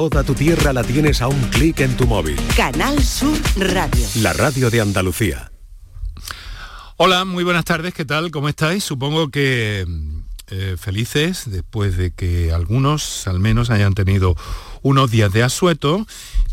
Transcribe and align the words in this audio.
Toda 0.00 0.24
tu 0.24 0.32
tierra 0.32 0.72
la 0.72 0.82
tienes 0.82 1.20
a 1.20 1.28
un 1.28 1.38
clic 1.50 1.80
en 1.80 1.94
tu 1.94 2.06
móvil. 2.06 2.34
Canal 2.56 3.04
Sur 3.04 3.38
Radio. 3.58 4.06
La 4.22 4.32
radio 4.32 4.70
de 4.70 4.80
Andalucía. 4.80 5.52
Hola, 6.96 7.26
muy 7.26 7.44
buenas 7.44 7.66
tardes, 7.66 7.92
¿qué 7.92 8.06
tal? 8.06 8.30
¿Cómo 8.30 8.48
estáis? 8.48 8.82
Supongo 8.82 9.28
que 9.28 9.86
eh, 10.48 10.76
felices 10.78 11.50
después 11.50 11.98
de 11.98 12.12
que 12.12 12.50
algunos 12.50 13.26
al 13.28 13.40
menos 13.40 13.68
hayan 13.68 13.92
tenido 13.92 14.36
unos 14.80 15.10
días 15.10 15.34
de 15.34 15.42
asueto 15.42 16.06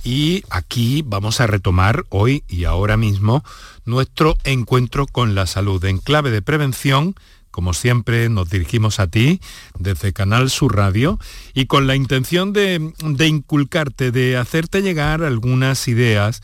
y 0.03 0.43
aquí 0.49 1.01
vamos 1.05 1.39
a 1.39 1.47
retomar 1.47 2.03
hoy 2.09 2.43
y 2.49 2.65
ahora 2.65 2.97
mismo 2.97 3.45
nuestro 3.85 4.35
encuentro 4.43 5.07
con 5.07 5.35
la 5.35 5.47
salud 5.47 5.85
en 5.85 5.99
clave 5.99 6.31
de 6.31 6.41
prevención 6.41 7.15
como 7.57 7.73
siempre, 7.73 8.29
nos 8.29 8.51
dirigimos 8.51 8.99
a 8.99 9.07
ti 9.07 9.41
desde 9.79 10.13
Canal 10.13 10.51
Sur 10.51 10.75
Radio 10.75 11.19
y 11.55 11.65
con 11.65 11.87
la 11.87 11.95
intención 11.95 12.53
de, 12.53 12.93
inculcarte, 13.27 14.11
de 14.11 14.37
hacerte 14.37 14.83
llegar 14.83 15.23
algunas 15.23 15.87
ideas 15.87 16.43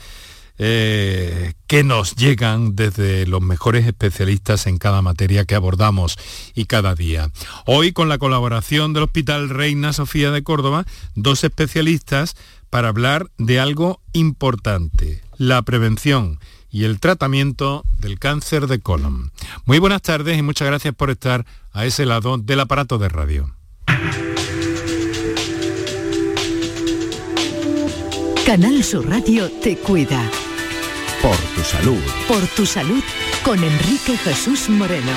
eh, 0.57 1.54
que 1.68 1.84
nos 1.84 2.16
llegan 2.16 2.76
desde 2.76 3.27
los 3.27 3.44
mejores 3.44 3.85
especialistas 3.85 4.66
en 4.66 4.80
cada 4.80 5.04
materia 5.04 5.45
que 5.45 5.54
abordamos 5.54 6.18
y 6.55 6.66
cada 6.66 6.95
día. 6.95 7.30
Hoy 7.68 7.91
con 7.91 8.09
la 8.09 8.18
colaboración 8.18 8.93
del 8.93 9.04
Hospital 9.04 9.49
Reina 9.49 9.93
Sofía 9.93 10.32
de 10.32 10.41
Córdoba, 10.41 10.84
dos 11.13 11.43
especialistas 11.43 12.35
para 12.71 12.88
hablar 12.88 13.30
de 13.38 13.59
algo 13.59 14.02
importante, 14.13 15.21
la 15.38 15.62
prevención 15.62 16.40
y 16.73 16.86
el 16.86 17.00
tratamiento 17.00 17.86
del 18.00 18.18
cáncer 18.18 18.66
de 18.66 18.80
colon. 18.80 19.32
Muy 19.66 19.77
buenas 19.77 20.02
tardes 20.02 20.40
y 20.40 20.41
muchas 20.41 20.68
gracias 20.68 20.96
por 20.96 21.12
estar 21.12 21.46
a 21.72 21.86
ese 21.86 22.05
lado 22.08 22.40
del 22.40 22.59
aparato 22.59 22.98
de 22.98 23.09
radio. 23.09 23.55
Canal 28.44 28.84
Sur 28.84 29.08
Radio 29.08 29.49
te 29.62 29.77
cuida. 29.77 30.20
Por 31.21 31.38
tu 31.38 31.62
salud. 31.62 32.02
Por 32.27 32.41
tu 32.48 32.65
salud 32.65 33.04
con 33.46 33.63
Enrique 33.63 34.18
Jesús 34.18 34.68
Moreno. 34.68 35.12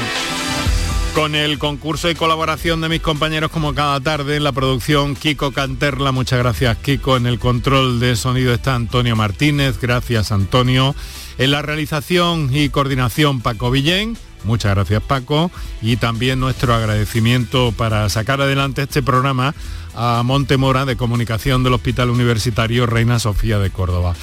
Con 1.14 1.34
el 1.34 1.58
concurso 1.58 2.10
y 2.10 2.14
colaboración 2.14 2.82
de 2.82 2.90
mis 2.90 3.00
compañeros 3.00 3.50
como 3.50 3.74
cada 3.74 3.98
tarde 4.00 4.36
en 4.36 4.44
la 4.44 4.52
producción 4.52 5.16
Kiko 5.16 5.52
Canterla, 5.52 6.12
muchas 6.12 6.38
gracias 6.38 6.76
Kiko, 6.76 7.16
en 7.16 7.26
el 7.26 7.38
control 7.38 7.98
de 7.98 8.14
sonido 8.14 8.52
está 8.52 8.74
Antonio 8.74 9.16
Martínez, 9.16 9.80
gracias 9.80 10.30
Antonio 10.30 10.94
en 11.38 11.50
la 11.50 11.62
realización 11.62 12.50
y 12.52 12.68
coordinación 12.68 13.40
Paco 13.40 13.70
Villén, 13.70 14.16
muchas 14.44 14.74
gracias 14.74 15.02
Paco, 15.02 15.50
y 15.82 15.96
también 15.96 16.40
nuestro 16.40 16.74
agradecimiento 16.74 17.72
para 17.76 18.08
sacar 18.08 18.40
adelante 18.40 18.82
este 18.82 19.02
programa 19.02 19.54
a 19.94 20.22
Montemora 20.24 20.84
de 20.84 20.96
Comunicación 20.96 21.62
del 21.62 21.74
Hospital 21.74 22.10
Universitario 22.10 22.86
Reina 22.86 23.18
Sofía 23.18 23.58
de 23.58 23.70
Córdoba. 23.70 24.14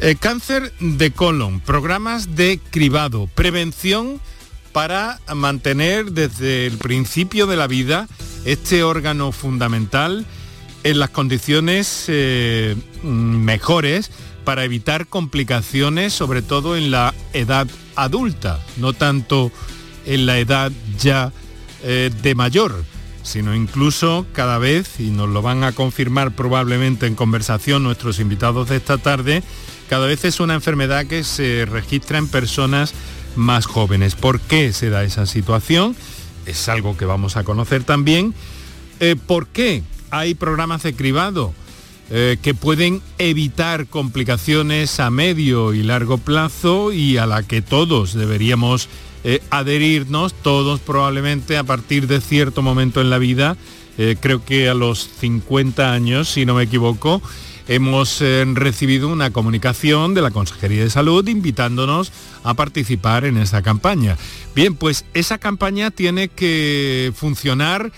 Eh, 0.00 0.16
cáncer 0.18 0.72
de 0.80 1.12
colon, 1.12 1.60
programas 1.60 2.34
de 2.34 2.58
cribado, 2.70 3.28
prevención 3.34 4.20
para 4.72 5.20
mantener 5.34 6.12
desde 6.12 6.66
el 6.66 6.78
principio 6.78 7.46
de 7.46 7.56
la 7.56 7.66
vida 7.66 8.08
este 8.44 8.82
órgano 8.82 9.30
fundamental 9.30 10.26
en 10.84 10.98
las 10.98 11.10
condiciones 11.10 12.06
eh, 12.08 12.74
mejores 13.02 14.10
para 14.44 14.64
evitar 14.64 15.06
complicaciones, 15.06 16.12
sobre 16.12 16.42
todo 16.42 16.76
en 16.76 16.90
la 16.90 17.14
edad 17.32 17.66
adulta, 17.96 18.60
no 18.76 18.92
tanto 18.92 19.50
en 20.06 20.26
la 20.26 20.38
edad 20.38 20.72
ya 20.98 21.32
eh, 21.82 22.10
de 22.22 22.34
mayor, 22.34 22.84
sino 23.22 23.54
incluso 23.54 24.26
cada 24.32 24.58
vez, 24.58 25.00
y 25.00 25.10
nos 25.10 25.28
lo 25.28 25.42
van 25.42 25.64
a 25.64 25.72
confirmar 25.72 26.32
probablemente 26.32 27.06
en 27.06 27.14
conversación 27.14 27.82
nuestros 27.82 28.18
invitados 28.18 28.68
de 28.68 28.76
esta 28.76 28.98
tarde, 28.98 29.42
cada 29.88 30.06
vez 30.06 30.24
es 30.24 30.40
una 30.40 30.54
enfermedad 30.54 31.06
que 31.06 31.22
se 31.22 31.66
registra 31.66 32.18
en 32.18 32.28
personas 32.28 32.94
más 33.36 33.66
jóvenes. 33.66 34.14
¿Por 34.14 34.40
qué 34.40 34.72
se 34.72 34.90
da 34.90 35.04
esa 35.04 35.26
situación? 35.26 35.94
Es 36.46 36.68
algo 36.68 36.96
que 36.96 37.04
vamos 37.04 37.36
a 37.36 37.44
conocer 37.44 37.84
también. 37.84 38.34
Eh, 39.00 39.16
¿Por 39.16 39.46
qué 39.48 39.82
hay 40.10 40.34
programas 40.34 40.82
de 40.82 40.94
cribado? 40.94 41.54
Eh, 42.10 42.36
que 42.42 42.52
pueden 42.52 43.00
evitar 43.16 43.86
complicaciones 43.86 45.00
a 45.00 45.08
medio 45.08 45.72
y 45.72 45.82
largo 45.82 46.18
plazo 46.18 46.92
y 46.92 47.16
a 47.16 47.24
la 47.24 47.42
que 47.42 47.62
todos 47.62 48.12
deberíamos 48.12 48.88
eh, 49.24 49.40
adherirnos, 49.48 50.34
todos 50.34 50.80
probablemente 50.80 51.56
a 51.56 51.64
partir 51.64 52.08
de 52.08 52.20
cierto 52.20 52.60
momento 52.60 53.00
en 53.00 53.08
la 53.08 53.16
vida, 53.16 53.56
eh, 53.96 54.16
creo 54.20 54.44
que 54.44 54.68
a 54.68 54.74
los 54.74 55.08
50 55.20 55.90
años, 55.92 56.28
si 56.28 56.44
no 56.44 56.54
me 56.54 56.64
equivoco, 56.64 57.22
hemos 57.68 58.20
recibido 58.20 59.08
una 59.08 59.30
comunicación 59.30 60.12
de 60.14 60.20
la 60.20 60.32
Consejería 60.32 60.82
de 60.82 60.90
Salud 60.90 61.26
invitándonos 61.28 62.12
a 62.42 62.54
participar 62.54 63.24
en 63.24 63.38
esa 63.38 63.62
campaña. 63.62 64.18
Bien, 64.54 64.74
pues 64.74 65.04
esa 65.14 65.38
campaña 65.38 65.92
tiene 65.92 66.28
que 66.28 67.12
funcionar 67.14 67.92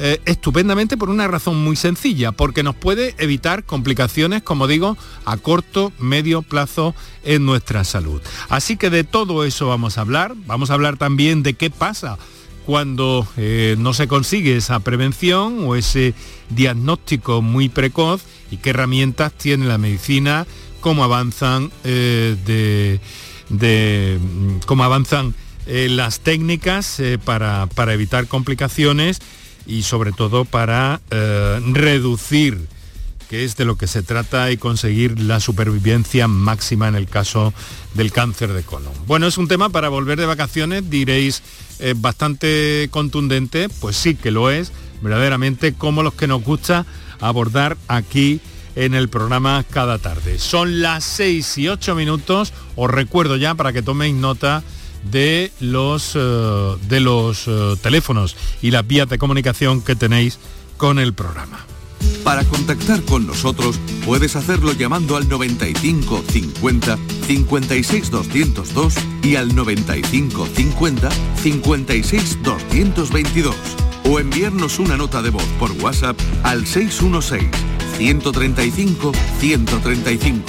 eh, 0.00 0.20
estupendamente 0.26 0.96
por 0.96 1.10
una 1.10 1.26
razón 1.26 1.56
muy 1.56 1.74
sencilla, 1.74 2.30
porque 2.30 2.62
nos 2.62 2.76
puede 2.76 3.16
evitar 3.18 3.64
complicaciones, 3.64 4.44
como 4.44 4.68
digo, 4.68 4.96
a 5.24 5.36
corto, 5.38 5.92
medio 5.98 6.42
plazo 6.42 6.94
en 7.24 7.44
nuestra 7.44 7.82
salud. 7.82 8.22
Así 8.48 8.76
que 8.76 8.90
de 8.90 9.02
todo 9.02 9.42
eso 9.42 9.66
vamos 9.66 9.98
a 9.98 10.02
hablar. 10.02 10.36
Vamos 10.46 10.70
a 10.70 10.74
hablar 10.74 10.98
también 10.98 11.42
de 11.42 11.54
qué 11.54 11.70
pasa 11.70 12.16
cuando 12.64 13.26
eh, 13.36 13.74
no 13.76 13.92
se 13.92 14.06
consigue 14.06 14.56
esa 14.56 14.78
prevención 14.78 15.64
o 15.66 15.74
ese 15.74 16.14
diagnóstico 16.48 17.42
muy 17.42 17.68
precoz 17.68 18.22
y 18.52 18.58
qué 18.58 18.70
herramientas 18.70 19.32
tiene 19.32 19.66
la 19.66 19.78
medicina, 19.78 20.46
cómo 20.78 21.02
avanzan 21.02 21.72
eh, 21.82 23.00
de, 23.50 24.20
cómo 24.64 24.84
avanzan 24.84 25.34
las 25.66 26.20
técnicas 26.20 27.02
para, 27.24 27.66
para 27.66 27.92
evitar 27.92 28.26
complicaciones 28.28 29.20
y 29.68 29.82
sobre 29.82 30.12
todo 30.12 30.44
para 30.46 31.00
eh, 31.10 31.60
reducir, 31.72 32.66
que 33.28 33.44
es 33.44 33.56
de 33.56 33.66
lo 33.66 33.76
que 33.76 33.86
se 33.86 34.02
trata, 34.02 34.50
y 34.50 34.56
conseguir 34.56 35.20
la 35.20 35.38
supervivencia 35.38 36.26
máxima 36.26 36.88
en 36.88 36.94
el 36.94 37.06
caso 37.06 37.52
del 37.94 38.10
cáncer 38.10 38.54
de 38.54 38.62
colon. 38.62 38.92
Bueno, 39.06 39.26
es 39.26 39.36
un 39.36 39.46
tema 39.46 39.68
para 39.68 39.90
volver 39.90 40.18
de 40.18 40.26
vacaciones, 40.26 40.88
diréis, 40.88 41.42
eh, 41.78 41.94
bastante 41.96 42.88
contundente, 42.90 43.68
pues 43.68 43.96
sí 43.96 44.14
que 44.14 44.30
lo 44.30 44.50
es, 44.50 44.72
verdaderamente 45.02 45.74
como 45.74 46.02
los 46.02 46.14
que 46.14 46.26
nos 46.26 46.42
gusta 46.42 46.86
abordar 47.20 47.76
aquí 47.86 48.40
en 48.74 48.94
el 48.94 49.08
programa 49.08 49.64
cada 49.68 49.98
tarde. 49.98 50.38
Son 50.38 50.80
las 50.80 51.04
6 51.04 51.58
y 51.58 51.68
8 51.68 51.94
minutos, 51.94 52.54
os 52.74 52.90
recuerdo 52.90 53.36
ya 53.36 53.54
para 53.54 53.72
que 53.72 53.82
toméis 53.82 54.14
nota 54.14 54.62
de 55.10 55.52
los, 55.60 56.12
eh, 56.14 56.76
de 56.88 57.00
los 57.00 57.44
eh, 57.46 57.76
teléfonos 57.82 58.36
y 58.62 58.70
las 58.70 58.86
vías 58.86 59.08
de 59.08 59.18
comunicación 59.18 59.82
que 59.82 59.96
tenéis 59.96 60.38
con 60.76 60.98
el 60.98 61.14
programa. 61.14 61.64
Para 62.24 62.44
contactar 62.44 63.02
con 63.02 63.26
nosotros 63.26 63.78
puedes 64.04 64.36
hacerlo 64.36 64.72
llamando 64.72 65.16
al 65.16 65.28
95 65.28 66.22
50 66.30 66.98
56 67.26 68.10
202 68.10 68.94
y 69.22 69.36
al 69.36 69.54
95 69.54 70.46
50 70.54 71.08
56 71.42 72.42
222 72.42 73.54
o 74.04 74.20
enviarnos 74.20 74.78
una 74.78 74.96
nota 74.96 75.22
de 75.22 75.30
voz 75.30 75.44
por 75.58 75.72
WhatsApp 75.72 76.18
al 76.42 76.66
616 76.66 77.48
135 77.96 79.12
135 79.40 80.42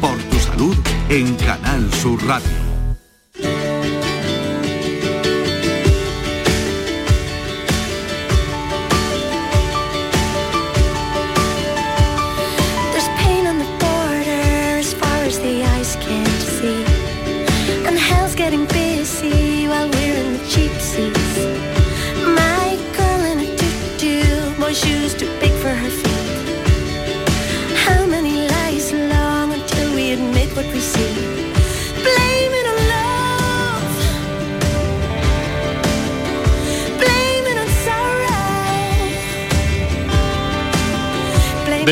por 0.00 0.16
tu 0.16 0.38
salud 0.38 0.76
en 1.08 1.34
Canal 1.36 1.92
Sur 1.94 2.22
Radio. 2.26 2.71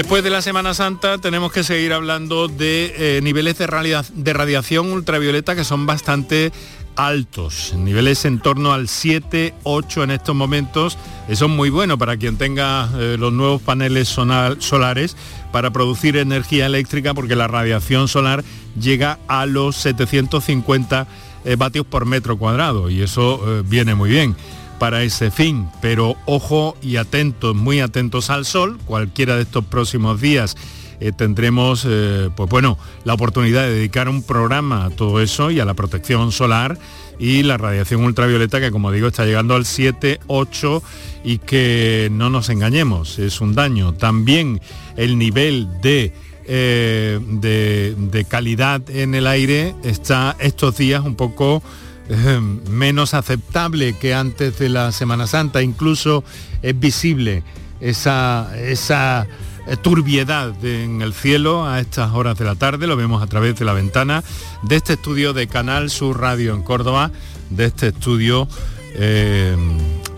Después 0.00 0.24
de 0.24 0.30
la 0.30 0.40
Semana 0.40 0.72
Santa 0.72 1.18
tenemos 1.18 1.52
que 1.52 1.62
seguir 1.62 1.92
hablando 1.92 2.48
de 2.48 3.18
eh, 3.18 3.20
niveles 3.22 3.58
de, 3.58 3.66
radiación 3.66 4.92
ultravioleta 4.92 5.54
que 5.54 5.62
son 5.62 5.84
bastante 5.84 6.52
altos, 6.96 7.74
niveles 7.76 8.24
en 8.24 8.38
torno 8.38 8.72
al 8.72 8.88
7, 8.88 9.52
8 9.62 10.04
en 10.04 10.10
estos 10.12 10.34
momentos. 10.34 10.96
Eso 11.28 11.44
es 11.44 11.50
muy 11.50 11.68
bueno 11.68 11.98
para 11.98 12.16
quien 12.16 12.38
tenga 12.38 12.88
eh, 12.96 13.16
los 13.20 13.34
nuevos 13.34 13.60
paneles 13.60 14.08
solares 14.08 15.18
para 15.52 15.70
producir 15.70 16.16
energía 16.16 16.64
eléctrica 16.64 17.12
porque 17.12 17.36
la 17.36 17.46
radiación 17.46 18.08
solar 18.08 18.42
llega 18.80 19.18
a 19.28 19.44
los 19.44 19.76
750 19.76 21.06
eh, 21.44 21.56
vatios 21.56 21.84
por 21.84 22.06
metro 22.06 22.38
cuadrado 22.38 22.88
y 22.88 23.02
eso 23.02 23.62
viene 23.66 23.94
muy 23.94 24.08
bien 24.08 24.34
para 24.80 25.04
ese 25.04 25.30
fin. 25.30 25.68
Pero 25.80 26.16
ojo 26.26 26.76
y 26.82 26.96
atentos, 26.96 27.54
muy 27.54 27.78
atentos 27.78 28.30
al 28.30 28.44
sol, 28.44 28.80
cualquiera 28.86 29.36
de 29.36 29.42
estos 29.42 29.64
próximos 29.64 30.20
días 30.20 30.56
eh, 31.00 31.12
tendremos 31.12 31.86
eh, 31.88 32.28
pues 32.34 32.50
bueno, 32.50 32.78
la 33.04 33.14
oportunidad 33.14 33.62
de 33.62 33.74
dedicar 33.74 34.08
un 34.08 34.22
programa 34.22 34.84
a 34.84 34.90
todo 34.90 35.20
eso 35.20 35.50
y 35.50 35.58
a 35.58 35.64
la 35.64 35.72
protección 35.72 36.30
solar 36.30 36.78
y 37.18 37.42
la 37.42 37.56
radiación 37.56 38.04
ultravioleta 38.04 38.60
que 38.60 38.70
como 38.70 38.92
digo 38.92 39.08
está 39.08 39.24
llegando 39.24 39.54
al 39.54 39.64
7, 39.64 40.20
8 40.26 40.82
y 41.24 41.38
que 41.38 42.08
no 42.12 42.28
nos 42.28 42.50
engañemos, 42.50 43.18
es 43.18 43.40
un 43.40 43.54
daño. 43.54 43.94
También 43.94 44.60
el 44.96 45.16
nivel 45.16 45.68
de, 45.80 46.12
eh, 46.46 47.18
de, 47.22 48.24
calidad 48.28 48.82
en 48.90 49.14
el 49.14 49.26
aire 49.26 49.74
está 49.82 50.36
estos 50.38 50.76
días 50.76 51.02
un 51.02 51.14
poco 51.14 51.62
menos 52.70 53.14
aceptable 53.14 53.96
que 53.98 54.14
antes 54.14 54.58
de 54.58 54.68
la 54.68 54.92
Semana 54.92 55.26
Santa, 55.26 55.62
incluso 55.62 56.24
es 56.62 56.78
visible 56.78 57.42
esa, 57.80 58.50
esa 58.58 59.26
eh, 59.66 59.76
turbiedad 59.76 60.52
en 60.64 61.02
el 61.02 61.14
cielo 61.14 61.66
a 61.66 61.80
estas 61.80 62.12
horas 62.12 62.38
de 62.38 62.44
la 62.44 62.54
tarde, 62.54 62.86
lo 62.86 62.96
vemos 62.96 63.22
a 63.22 63.26
través 63.26 63.58
de 63.58 63.64
la 63.64 63.72
ventana 63.72 64.24
de 64.62 64.76
este 64.76 64.94
estudio 64.94 65.32
de 65.32 65.46
Canal 65.46 65.90
Sur 65.90 66.20
Radio 66.20 66.54
en 66.54 66.62
Córdoba, 66.62 67.10
de 67.50 67.66
este 67.66 67.88
estudio 67.88 68.48
eh, 68.94 69.56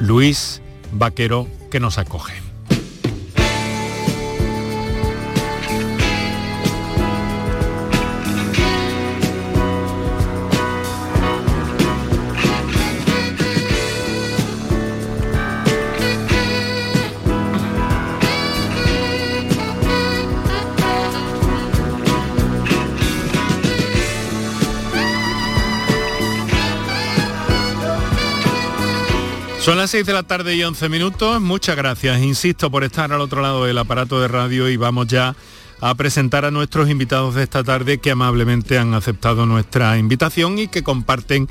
Luis 0.00 0.60
Vaquero 0.92 1.46
que 1.70 1.80
nos 1.80 1.98
acoge. 1.98 2.41
Son 29.62 29.78
las 29.78 29.92
6 29.92 30.04
de 30.06 30.12
la 30.12 30.24
tarde 30.24 30.56
y 30.56 30.64
11 30.64 30.88
minutos. 30.88 31.40
Muchas 31.40 31.76
gracias, 31.76 32.20
insisto, 32.20 32.68
por 32.68 32.82
estar 32.82 33.12
al 33.12 33.20
otro 33.20 33.42
lado 33.42 33.64
del 33.64 33.78
aparato 33.78 34.20
de 34.20 34.26
radio 34.26 34.68
y 34.68 34.76
vamos 34.76 35.06
ya 35.06 35.36
a 35.80 35.94
presentar 35.94 36.44
a 36.44 36.50
nuestros 36.50 36.90
invitados 36.90 37.36
de 37.36 37.44
esta 37.44 37.62
tarde 37.62 37.98
que 37.98 38.10
amablemente 38.10 38.76
han 38.76 38.92
aceptado 38.92 39.46
nuestra 39.46 39.98
invitación 39.98 40.58
y 40.58 40.66
que 40.66 40.82
comparten 40.82 41.48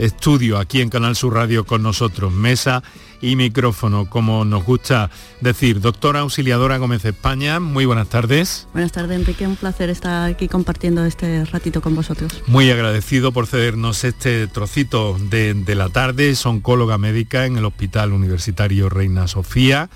estudio 0.00 0.58
aquí 0.58 0.80
en 0.80 0.88
Canal 0.88 1.14
Sur 1.14 1.34
Radio 1.34 1.64
con 1.64 1.82
nosotros. 1.82 2.32
Mesa 2.32 2.82
y 3.20 3.36
micrófono, 3.36 4.08
como 4.08 4.44
nos 4.44 4.64
gusta 4.64 5.10
decir. 5.40 5.80
Doctora 5.80 6.20
Auxiliadora 6.20 6.78
Gómez 6.78 7.04
España, 7.04 7.60
muy 7.60 7.84
buenas 7.84 8.08
tardes. 8.08 8.66
Buenas 8.72 8.92
tardes, 8.92 9.18
Enrique, 9.18 9.46
un 9.46 9.56
placer 9.56 9.90
estar 9.90 10.30
aquí 10.30 10.48
compartiendo 10.48 11.04
este 11.04 11.44
ratito 11.44 11.82
con 11.82 11.94
vosotros. 11.94 12.42
Muy 12.46 12.70
agradecido 12.70 13.32
por 13.32 13.46
cedernos 13.46 14.04
este 14.04 14.46
trocito 14.46 15.18
de, 15.18 15.74
la 15.74 15.90
tarde, 15.90 16.30
es 16.30 16.46
oncóloga 16.46 16.98
médica 16.98 17.46
en 17.46 17.58
el 17.58 17.64
Hospital 17.64 18.12
Universitario 18.12 18.88
Reina 18.88 19.28
Sofía 19.28 19.90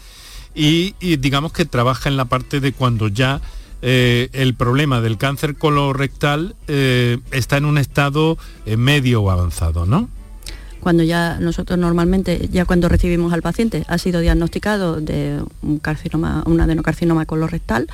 y, 0.55 0.95
digamos 1.17 1.53
que 1.53 1.65
trabaja 1.65 2.09
en 2.09 2.17
la 2.17 2.27
parte 2.27 2.61
de 2.61 2.73
cuando 2.73 3.09
ya 3.09 3.41
eh, 3.87 4.31
el 4.33 4.55
problema 4.55 5.03
del 5.03 5.19
cáncer 5.19 5.57
colorectal 5.57 6.57
eh, 6.69 7.19
está 7.33 7.59
en 7.59 7.67
un 7.67 7.77
estado 7.77 8.39
eh, 8.65 8.79
medio 8.79 9.21
o 9.21 9.31
avanzado, 9.31 9.85
¿no? 9.85 10.09
cuando 10.81 11.03
ya 11.03 11.39
nosotros 11.39 11.79
normalmente, 11.79 12.49
ya 12.51 12.67
cuando 12.67 12.89
recibimos 12.89 13.33
al 13.33 13.41
paciente, 13.41 13.85
ha 13.89 13.97
sido 13.97 14.21
diagnosticado 14.21 15.01
de 15.01 15.43
un, 15.63 15.79
carcinoma, 15.79 16.43
un 16.47 16.61
adenocarcinoma 16.61 17.25
colorectal, 17.25 17.87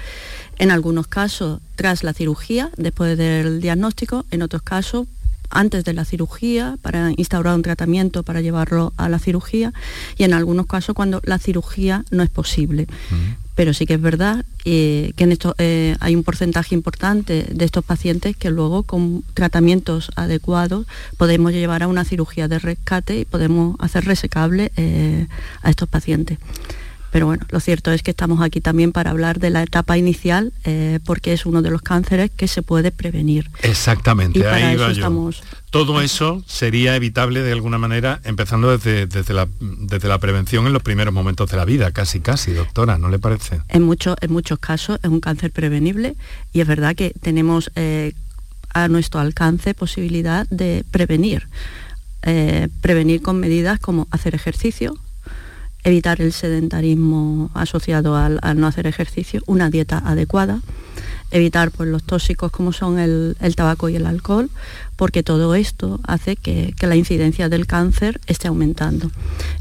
en 0.59 0.71
algunos 0.71 1.07
casos 1.07 1.61
tras 1.77 2.03
la 2.05 2.13
cirugía, 2.13 2.71
después 2.77 3.17
del 3.17 3.61
diagnóstico, 3.61 4.25
en 4.31 4.43
otros 4.43 4.63
casos 4.63 5.07
antes 5.51 5.85
de 5.85 5.93
la 5.93 6.05
cirugía 6.05 6.77
para 6.83 7.13
instaurar 7.17 7.55
un 7.55 7.63
tratamiento 7.63 8.23
para 8.23 8.41
llevarlo 8.41 8.93
a 8.97 9.09
la 9.09 9.19
cirugía 9.19 9.73
y 10.17 10.25
en 10.25 10.33
algunos 10.33 10.67
casos 10.67 10.95
cuando 10.95 11.21
la 11.25 11.39
cirugía 11.39 12.05
no 12.11 12.23
es 12.23 12.31
posible 12.31 12.87
pero 13.61 13.75
sí 13.75 13.85
que 13.85 13.93
es 13.93 14.01
verdad 14.01 14.47
eh, 14.65 15.13
que 15.17 15.25
en 15.25 15.33
esto 15.33 15.55
eh, 15.59 15.95
hay 16.01 16.17
un 16.17 16.23
porcentaje 16.23 16.75
importante 16.75 17.47
de 17.51 17.65
estos 17.67 17.85
pacientes 17.85 18.35
que 18.35 18.49
luego 18.49 18.85
con 18.85 19.23
tratamientos 19.35 20.11
adecuados 20.17 20.87
podemos 21.19 21.53
llevar 21.53 21.83
a 21.83 21.89
una 21.89 22.07
cirugía 22.07 22.49
de 22.49 22.59
rescate 22.59 23.21
y 23.21 23.25
podemos 23.27 23.77
hacer 23.79 24.07
resecable 24.07 24.73
eh, 24.77 25.27
a 25.61 25.69
estos 25.69 25.91
pacientes. 25.91 26.39
Pero 27.11 27.27
bueno, 27.27 27.45
lo 27.51 27.61
cierto 27.61 27.91
es 27.93 28.03
que 28.03 28.11
estamos 28.11 28.41
aquí 28.41 28.61
también 28.61 28.93
para 28.93 29.11
hablar 29.11 29.41
de 29.41 29.51
la 29.51 29.63
etapa 29.63 29.99
inicial, 29.99 30.53
eh, 30.65 31.01
porque 31.05 31.33
es 31.33 31.47
uno 31.47 31.63
de 31.63 31.71
los 31.71 31.83
cánceres 31.83 32.31
que 32.31 32.49
se 32.49 32.63
puede 32.63 32.93
prevenir. 32.93 33.51
Exactamente, 33.63 34.47
ahí 34.47 34.77
va 34.77 34.93
yo. 34.93 35.31
Todo 35.71 36.01
eso 36.01 36.43
sería 36.47 36.97
evitable 36.97 37.43
de 37.43 37.53
alguna 37.53 37.79
manera, 37.79 38.21
empezando 38.25 38.77
desde, 38.77 39.07
desde, 39.07 39.35
la, 39.35 39.49
desde 39.61 40.09
la 40.09 40.19
prevención 40.19 40.67
en 40.67 40.73
los 40.73 40.83
primeros 40.83 41.15
momentos 41.15 41.49
de 41.49 41.57
la 41.57 41.65
vida, 41.65 41.93
casi 41.93 42.21
casi, 42.21 42.53
doctora, 42.53 42.99
¿no 42.99 43.09
le 43.09 43.21
parece? 43.21 43.61
En, 43.69 43.83
muchos 43.83 44.17
en 44.21 44.33
muchos 44.33 44.59
casos 44.59 44.99
es 45.03 45.09
un 45.09 45.21
cáncer 45.21 45.53
prevenible 45.53 46.17
y 46.53 46.61
es 46.61 46.67
verdad 46.67 46.97
que 46.97 47.15
tenemos 47.21 47.71
eh, 47.77 48.15
a 48.73 48.89
nuestro 48.89 49.21
alcance 49.21 49.75
posibilidad 49.75 50.47
de 50.49 50.85
prevenir. 50.91 51.49
Eh, 52.23 52.69
prevenir 52.83 53.23
con 53.23 53.39
medidas 53.41 53.81
como 53.81 54.07
hacer 54.11 54.35
ejercicio, 54.35 54.99
evitar 55.85 56.21
el 56.21 56.33
sedentarismo 56.33 57.51
asociado 57.55 58.17
al, 58.17 58.41
no 58.57 58.67
hacer 58.67 58.87
ejercicio, 58.87 59.43
una 59.47 59.71
dieta 59.71 59.99
adecuada, 60.05 60.61
evitar 61.31 61.71
pues, 61.71 61.89
los 61.89 62.03
tóxicos 62.03 62.51
como 62.51 62.73
son 62.73 62.99
el, 62.99 63.37
tabaco 63.57 63.89
y 63.89 63.97
el 63.97 64.07
alcohol, 64.07 64.51
porque 64.97 65.23
todo 65.23 65.55
esto 65.55 66.01
hace 66.05 66.37
que, 66.37 66.75
la 66.81 66.97
incidencia 66.97 67.49
del 67.49 67.67
cáncer 67.67 68.21
esté 68.27 68.49
aumentando. 68.49 69.11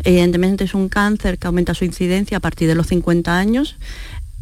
Evidentemente 0.03 0.63
es 0.63 0.73
un 0.73 0.89
cáncer 0.89 1.37
que 1.37 1.47
aumenta 1.47 1.73
su 1.73 1.85
incidencia 1.85 2.37
a 2.37 2.41
partir 2.41 2.67
de 2.67 2.75
los 2.75 2.87
50 2.87 3.37
años 3.37 3.77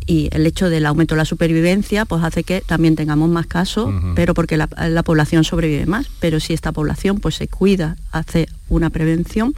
y 0.10 0.30
el 0.32 0.46
hecho 0.48 0.70
del 0.70 0.86
aumento 0.86 1.16
de 1.16 1.18
la 1.18 1.26
supervivencia 1.26 2.06
pues 2.06 2.24
hace 2.24 2.46
que 2.46 2.62
también 2.62 2.96
tengamos 2.96 3.30
más 3.30 3.46
casos, 3.46 3.94
pero 4.16 4.34
porque 4.34 4.56
la, 4.56 4.70
la, 4.90 5.04
población 5.04 5.44
sobrevive 5.44 5.86
más. 5.86 6.08
Pero 6.22 6.40
si 6.40 6.54
esta 6.54 6.72
población 6.72 7.20
pues 7.20 7.36
se 7.36 7.50
cuida, 7.50 7.98
hace 8.14 8.48
una 8.70 8.90
prevención, 8.90 9.54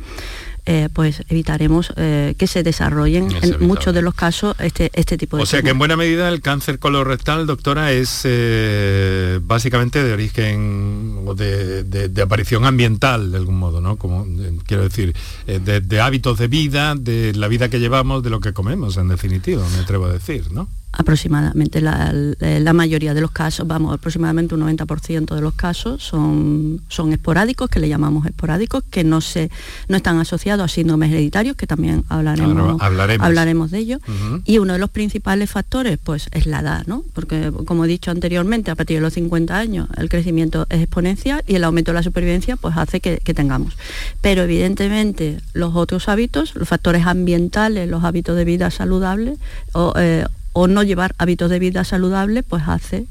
eh, 0.71 0.87
pues 0.93 1.23
evitaremos 1.29 1.91
eh, 1.95 2.35
que 2.37 2.45
se 2.45 2.61
desarrollen 2.61 3.29
en 3.41 3.67
muchos 3.67 3.91
de 3.91 4.03
los 4.03 4.13
casos 4.13 4.55
este, 4.59 4.91
este 4.93 5.17
tipo 5.17 5.35
de 5.35 5.41
O 5.41 5.45
sea 5.47 5.63
que 5.63 5.71
en 5.71 5.79
buena 5.79 5.97
medida 5.97 6.29
el 6.29 6.41
cáncer 6.43 6.77
colorectal, 6.77 7.47
doctora, 7.47 7.91
es 7.91 8.21
eh, 8.25 9.39
básicamente 9.41 10.03
de 10.03 10.13
origen 10.13 11.23
o 11.25 11.33
de, 11.33 12.11
aparición 12.21 12.65
ambiental 12.65 13.31
de 13.31 13.37
algún 13.39 13.57
modo, 13.57 13.81
¿no? 13.81 13.95
Como 13.95 14.27
quiero 14.67 14.83
decir, 14.83 15.15
de, 15.47 15.81
de 15.81 16.01
hábitos 16.01 16.37
de 16.37 16.47
vida, 16.47 16.93
de 16.93 17.33
la 17.33 17.47
vida 17.47 17.69
que 17.69 17.79
llevamos, 17.79 18.21
de 18.21 18.29
lo 18.29 18.39
que 18.39 18.53
comemos, 18.53 18.95
en 18.97 19.07
definitiva, 19.07 19.67
me 19.73 19.79
atrevo 19.79 20.05
a 20.05 20.13
decir, 20.13 20.51
¿no? 20.51 20.69
Aproximadamente 20.99 21.79
la, 21.79 22.73
mayoría 22.73 23.13
de 23.13 23.21
los 23.21 23.31
casos, 23.31 23.65
vamos, 23.65 23.93
aproximadamente 23.93 24.53
un 24.53 24.61
90% 24.61 25.33
de 25.33 25.41
los 25.41 25.53
casos 25.53 26.03
son, 26.03 26.81
son 26.89 27.13
esporádicos, 27.13 27.69
que 27.69 27.79
le 27.79 27.87
llamamos 27.87 28.25
esporádicos, 28.25 28.83
que 28.91 29.05
no, 29.05 29.21
se, 29.21 29.49
no 29.87 29.95
están 29.95 30.19
asociados 30.19 30.65
a 30.65 30.67
síndromes 30.67 31.09
hereditarios, 31.09 31.55
que 31.55 31.67
también 31.67 32.03
hablaremos, 32.09 32.81
hablaremos. 32.81 33.71
de 33.71 33.77
ello. 33.77 33.99
Y 34.43 34.57
uno 34.57 34.73
de 34.73 34.79
los 34.79 34.89
principales 34.89 35.49
factores, 35.49 35.97
pues, 36.03 36.27
es 36.31 36.45
la 36.45 36.59
edad, 36.59 36.85
¿no? 36.85 37.05
Porque, 37.13 37.49
como 37.65 37.85
he 37.85 37.87
dicho 37.87 38.11
anteriormente, 38.11 38.69
a 38.69 38.75
partir 38.75 38.97
de 38.97 39.01
los 39.01 39.13
50 39.13 39.57
años 39.57 39.87
el 39.95 40.09
crecimiento 40.09 40.67
es 40.69 40.81
exponencial 40.81 41.45
y 41.47 41.55
el 41.55 41.63
aumento 41.63 41.91
de 41.91 41.95
la 41.95 42.03
supervivencia, 42.03 42.57
pues, 42.57 42.75
hace 42.75 42.99
que, 42.99 43.19
tengamos. 43.33 43.77
Pero, 44.19 44.43
evidentemente, 44.43 45.39
los 45.53 45.75
otros 45.75 46.09
hábitos, 46.09 46.55
los 46.55 46.67
factores 46.67 47.05
ambientales, 47.05 47.87
los 47.87 48.03
hábitos 48.03 48.35
de 48.35 48.43
vida 48.43 48.69
saludables, 48.69 49.39
o, 49.71 49.93
eh, 49.95 50.25
o 50.59 50.67
no 50.67 50.83
llevar 50.83 51.15
hábitos 51.17 51.49
de 51.49 51.57
vida 51.57 51.85
saludables, 51.85 52.43
pues 52.47 52.63
hace 52.67 53.05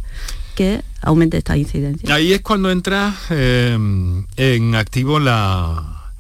que 0.55 0.83
aumente 1.01 1.39
esta 1.39 1.57
incidencia. 1.57 2.15
Ahí 2.15 2.35
es 2.35 2.43
cuando 2.43 2.71
entra 2.71 3.15
eh, 3.31 3.75
en 4.37 4.75
activo 4.75 5.19
la, 5.19 6.13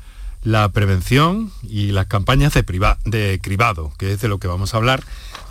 la, 0.42 0.70
prevención 0.70 1.50
y 1.62 1.92
las 1.92 2.06
campañas 2.06 2.54
de, 2.54 2.64
de 3.04 3.40
cribado, 3.42 3.92
que 3.98 4.12
es 4.12 4.22
de 4.22 4.28
lo 4.28 4.38
que 4.38 4.48
vamos 4.48 4.72
a 4.72 4.78
hablar 4.78 5.02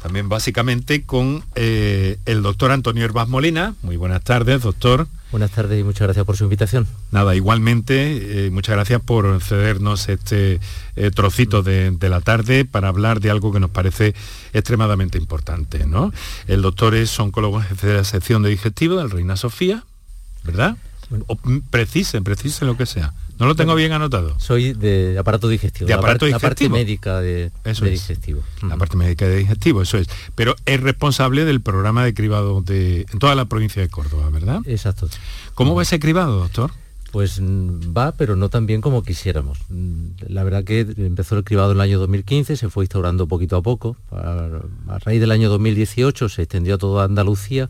también 0.07 0.29
básicamente 0.29 1.03
con 1.03 1.43
eh, 1.55 2.17
el 2.25 2.41
doctor 2.41 2.71
Antonio 2.71 3.03
Herbaz 3.03 3.27
Molina. 3.27 3.75
Muy 3.81 3.97
buenas 3.97 4.23
tardes, 4.23 4.61
doctor. 4.61 5.05
Buenas 5.31 5.51
tardes 5.51 5.81
y 5.81 5.83
muchas 5.83 6.03
gracias 6.07 6.25
por 6.25 6.37
su 6.37 6.45
invitación. 6.45 6.87
Nada, 7.11 7.35
igualmente, 7.35 8.45
eh, 8.45 8.49
muchas 8.49 8.75
gracias 8.75 9.01
por 9.01 9.41
cedernos 9.41 10.07
este 10.07 10.61
eh, 10.95 11.11
trocito 11.11 11.61
de, 11.61 11.97
la 11.99 12.21
tarde 12.21 12.63
para 12.63 12.87
hablar 12.87 13.19
de 13.19 13.31
algo 13.31 13.51
que 13.51 13.59
nos 13.59 13.69
parece 13.69 14.15
extremadamente 14.53 15.17
importante. 15.17 15.85
¿no? 15.85 16.13
El 16.47 16.61
doctor 16.61 16.95
es 16.95 17.19
oncólogo 17.19 17.59
jefe 17.59 17.87
de 17.87 17.95
la 17.95 18.03
sección 18.05 18.43
de 18.43 18.49
digestivo 18.51 18.95
del 18.95 19.11
Reina 19.11 19.35
Sofía, 19.35 19.83
¿verdad? 20.45 20.77
O, 21.27 21.37
precisen, 21.69 22.23
precisen 22.23 22.65
lo 22.65 22.77
que 22.77 22.85
sea. 22.85 23.13
No 23.39 23.46
lo 23.46 23.56
tengo 23.56 23.75
bien 23.75 23.91
anotado. 23.91 24.39
Soy 24.39 24.74
de 24.74 25.17
aparato 25.17 25.48
digestivo. 25.48 25.88
De 25.88 25.94
aparato 25.94 26.27
la, 26.27 26.39
parte, 26.39 26.70
médica 26.70 27.22
de, 27.22 27.51
digestivo. 27.63 28.41
La 28.67 28.77
parte 28.77 28.98
médica 28.98 29.27
de 29.27 29.38
digestivo, 29.38 29.82
eso 29.82 29.98
es. 29.98 30.08
Pero 30.36 30.56
es 30.65 30.79
responsable 30.82 31.46
del 31.46 31.62
programa 31.62 32.03
de 32.03 32.13
cribado 32.13 32.62
de, 32.62 33.06
en 33.12 33.20
toda 33.20 33.36
la 33.36 33.46
provincia 33.46 33.82
de 33.82 33.89
Córdoba, 33.89 34.29
¿verdad? 34.29 34.62
Exacto. 34.65 35.08
¿Cómo 35.53 35.75
va 35.75 35.84
ese 35.84 36.00
cribado, 36.00 36.39
doctor? 36.39 36.72
Pues 37.12 37.39
mm, 37.39 37.96
va, 37.96 38.12
pero 38.12 38.36
no 38.36 38.50
tan 38.50 38.65
bien 38.65 38.82
como 38.82 39.03
quisiéramos. 39.03 39.60
Mm, 39.70 40.10
la 40.27 40.44
verdad 40.44 40.63
que 40.63 40.82
empezó 40.82 41.38
el 41.38 41.44
cribado 41.44 41.72
en 41.72 41.77
el 41.77 41.82
año 41.82 42.00
2015, 42.00 42.58
se 42.58 42.70
fue 42.70 42.84
instaurando 42.84 43.27
poquito 43.27 43.56
a 43.56 43.62
poco. 43.62 43.98
A, 44.12 45.00
raíz 45.00 45.20
del 45.20 45.32
año 45.32 45.50
2018 45.50 46.29
se 46.29 46.41
extendió 46.44 46.75
a 46.75 46.77
toda 46.77 47.06
Andalucía, 47.06 47.70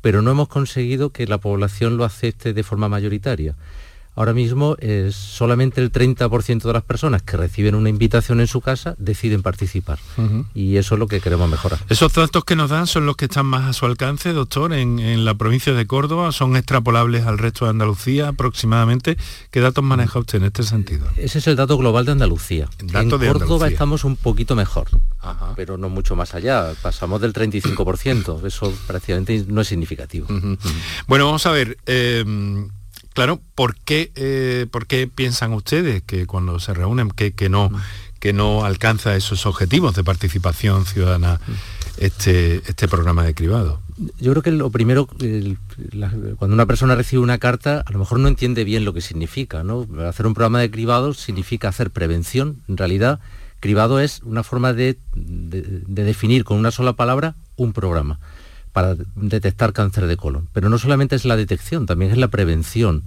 pero 0.00 0.22
no 0.22 0.30
hemos 0.30 0.48
conseguido 0.48 1.10
que 1.10 1.26
la 1.26 1.38
población 1.38 1.96
lo 1.96 2.04
acepte 2.04 2.52
de 2.52 2.62
forma 2.62 2.88
mayoritaria. 2.88 3.54
Ahora 4.16 4.32
mismo 4.32 4.76
es 4.80 5.14
solamente 5.14 5.82
el 5.82 5.92
30% 5.92 6.62
de 6.62 6.72
las 6.72 6.82
personas 6.82 7.20
que 7.20 7.36
reciben 7.36 7.74
una 7.74 7.90
invitación 7.90 8.40
en 8.40 8.46
su 8.46 8.62
casa 8.62 8.96
deciden 8.98 9.42
participar. 9.42 9.98
Y 10.54 10.78
eso 10.78 10.94
es 10.94 10.98
lo 10.98 11.06
que 11.06 11.20
queremos 11.20 11.50
mejorar. 11.50 11.80
¿Esos 11.90 12.14
datos 12.14 12.42
que 12.44 12.56
nos 12.56 12.70
dan 12.70 12.86
son 12.86 13.04
los 13.04 13.16
que 13.16 13.26
están 13.26 13.44
más 13.44 13.66
a 13.66 13.72
su 13.74 13.84
alcance, 13.84 14.32
doctor, 14.32 14.72
en, 14.72 15.24
la 15.26 15.34
provincia 15.34 15.74
de 15.74 15.86
Córdoba? 15.86 16.32
¿Son 16.32 16.56
extrapolables 16.56 17.26
al 17.26 17.36
resto 17.36 17.66
de 17.66 17.72
Andalucía 17.72 18.28
aproximadamente? 18.28 19.18
¿Qué 19.50 19.60
datos 19.60 19.84
maneja 19.84 20.18
usted 20.18 20.38
en 20.38 20.44
este 20.44 20.62
sentido? 20.62 21.06
Ese 21.16 21.38
es 21.38 21.46
el 21.46 21.56
dato 21.56 21.76
global 21.76 22.06
de 22.06 22.12
Andalucía. 22.12 22.70
en 22.78 23.10
Córdoba 23.10 23.68
estamos 23.68 24.04
un 24.04 24.16
poquito 24.16 24.56
mejor, 24.56 24.88
pero 25.56 25.76
no 25.76 25.90
mucho 25.90 26.16
más 26.16 26.34
allá. 26.34 26.72
Pasamos 26.80 27.20
del 27.20 27.34
35%. 27.34 28.46
Eso 28.46 28.72
prácticamente 28.86 29.44
no 29.46 29.60
es 29.60 29.68
significativo. 29.68 30.26
Bueno, 31.06 31.26
vamos 31.26 31.44
a 31.44 31.50
ver. 31.50 31.76
Eh, 31.84 32.24
Claro, 33.16 33.40
¿por 33.54 33.76
qué, 33.76 34.12
eh, 34.14 34.66
¿por 34.70 34.86
qué 34.86 35.08
piensan 35.08 35.54
ustedes 35.54 36.02
que 36.02 36.26
cuando 36.26 36.60
se 36.60 36.74
reúnen 36.74 37.10
que, 37.10 37.32
que, 37.32 37.48
no, 37.48 37.70
que 38.20 38.34
no 38.34 38.66
alcanza 38.66 39.16
esos 39.16 39.46
objetivos 39.46 39.94
de 39.94 40.04
participación 40.04 40.84
ciudadana 40.84 41.40
este, 41.96 42.56
este 42.56 42.88
programa 42.88 43.24
de 43.24 43.32
cribado? 43.32 43.80
Yo 44.20 44.32
creo 44.32 44.42
que 44.42 44.50
lo 44.50 44.68
primero, 44.68 45.06
cuando 45.06 46.54
una 46.54 46.66
persona 46.66 46.94
recibe 46.94 47.22
una 47.22 47.38
carta, 47.38 47.82
a 47.86 47.90
lo 47.90 48.00
mejor 48.00 48.20
no 48.20 48.28
entiende 48.28 48.64
bien 48.64 48.84
lo 48.84 48.92
que 48.92 49.00
significa. 49.00 49.64
¿no? 49.64 49.86
Hacer 50.06 50.26
un 50.26 50.34
programa 50.34 50.60
de 50.60 50.70
cribado 50.70 51.14
significa 51.14 51.68
hacer 51.68 51.90
prevención. 51.92 52.58
En 52.68 52.76
realidad, 52.76 53.18
cribado 53.60 53.98
es 53.98 54.20
una 54.24 54.42
forma 54.42 54.74
de 54.74 54.98
definir 55.14 56.44
con 56.44 56.58
una 56.58 56.70
sola 56.70 56.92
palabra 56.92 57.34
un 57.56 57.72
programa 57.72 58.18
para 58.76 58.94
detectar 59.14 59.72
cáncer 59.72 60.06
de 60.06 60.18
colon. 60.18 60.48
Pero 60.52 60.68
no 60.68 60.76
solamente 60.76 61.16
es 61.16 61.24
la 61.24 61.34
detección, 61.34 61.86
también 61.86 62.10
es 62.10 62.18
la 62.18 62.28
prevención. 62.28 63.04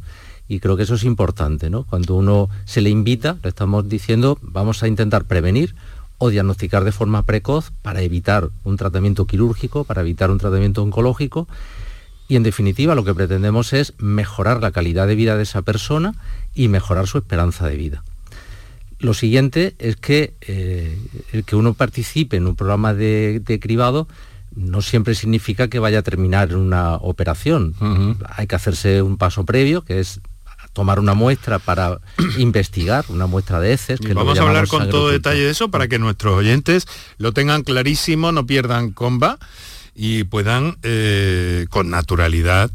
Y 0.48 0.62
creo 0.62 0.76
que 0.76 0.82
eso 0.82 0.96
es 0.96 1.04
importante, 1.04 1.70
¿no? 1.70 1.84
Cuando 1.84 2.16
uno 2.16 2.50
se 2.66 2.82
le 2.82 2.90
invita, 2.90 3.38
le 3.44 3.50
estamos 3.50 3.88
diciendo, 3.88 4.40
vamos 4.42 4.82
a 4.82 4.88
intentar 4.88 5.26
prevenir 5.26 5.76
o 6.18 6.32
diagnosticar 6.32 6.86
de 6.86 6.92
forma 6.92 7.22
precoz 7.22 7.72
para 7.84 8.02
evitar 8.02 8.50
un 8.64 8.78
tratamiento 8.78 9.28
quirúrgico, 9.28 9.84
para 9.84 10.02
evitar 10.02 10.32
un 10.32 10.40
tratamiento 10.40 10.82
oncológico. 10.82 11.48
Y 12.28 12.36
en 12.36 12.42
definitiva 12.42 12.96
lo 12.96 13.04
que 13.04 13.14
pretendemos 13.14 13.72
es 13.72 13.94
mejorar 14.00 14.64
la 14.64 14.72
calidad 14.72 15.06
de 15.06 15.14
vida 15.14 15.38
de 15.38 15.44
esa 15.44 15.62
persona 15.62 16.16
y 16.56 16.68
mejorar 16.68 17.06
su 17.06 17.20
esperanza 17.20 17.68
de 17.68 17.76
vida. 17.76 18.04
Lo 18.98 19.14
siguiente 19.14 19.76
es 19.78 19.98
que 19.98 20.34
eh, 20.42 20.98
el 21.32 21.44
que 21.44 21.56
uno 21.56 21.76
participe 21.76 22.38
en 22.38 22.48
un 22.48 22.56
programa 22.56 22.96
de, 22.96 23.40
de 23.46 23.60
cribado 23.60 24.08
no 24.60 24.82
siempre 24.82 25.16
significa 25.16 25.70
que 25.70 25.80
vaya 25.80 26.00
a 26.00 26.02
terminar 26.02 26.56
una 26.56 26.96
operación. 26.96 27.74
Hay 28.36 28.46
que 28.46 28.56
hacerse 28.56 29.02
un 29.02 29.18
paso 29.18 29.46
previo, 29.46 29.84
que 29.84 30.00
es 30.00 30.20
tomar 30.74 31.00
una 31.00 31.14
muestra 31.14 31.60
para 31.60 32.00
investigar, 32.38 33.06
una 33.08 33.26
muestra 33.26 33.60
de 33.62 33.74
heces. 33.74 34.00
Que 34.00 34.14
Vamos 34.14 34.38
a 34.38 34.44
hablar 34.44 34.68
con 34.68 34.90
todo 34.90 35.10
detalle 35.10 35.46
de 35.46 35.52
eso 35.52 35.72
para 35.72 35.88
que 35.88 35.98
nuestros 35.98 36.38
oyentes 36.38 36.88
lo 37.18 37.32
tengan 37.32 37.64
clarísimo, 37.64 38.32
no 38.32 38.46
pierdan 38.46 38.92
comba 38.92 39.40
y 39.96 40.26
puedan 40.26 40.78
eh, 40.84 41.66
con 41.70 41.90
naturalidad 41.90 42.70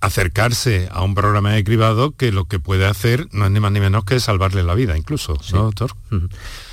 acercarse 0.00 0.88
a 0.92 1.02
un 1.02 1.14
programa 1.16 1.52
de 1.52 1.64
cribado 1.64 2.14
que 2.14 2.30
lo 2.30 2.44
que 2.44 2.60
puede 2.60 2.86
hacer 2.86 3.26
no 3.32 3.46
es 3.46 3.50
ni 3.50 3.58
más 3.58 3.72
ni 3.72 3.80
menos 3.80 4.04
que 4.04 4.20
salvarle 4.20 4.62
la 4.62 4.74
vida 4.74 4.96
incluso, 4.96 5.36
¿no, 5.52 5.64
doctor? 5.64 5.92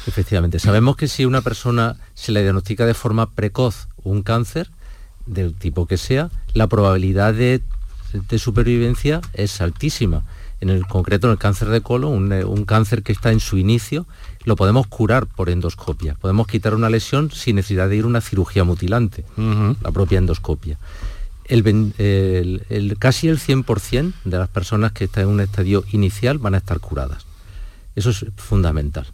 Efectivamente. 0.05 0.59
Sabemos 0.59 0.97
que 0.97 1.07
si 1.07 1.25
una 1.25 1.41
persona 1.41 1.95
se 2.13 2.31
le 2.31 2.43
diagnostica 2.43 2.85
de 2.85 2.93
forma 2.93 3.31
precoz 3.31 3.87
un 4.03 4.21
cáncer, 4.23 4.69
del 5.25 5.53
tipo 5.53 5.85
que 5.85 5.97
sea, 5.97 6.29
la 6.53 6.67
probabilidad 6.67 7.33
de, 7.33 7.61
supervivencia 8.37 9.21
es 9.33 9.61
altísima. 9.61 10.23
En 10.61 10.69
el 10.69 10.85
concreto, 10.85 11.27
en 11.27 11.31
el 11.31 11.37
cáncer 11.37 11.69
de 11.69 11.81
colon, 11.81 12.31
un, 12.31 12.65
cáncer 12.65 13.03
que 13.03 13.11
está 13.11 13.31
en 13.31 13.39
su 13.39 13.57
inicio, 13.57 14.05
lo 14.45 14.55
podemos 14.55 14.87
curar 14.87 15.25
por 15.25 15.49
endoscopia. 15.49 16.15
Podemos 16.15 16.47
quitar 16.47 16.73
una 16.73 16.89
lesión 16.89 17.31
sin 17.31 17.57
necesidad 17.57 17.89
de 17.89 17.97
ir 17.97 18.05
a 18.05 18.07
una 18.07 18.21
cirugía 18.21 18.63
mutilante, 18.63 19.25
la 19.35 19.91
propia 19.91 20.19
endoscopia. 20.19 20.77
El, 21.45 22.95
casi 22.97 23.27
el 23.27 23.39
100% 23.39 24.13
de 24.23 24.37
las 24.37 24.47
personas 24.47 24.93
que 24.93 25.05
están 25.05 25.23
en 25.23 25.29
un 25.29 25.41
estadio 25.41 25.83
inicial 25.91 26.37
van 26.37 26.55
a 26.55 26.59
estar 26.59 26.79
curadas. 26.79 27.25
Eso 27.95 28.11
es 28.11 28.25
fundamental. 28.37 29.07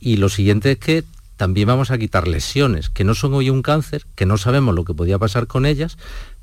Y 0.00 0.16
lo 0.16 0.28
siguiente 0.28 0.72
es 0.72 0.78
que 0.78 1.04
también 1.40 1.68
vamos 1.68 1.90
a 1.90 1.96
quitar 1.96 2.28
lesiones, 2.28 2.90
que 2.90 3.02
no 3.02 3.14
son 3.14 3.32
hoy 3.32 3.48
un 3.48 3.62
cáncer, 3.62 4.06
que 4.14 4.26
no 4.26 4.36
sabemos 4.36 4.74
lo 4.74 4.84
que 4.84 4.92
podía 4.92 5.18
pasar 5.18 5.46
con 5.46 5.64
ellas, 5.64 5.96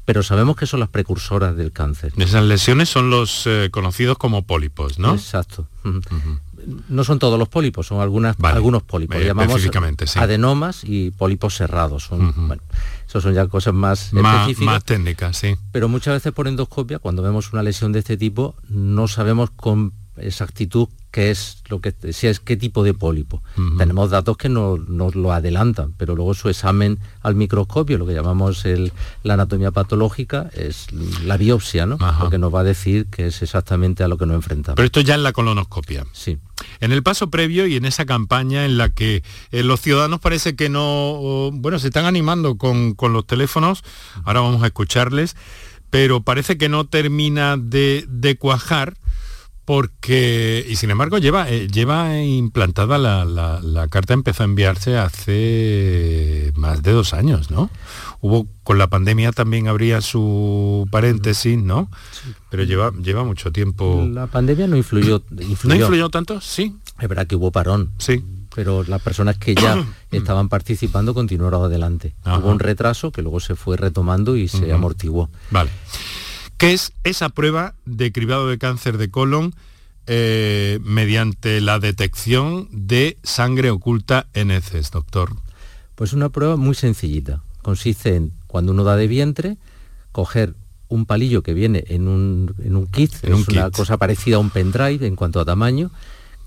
pero 0.06 0.24
sabemos 0.24 0.56
que 0.56 0.66
son 0.66 0.80
las 0.80 0.90
precursoras 0.90 1.56
del 1.56 1.72
cáncer. 1.72 2.14
Esas 2.18 2.44
lesiones 2.46 2.90
son 2.90 3.12
los 3.12 3.44
eh, 3.46 3.70
conocidos 3.72 4.18
como 4.18 4.48
pólipos, 4.48 4.98
¿no? 4.98 5.14
Exacto. 5.14 5.68
No 6.90 7.04
son 7.04 7.20
todos 7.20 7.38
los 7.38 7.48
pólipos, 7.48 7.86
son 7.86 8.02
algunas, 8.02 8.38
algunos 8.42 8.82
pólipos. 8.82 9.18
Eh, 9.18 9.26
llamamos 9.26 9.62
adenomas 10.16 10.84
y 10.84 11.12
pólipos 11.12 11.56
cerrados. 11.56 12.06
Son, 12.06 12.34
bueno, 12.48 12.64
eso 13.08 13.22
son 13.22 13.36
ya 13.36 13.46
cosas 13.46 13.76
más, 13.76 14.12
más 14.14 14.50
específicas. 14.50 14.74
Más 14.74 14.84
técnicas, 14.84 15.38
sí. 15.38 15.58
Pero 15.74 15.90
muchas 15.90 16.16
veces 16.16 16.34
por 16.34 16.48
endoscopia, 16.48 16.98
cuando 16.98 17.22
vemos 17.22 17.54
una 17.54 17.62
lesión 17.62 17.92
de 17.92 18.00
este 18.00 18.18
tipo, 18.18 18.56
no 18.68 19.08
sabemos 19.08 19.52
con 19.52 19.94
exactitud 20.18 20.90
qué 21.18 21.32
es 21.32 21.64
lo 21.70 21.82
que 21.82 21.96
si 22.14 22.28
es 22.28 22.40
qué 22.40 22.56
tipo 22.58 22.84
de 22.84 22.94
pólipo. 22.94 23.42
Tenemos 23.80 24.12
datos 24.12 24.38
que 24.38 24.50
nos, 24.50 24.78
lo 24.88 25.34
adelantan, 25.34 25.96
pero 25.98 26.16
luego 26.16 26.36
su 26.36 26.48
examen 26.48 27.00
al 27.24 27.34
microscopio, 27.34 27.98
lo 27.98 28.06
que 28.06 28.14
llamamos 28.14 28.64
la 29.24 29.34
anatomía 29.34 29.72
patológica, 29.72 30.52
es 30.54 30.92
la 31.24 31.38
biopsia, 31.38 31.88
¿no? 31.88 31.98
Lo 32.22 32.30
que 32.30 32.38
nos 32.38 32.54
va 32.54 32.60
a 32.60 32.64
decir 32.64 33.08
que 33.08 33.26
es 33.26 33.42
exactamente 33.42 34.04
a 34.04 34.08
lo 34.08 34.20
que 34.20 34.28
nos 34.28 34.36
enfrentamos. 34.36 34.76
Pero 34.76 34.86
esto 34.86 35.02
ya 35.02 35.16
en 35.16 35.24
la 35.24 35.34
colonoscopia. 35.34 36.06
Sí. 36.12 36.38
En 36.82 36.92
el 36.92 37.02
paso 37.02 37.32
previo 37.32 37.66
y 37.66 37.78
en 37.78 37.86
esa 37.86 38.06
campaña 38.06 38.66
en 38.66 38.78
la 38.78 38.90
que 38.90 39.24
eh, 39.50 39.64
los 39.64 39.82
ciudadanos 39.82 40.20
parece 40.20 40.56
que 40.56 40.70
no, 40.70 41.50
bueno, 41.52 41.80
se 41.80 41.88
están 41.88 42.06
animando 42.06 42.60
con, 42.60 42.94
con 42.94 43.14
los 43.14 43.26
teléfonos, 43.26 43.84
ahora 44.24 44.42
vamos 44.42 44.62
a 44.62 44.68
escucharles, 44.68 45.36
pero 45.90 46.22
parece 46.22 46.60
que 46.60 46.70
no 46.70 46.86
termina 46.86 47.58
de, 47.58 48.06
de 48.08 48.38
cuajar 48.38 48.94
porque, 49.68 50.66
y 50.70 50.78
sin 50.78 50.92
embargo, 50.92 51.18
lleva, 51.18 51.50
eh, 51.50 51.68
lleva 51.68 52.22
implantada 52.22 52.98
la, 52.98 53.88
carta, 53.90 54.14
empezó 54.14 54.44
a 54.44 54.46
enviarse 54.46 54.98
hace 54.98 56.54
más 56.56 56.82
de 56.84 56.94
dos 56.94 57.14
años, 57.14 57.52
¿no? 57.52 57.70
Hubo, 58.22 58.48
con 58.64 58.78
la 58.78 58.88
pandemia 58.88 59.34
también 59.34 59.68
habría 59.68 60.00
su 60.00 60.88
paréntesis, 60.90 61.62
¿no? 61.62 61.92
Pero 62.50 62.64
lleva, 62.64 62.94
lleva 63.04 63.26
mucho 63.26 63.52
tiempo. 63.52 64.08
La 64.10 64.28
pandemia 64.28 64.68
no 64.68 64.78
influyó, 64.78 65.22
¿No 65.30 65.76
influyó 65.76 66.08
tanto? 66.08 66.40
Sí. 66.40 66.74
Es 66.98 67.10
verdad 67.10 67.28
que 67.28 67.36
hubo 67.36 67.52
parón. 67.52 67.92
Sí. 67.98 68.24
Pero 68.56 68.86
las 68.88 69.02
personas 69.02 69.38
que 69.38 69.54
ya 69.54 69.86
estaban 70.12 70.48
participando 70.48 71.14
continuaron 71.14 71.66
adelante. 71.66 72.16
Hubo 72.26 72.52
un 72.52 72.60
retraso 72.60 73.12
que 73.12 73.22
luego 73.22 73.42
se 73.42 73.58
fue 73.58 73.76
retomando 73.76 74.38
y 74.38 74.48
se 74.48 74.72
amortiguó. 74.72 75.30
Vale. 75.52 75.72
¿Qué 76.58 76.74
es 76.74 76.92
esa 77.04 77.30
prueba 77.30 77.76
de 77.86 78.12
cribado 78.12 78.48
de 78.48 78.58
cáncer 78.58 78.98
de 78.98 79.12
colon 79.12 79.54
eh, 80.08 80.80
mediante 80.84 81.62
la 81.62 81.78
detección 81.78 82.68
de 82.72 83.20
sangre 83.22 83.70
oculta 83.70 84.26
en 84.34 84.50
heces, 84.50 84.90
doctor? 84.90 85.36
Pues 85.94 86.14
una 86.14 86.30
prueba 86.30 86.56
muy 86.56 86.74
sencillita. 86.74 87.44
Consiste 87.62 88.16
en, 88.16 88.32
cuando 88.48 88.72
uno 88.72 88.84
da 88.84 88.96
de 88.96 89.08
vientre, 89.08 89.58
coger 90.12 90.56
un 90.90 91.06
palillo 91.06 91.44
que 91.44 91.54
viene 91.54 91.84
en 91.90 92.08
un, 92.08 92.88
kit, 92.92 93.14
es 93.22 93.48
una 93.50 93.70
cosa 93.70 93.98
parecida 93.98 94.38
a 94.38 94.40
un 94.40 94.50
pendrive 94.50 95.06
en 95.06 95.16
cuanto 95.16 95.40
a 95.40 95.46
tamaño, 95.46 95.92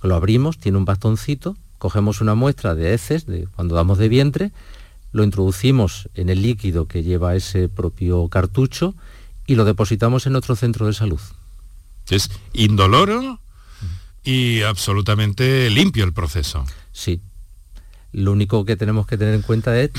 lo 0.02 0.16
abrimos, 0.16 0.58
tiene 0.58 0.78
un 0.78 0.86
bastoncito, 0.86 1.56
cogemos 1.78 2.20
una 2.20 2.34
muestra 2.34 2.74
de 2.74 2.94
heces 2.94 3.26
de 3.26 3.46
cuando 3.54 3.76
damos 3.76 3.98
de 3.98 4.08
vientre, 4.08 4.50
lo 5.12 5.22
introducimos 5.22 6.08
en 6.14 6.30
el 6.30 6.42
líquido 6.42 6.88
que 6.88 7.04
lleva 7.04 7.36
ese 7.36 7.68
propio 7.68 8.26
cartucho 8.28 8.94
y 9.50 9.56
lo 9.56 9.64
depositamos 9.64 10.26
en 10.26 10.32
nuestro 10.34 10.54
centro 10.54 10.86
de 10.86 10.92
salud. 10.92 11.18
Es 12.08 12.30
indoloro 12.52 13.40
y 14.22 14.62
absolutamente 14.62 15.68
limpio 15.70 16.04
el 16.04 16.12
proceso. 16.12 16.64
Sí. 16.92 17.20
Lo 18.12 18.30
único 18.30 18.64
que 18.64 18.76
tenemos 18.76 19.08
que 19.08 19.18
tener 19.18 19.34
en 19.34 19.42
cuenta 19.42 19.76
es 19.80 19.90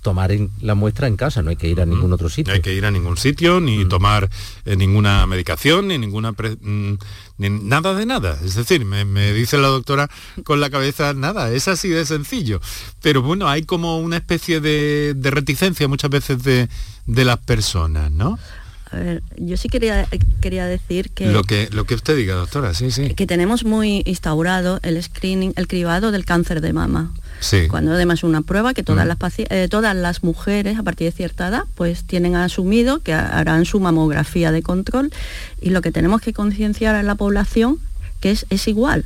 tomar 0.00 0.30
la 0.62 0.74
muestra 0.74 1.06
en 1.06 1.16
casa, 1.18 1.42
no 1.42 1.50
hay 1.50 1.56
que 1.56 1.68
ir 1.68 1.82
a 1.82 1.86
ningún 1.86 2.14
otro 2.14 2.30
sitio. 2.30 2.50
No 2.50 2.54
hay 2.54 2.62
que 2.62 2.72
ir 2.72 2.86
a 2.86 2.90
ningún 2.90 3.18
sitio, 3.18 3.60
ni 3.60 3.84
tomar 3.84 4.30
eh, 4.64 4.74
ninguna 4.74 5.26
medicación, 5.26 5.88
ni 5.88 5.98
ninguna... 5.98 6.32
Mm, 6.32 6.94
nada 7.36 7.92
de 7.92 8.06
nada. 8.06 8.38
Es 8.42 8.54
decir, 8.54 8.86
me, 8.86 9.04
dice 9.34 9.58
la 9.58 9.68
doctora 9.68 10.08
con 10.44 10.60
la 10.60 10.70
cabeza, 10.70 11.12
nada, 11.12 11.52
es 11.52 11.68
así 11.68 11.90
de 11.90 12.06
sencillo. 12.06 12.62
Pero 13.02 13.20
bueno, 13.20 13.50
hay 13.50 13.64
como 13.64 13.98
una 13.98 14.16
especie 14.16 14.60
de, 14.60 15.14
reticencia 15.24 15.88
muchas 15.88 16.10
veces 16.10 16.42
de, 16.42 16.70
de 17.04 17.24
las 17.26 17.36
personas, 17.36 18.10
¿no? 18.10 18.38
Ver, 18.94 19.22
yo 19.36 19.56
sí 19.56 19.68
quería, 19.68 20.06
quería 20.40 20.66
decir 20.66 21.10
que... 21.10 21.26
Lo, 21.30 21.42
que... 21.42 21.68
lo 21.72 21.84
que 21.84 21.94
usted 21.94 22.16
diga, 22.16 22.34
doctora, 22.34 22.74
sí, 22.74 22.90
sí. 22.90 23.14
Que 23.14 23.26
tenemos 23.26 23.64
muy 23.64 24.02
instaurado 24.06 24.80
el 24.82 25.02
screening, 25.02 25.52
el 25.56 25.66
cribado 25.66 26.10
del 26.12 26.24
cáncer 26.24 26.60
de 26.60 26.72
mama. 26.72 27.12
Cuando 27.68 27.92
además 27.92 28.24
una 28.24 28.40
prueba 28.40 28.72
que 28.74 28.82
todas, 28.82 29.04
mm. 29.04 29.08
las 29.08 29.18
eh, 29.38 29.68
todas 29.68 29.94
las 29.94 30.22
mujeres 30.22 30.78
a 30.78 30.82
partir 30.82 31.06
de 31.06 31.12
cierta 31.12 31.48
edad 31.48 31.64
pues 31.74 32.04
tienen 32.04 32.36
asumido 32.36 33.00
que 33.00 33.12
harán 33.12 33.66
su 33.66 33.80
mamografía 33.80 34.50
de 34.50 34.62
control 34.62 35.12
y 35.60 35.70
lo 35.70 35.82
que 35.82 35.92
tenemos 35.92 36.22
que 36.22 36.32
concienciar 36.32 36.94
a 36.94 37.02
la 37.02 37.16
población 37.16 37.78
que 38.20 38.30
es, 38.30 38.46
es 38.48 38.66
igual. 38.66 39.04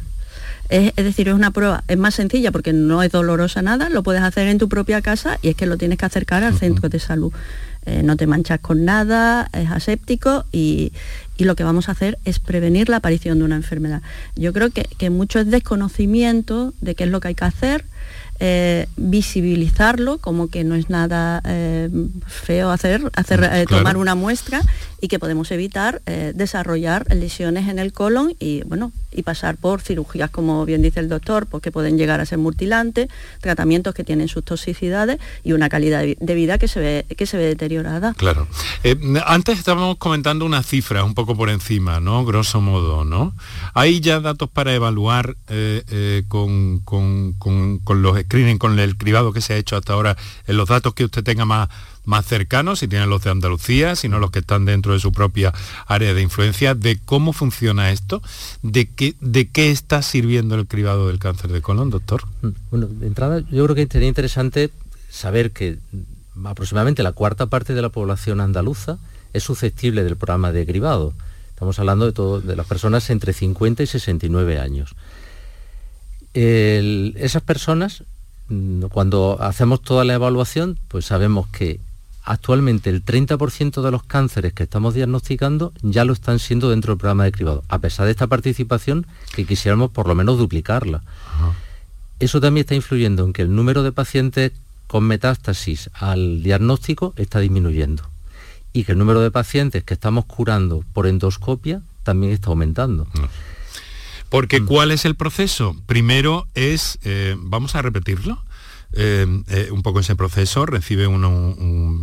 Es, 0.69 0.95
decir, 0.97 1.29
es 1.29 1.35
una 1.35 1.51
prueba, 1.51 1.83
es 1.89 1.97
más 1.97 2.15
sencilla 2.15 2.53
porque 2.53 2.75
no 2.75 3.03
es 3.03 3.11
dolorosa 3.11 3.63
nada, 3.63 3.89
lo 3.89 4.03
puedes 4.03 4.23
hacer 4.23 4.49
en 4.49 4.59
tu 4.59 4.69
propia 4.69 5.01
casa 5.01 5.39
y 5.41 5.49
es 5.49 5.57
que 5.57 5.67
lo 5.67 5.79
tienes 5.79 5.97
que 5.97 6.05
acercar 6.05 6.45
al 6.45 6.59
centro 6.59 6.89
de 6.89 6.99
salud. 6.99 7.33
Eh, 7.87 8.03
no 8.03 8.17
te 8.17 8.27
manchas 8.27 8.61
con 8.61 8.85
nada, 8.85 9.49
es 9.55 9.71
aséptico 9.71 10.45
y, 10.53 10.93
lo 11.39 11.55
que 11.55 11.63
vamos 11.63 11.89
a 11.89 11.93
hacer 11.93 12.19
es 12.25 12.41
prevenir 12.41 12.89
la 12.89 12.97
aparición 12.97 13.39
de 13.39 13.45
una 13.45 13.55
enfermedad. 13.55 14.03
Yo 14.35 14.53
creo 14.53 14.71
que, 14.71 14.83
que 14.99 15.09
mucho 15.09 15.39
es 15.39 15.47
desconocimiento 15.47 16.75
de 16.81 16.97
qué 16.97 17.05
es 17.05 17.11
lo 17.11 17.21
que 17.21 17.29
hay 17.29 17.35
que 17.37 17.45
hacer, 17.45 17.85
eh, 18.41 18.87
visibilizarlo 18.97 20.19
como 20.19 20.47
que 20.47 20.63
no 20.63 20.77
es 20.77 20.89
nada 20.89 21.43
eh, 21.45 21.91
feo 22.29 22.71
hacer, 22.71 23.03
hacer 23.17 23.43
eh, 23.43 23.65
tomar 23.69 23.97
una 23.97 24.15
muestra 24.15 24.63
y 25.01 25.09
que 25.09 25.19
podemos 25.19 25.51
evitar 25.51 26.03
desarrollar 26.35 27.07
lesiones 27.15 27.69
en 27.69 27.79
el 27.79 27.93
colon 27.93 28.35
y 28.39 28.63
bueno 28.65 28.93
y 29.13 29.23
pasar 29.23 29.57
por 29.57 29.81
cirugías 29.81 30.31
como 30.31 30.65
bien 30.65 30.83
dice 30.83 31.01
el 31.01 31.09
doctor 31.09 31.47
porque 31.47 31.71
pueden 31.71 31.97
llegar 31.97 32.21
a 32.21 32.27
ser 32.27 32.39
mutilantes 32.39 33.09
tratamientos 33.41 33.95
que 33.95 34.05
tienen 34.05 34.29
sus 34.29 34.45
toxicidades 34.45 35.19
y 35.45 35.53
una 35.53 35.69
calidad 35.69 36.03
de 36.03 36.35
vida 36.35 36.59
que 36.59 36.69
se 36.69 36.81
ve 36.81 37.07
que 37.17 37.27
se 37.27 37.37
ve 37.37 37.45
deteriorada. 37.45 38.15
Claro. 38.15 38.47
Antes 39.27 39.59
estábamos 39.59 39.97
comentando 39.99 40.45
una 40.45 40.63
cifra 40.63 41.05
un 41.05 41.15
poco 41.15 41.37
por 41.37 41.49
encima 41.49 42.01
no 42.01 42.25
grosso 42.25 42.61
modo 42.61 43.05
no 43.05 43.35
hay 43.75 44.01
ya 44.01 44.21
datos 44.21 44.51
para 44.51 44.75
evaluar 44.75 45.37
con, 46.29 46.81
con, 46.81 47.35
con, 47.39 47.79
con 47.79 48.03
los 48.03 48.19
screening 48.21 48.59
con 48.59 48.79
el 48.79 48.97
cribado 48.97 49.33
que 49.33 49.41
se 49.41 49.55
ha 49.55 49.57
hecho 49.57 49.77
hasta 49.77 49.93
ahora 49.93 50.17
en 50.47 50.57
los 50.57 50.69
datos 50.69 50.95
que 50.95 51.05
usted 51.05 51.23
tenga 51.23 51.45
más, 51.45 51.69
más 52.09 52.27
cercanos, 52.27 52.79
si 52.79 52.89
tiene 52.89 53.07
los 53.07 53.23
de 53.23 53.31
Andalucía, 53.31 53.95
si 53.95 54.09
no 54.09 54.19
los 54.19 54.31
que 54.31 54.41
están 54.41 54.65
dentro 54.65 54.93
de 54.93 54.99
su 54.99 55.13
propia 55.13 55.53
área 55.87 56.15
de 56.15 56.23
influencia, 56.23 56.75
de 56.75 56.99
cómo 56.99 57.33
funciona 57.33 57.91
esto, 57.91 58.23
de 58.63 58.89
qué, 58.89 59.15
de 59.21 59.49
qué 59.49 59.71
está 59.71 60.03
sirviendo 60.03 60.55
el 60.55 60.67
cribado 60.67 61.09
del 61.09 61.19
cáncer 61.19 61.53
de 61.53 61.61
colon, 61.61 61.91
doctor. 61.91 62.25
Mm, 62.43 62.49
bueno, 62.71 62.87
de 62.87 63.07
entrada 63.07 63.41
yo 63.51 63.65
creo 63.65 63.75
que 63.77 63.87
sería 63.87 64.09
interesante 64.09 64.71
saber 65.11 65.53
que 65.53 65.79
aproximadamente 66.45 67.03
la 67.03 67.13
cuarta 67.13 67.47
parte 67.47 67.75
de 67.75 67.83
la 67.83 67.91
población 67.91 68.41
andaluza 68.41 68.99
es 69.33 69.43
susceptible 69.43 70.03
del 70.03 70.17
programa 70.17 70.51
de 70.51 70.67
cribado. 70.67 71.13
Estamos 71.51 71.79
hablando 71.79 72.07
de, 72.07 72.13
todo, 72.13 72.41
de 72.41 72.57
las 72.57 72.67
personas 72.67 73.11
entre 73.11 73.33
50 73.33 73.83
y 73.83 73.87
69 73.87 74.59
años. 74.59 74.95
esas 76.35 77.43
personas 77.43 78.05
Mm, 78.49 78.85
cuando 78.87 79.37
hacemos 79.41 79.83
toda 79.83 80.05
la 80.05 80.15
evaluación, 80.15 80.79
pues 80.89 81.05
sabemos 81.05 81.49
que 81.49 81.81
actualmente 82.29 82.91
el 82.91 83.03
30% 83.03 83.81
de 83.81 83.91
los 83.91 84.03
cánceres 84.03 84.53
que 84.53 84.65
estamos 84.65 84.93
diagnosticando 84.93 85.73
ya 85.81 86.05
lo 86.05 86.13
están 86.13 86.39
siendo 86.39 86.69
dentro 86.69 86.93
del 86.93 86.99
programa 86.99 87.25
de 87.25 87.33
cribado, 87.33 87.65
a 87.69 87.79
pesar 87.79 88.05
de 88.05 88.11
esta 88.13 88.27
participación 88.27 89.07
que 89.35 89.47
quisiéramos 89.47 89.91
por 89.91 90.07
lo 90.07 90.15
menos 90.15 90.37
duplicarla. 90.37 91.03
Eso 92.21 92.39
también 92.41 92.65
está 92.65 92.75
influyendo 92.75 93.25
en 93.25 93.33
que 93.33 93.43
el 93.43 93.55
número 93.55 93.83
de 93.83 93.93
pacientes 93.93 94.53
con 94.87 95.05
metástasis 95.05 95.89
al 95.95 96.43
diagnóstico 96.43 97.15
está 97.17 97.41
disminuyendo 97.41 98.03
y 98.75 98.85
que 98.85 98.93
el 98.93 98.99
número 98.99 99.21
de 99.21 99.31
pacientes 99.31 99.83
que 99.83 99.95
estamos 99.95 100.27
curando 100.27 100.85
por 100.93 101.07
endoscopia 101.07 101.81
también 102.03 102.33
está 102.33 102.51
aumentando. 102.51 103.07
Porque 104.29 104.61
mm. 104.61 104.67
¿cuál 104.67 104.91
es 104.91 105.07
el 105.07 105.15
proceso? 105.15 105.77
Primero 105.87 106.47
es, 106.55 106.99
eh, 107.05 107.37
vamos 107.39 107.75
a 107.75 107.81
repetirlo, 107.81 108.43
eh, 108.93 109.27
eh, 109.49 109.69
un 109.71 109.83
poco 109.83 110.01
ese 110.01 110.17
proceso, 110.17 110.65
recibe 110.65 111.07
uno 111.07 111.55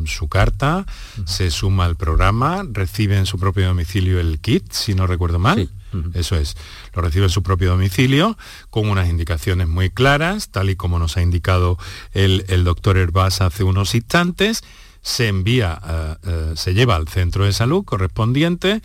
su 0.06 0.28
carta, 0.28 0.86
se 1.26 1.50
suma 1.50 1.86
al 1.86 1.96
programa, 1.96 2.64
recibe 2.72 3.18
en 3.18 3.26
su 3.26 3.40
propio 3.40 3.68
domicilio 3.68 4.20
el 4.20 4.40
kit, 4.40 4.72
si 4.72 4.94
no 4.94 5.08
recuerdo 5.08 5.40
mal. 5.40 5.70
Eso 6.14 6.36
es, 6.36 6.58
lo 6.94 7.02
recibe 7.02 7.26
en 7.26 7.30
su 7.30 7.42
propio 7.42 7.70
domicilio 7.70 8.38
con 8.70 8.90
unas 8.90 9.08
indicaciones 9.08 9.70
muy 9.70 9.90
claras, 9.90 10.50
tal 10.50 10.70
y 10.70 10.76
como 10.76 11.00
nos 11.00 11.16
ha 11.16 11.22
indicado 11.22 11.78
el, 12.12 12.64
doctor 12.66 12.98
Herbás 12.98 13.40
hace 13.40 13.64
unos 13.64 13.96
instantes, 13.96 14.62
se 15.02 15.30
envía, 15.30 16.20
se 16.56 16.74
lleva 16.74 16.98
al 16.98 17.08
centro 17.08 17.46
de 17.46 17.54
salud 17.54 17.86
correspondiente 17.86 18.82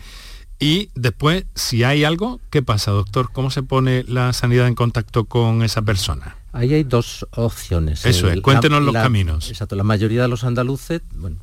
y 0.61 0.91
después, 0.93 1.45
si 1.55 1.83
hay 1.83 2.03
algo, 2.03 2.39
¿qué 2.51 2.61
pasa, 2.61 2.91
doctor? 2.91 3.31
¿Cómo 3.33 3.49
se 3.49 3.63
pone 3.63 4.05
la 4.07 4.31
sanidad 4.31 4.67
en 4.67 4.75
contacto 4.75 5.25
con 5.25 5.63
esa 5.63 5.81
persona? 5.81 6.37
Ahí 6.53 6.73
hay 6.73 6.83
dos 6.83 7.25
opciones. 7.31 8.05
Eso 8.05 8.29
es, 8.29 8.41
cuéntenos 8.41 8.83
los 8.83 8.93
caminos. 8.93 9.49
Exacto, 9.49 9.75
la 9.75 9.83
mayoría 9.83 10.21
de 10.21 10.27
los 10.27 10.43
andaluces, 10.43 11.01
bueno, 11.15 11.37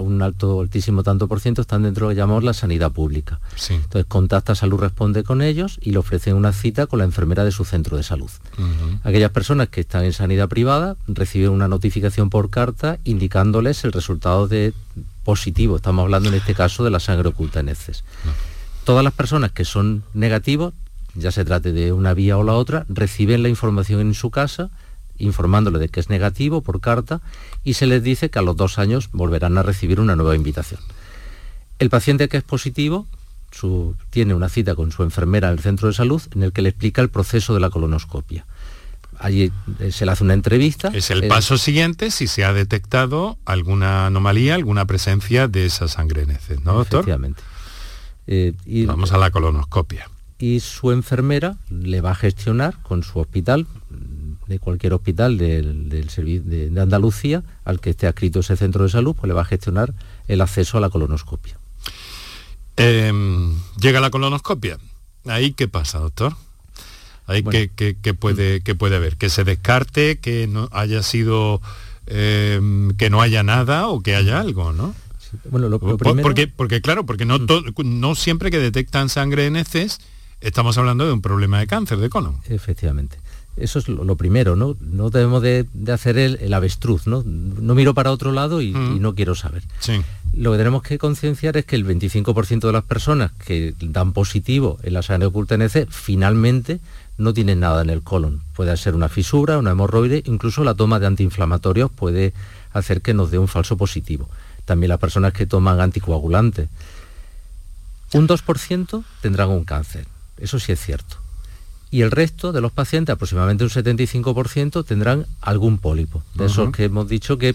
un 0.00 0.22
alto, 0.22 0.60
altísimo 0.60 1.02
tanto 1.04 1.28
por 1.28 1.40
ciento 1.40 1.62
están 1.62 1.84
dentro 1.84 2.06
de 2.06 2.14
lo 2.14 2.16
que 2.16 2.20
llamamos 2.20 2.42
la 2.42 2.52
sanidad 2.52 2.90
pública. 2.90 3.40
Entonces 3.70 4.06
contacta 4.06 4.54
Salud 4.54 4.80
Responde 4.80 5.22
con 5.22 5.40
ellos 5.40 5.78
y 5.80 5.92
le 5.92 5.98
ofrecen 5.98 6.34
una 6.34 6.52
cita 6.52 6.86
con 6.86 6.98
la 6.98 7.04
enfermera 7.04 7.44
de 7.44 7.52
su 7.52 7.64
centro 7.64 7.96
de 7.96 8.02
salud. 8.02 8.30
Aquellas 9.04 9.30
personas 9.30 9.68
que 9.68 9.82
están 9.82 10.04
en 10.04 10.12
sanidad 10.12 10.48
privada 10.48 10.96
reciben 11.06 11.50
una 11.50 11.68
notificación 11.68 12.28
por 12.28 12.50
carta 12.50 12.98
indicándoles 13.04 13.84
el 13.84 13.92
resultado 13.92 14.48
de 14.48 14.72
positivo. 15.24 15.76
Estamos 15.76 16.02
hablando 16.02 16.28
en 16.28 16.34
este 16.34 16.54
caso 16.54 16.84
de 16.84 16.90
la 16.90 17.00
sangre 17.00 17.28
oculta 17.28 17.60
en 17.60 17.68
heces. 17.68 18.04
Todas 18.84 19.04
las 19.04 19.14
personas 19.14 19.52
que 19.52 19.64
son 19.64 20.02
negativos, 20.12 20.74
ya 21.14 21.30
se 21.30 21.44
trate 21.44 21.72
de 21.72 21.92
una 21.92 22.14
vía 22.14 22.36
o 22.36 22.42
la 22.42 22.54
otra, 22.54 22.86
reciben 22.88 23.42
la 23.42 23.48
información 23.48 24.00
en 24.00 24.14
su 24.14 24.30
casa 24.30 24.70
informándole 25.16 25.78
de 25.78 25.88
que 25.88 26.00
es 26.00 26.10
negativo 26.10 26.60
por 26.60 26.80
carta 26.80 27.20
y 27.62 27.74
se 27.74 27.86
les 27.86 28.02
dice 28.02 28.30
que 28.30 28.40
a 28.40 28.42
los 28.42 28.56
dos 28.56 28.78
años 28.78 29.10
volverán 29.12 29.56
a 29.58 29.62
recibir 29.62 30.00
una 30.00 30.16
nueva 30.16 30.34
invitación. 30.34 30.80
El 31.78 31.88
paciente 31.88 32.28
que 32.28 32.36
es 32.36 32.42
positivo 32.42 33.06
tiene 34.10 34.34
una 34.34 34.48
cita 34.48 34.74
con 34.74 34.90
su 34.90 35.04
enfermera 35.04 35.48
en 35.48 35.54
el 35.54 35.60
centro 35.60 35.86
de 35.86 35.94
salud 35.94 36.20
en 36.34 36.42
el 36.42 36.52
que 36.52 36.62
le 36.62 36.70
explica 36.70 37.00
el 37.02 37.08
proceso 37.08 37.54
de 37.54 37.60
la 37.60 37.70
colonoscopia 37.70 38.44
allí 39.18 39.52
eh, 39.80 39.92
se 39.92 40.04
le 40.04 40.12
hace 40.12 40.24
una 40.24 40.34
entrevista. 40.34 40.90
Es 40.92 41.10
el 41.10 41.26
paso 41.28 41.58
siguiente 41.58 42.10
si 42.10 42.26
se 42.26 42.44
ha 42.44 42.52
detectado 42.52 43.38
alguna 43.44 44.06
anomalía, 44.06 44.54
alguna 44.54 44.86
presencia 44.86 45.48
de 45.48 45.66
esa 45.66 45.88
sangre 45.88 46.22
en 46.22 46.32
heces, 46.32 46.62
¿no, 46.64 46.74
doctor? 46.74 47.00
Efectivamente. 47.00 47.42
Eh, 48.26 48.54
y, 48.66 48.86
Vamos 48.86 49.12
a 49.12 49.18
la 49.18 49.30
colonoscopia. 49.30 50.08
Y 50.38 50.60
su 50.60 50.92
enfermera 50.92 51.56
le 51.70 52.00
va 52.00 52.10
a 52.10 52.14
gestionar 52.14 52.82
con 52.82 53.02
su 53.02 53.18
hospital, 53.18 53.66
de 54.46 54.58
cualquier 54.58 54.92
hospital 54.92 55.38
del, 55.38 55.88
de, 55.88 56.70
de, 56.70 56.80
Andalucía, 56.80 57.42
al 57.64 57.80
que 57.80 57.90
esté 57.90 58.06
adscrito 58.06 58.40
ese 58.40 58.56
centro 58.56 58.84
de 58.84 58.90
salud, 58.90 59.14
pues 59.14 59.28
le 59.28 59.34
va 59.34 59.42
a 59.42 59.46
gestionar 59.46 59.94
el 60.28 60.40
acceso 60.40 60.78
a 60.78 60.80
la 60.80 60.90
colonoscopia. 60.90 61.58
Em, 62.76 63.54
llega 63.80 64.00
la 64.00 64.10
colonoscopia. 64.10 64.78
¿Ahí 65.26 65.52
qué 65.52 65.68
pasa, 65.68 65.98
doctor? 65.98 66.34
Hay 67.26 67.42
que, 67.42 67.70
que, 67.70 68.14
puede, 68.14 68.60
que 68.60 68.74
puede 68.74 68.96
haber, 68.96 69.16
que 69.16 69.30
se 69.30 69.44
descarte, 69.44 70.18
que 70.18 70.46
no 70.46 70.68
haya 70.72 71.02
sido, 71.02 71.62
em, 72.06 72.94
que 72.96 73.08
no 73.08 73.22
haya 73.22 73.42
nada 73.42 73.88
o 73.88 74.02
que 74.02 74.14
haya 74.14 74.40
algo, 74.40 74.74
¿no? 74.74 74.94
Bueno, 75.50 75.68
lo, 75.68 75.80
porque, 75.80 76.46
porque 76.48 76.80
claro, 76.80 77.06
porque 77.06 77.24
no, 77.24 77.38
mm. 77.38 77.72
no 77.82 78.14
siempre 78.14 78.50
que 78.50 78.58
detectan 78.58 79.08
sangre 79.08 79.46
en 79.46 79.56
heces 79.56 80.00
estamos 80.44 80.78
hablando 80.78 81.06
de 81.06 81.12
un 81.12 81.22
problema 81.22 81.58
de 81.58 81.66
cáncer 81.66 81.98
de 81.98 82.08
colon. 82.08 82.36
Efectivamente. 82.48 83.18
Eso 83.56 83.78
es 83.78 83.88
lo, 83.88 84.16
primero, 84.16 84.56
¿no? 84.56 84.76
No 84.80 85.10
debemos 85.10 85.40
de, 85.40 85.66
hacer 85.92 86.18
el, 86.18 86.52
avestruz, 86.52 87.06
¿no? 87.06 87.22
No 87.24 87.74
miro 87.76 87.94
para 87.94 88.10
otro 88.10 88.32
lado 88.32 88.60
y, 88.60 88.72
mm. 88.72 89.00
no 89.00 89.14
quiero 89.14 89.36
saber. 89.36 89.62
Sí. 89.78 90.02
Lo 90.32 90.52
que 90.52 90.58
tenemos 90.58 90.82
que 90.82 90.98
concienciar 90.98 91.56
es 91.56 91.64
que 91.64 91.76
el 91.76 91.86
25% 91.86 92.66
de 92.66 92.72
las 92.72 92.82
personas 92.82 93.30
que 93.32 93.74
dan 93.80 94.12
positivo 94.12 94.78
en 94.82 94.94
la 94.94 95.02
sangre 95.02 95.26
oculta 95.26 95.54
heces 95.54 95.86
finalmente 95.88 96.80
no 97.16 97.32
tiene 97.32 97.54
nada 97.54 97.82
en 97.82 97.90
el 97.90 98.02
colon. 98.02 98.42
Puede 98.56 98.76
ser 98.76 98.96
una 98.96 99.08
fisura, 99.08 99.58
una 99.58 99.70
hemorroide, 99.70 100.24
incluso 100.26 100.64
la 100.64 100.74
toma 100.74 100.98
de 100.98 101.06
antiinflamatorios 101.06 101.92
puede 101.92 102.32
hacer 102.72 103.02
que 103.02 103.14
nos 103.14 103.30
dé 103.30 103.38
un 103.38 103.48
falso 103.48 103.76
positivo. 103.76 104.28
también 104.64 104.88
las 104.88 104.98
personas 104.98 105.32
que 105.32 105.46
toman 105.46 105.80
anticoagulantes. 105.80 106.68
Un 108.14 108.26
2% 108.26 109.04
tendrán 109.20 109.50
un 109.50 109.64
cáncer, 109.64 110.06
eso 110.38 110.58
sí 110.58 110.72
es 110.72 110.80
cierto. 110.80 111.16
Y 111.90 112.02
el 112.02 112.10
resto 112.10 112.52
de 112.52 112.60
los 112.60 112.72
pacientes, 112.72 113.12
aproximadamente 113.12 113.62
un 113.62 113.70
75%, 113.70 114.84
tendrán 114.84 115.26
algún 115.40 115.78
pólipo. 115.78 116.24
De 116.34 116.46
esos 116.46 116.72
que 116.72 116.84
hemos 116.84 117.08
dicho 117.08 117.38
que 117.38 117.54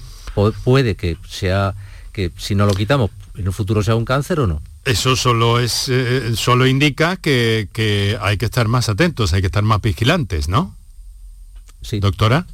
puede 0.63 0.95
que 0.95 1.17
sea, 1.27 1.75
que 2.13 2.31
si 2.37 2.55
no 2.55 2.65
lo 2.65 2.73
quitamos, 2.73 3.11
en 3.35 3.47
un 3.47 3.53
futuro 3.53 3.83
sea 3.83 3.95
un 3.95 4.05
cáncer 4.05 4.39
o 4.39 4.47
no. 4.47 4.61
Eso 4.85 5.15
solo 5.15 5.59
es 5.59 5.89
eh, 5.89 6.35
solo 6.35 6.67
indica 6.67 7.17
que, 7.17 7.67
hay 8.21 8.37
que 8.37 8.45
estar 8.45 8.67
más 8.67 8.87
atentos, 8.87 9.33
hay 9.33 9.41
que 9.41 9.47
estar 9.47 9.63
más 9.63 9.81
vigilantes, 9.81 10.47
¿no? 10.47 10.75
Sí. 11.81 11.99
Doctora. 11.99 12.45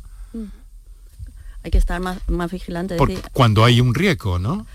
Hay 1.64 1.72
que 1.72 1.78
estar 1.78 2.00
más, 2.00 2.18
más 2.28 2.52
vigilantes. 2.52 3.00
cuando 3.32 3.64
hay 3.64 3.82
un 3.82 3.96
riesgo, 3.96 4.38
¿no? 4.38 4.68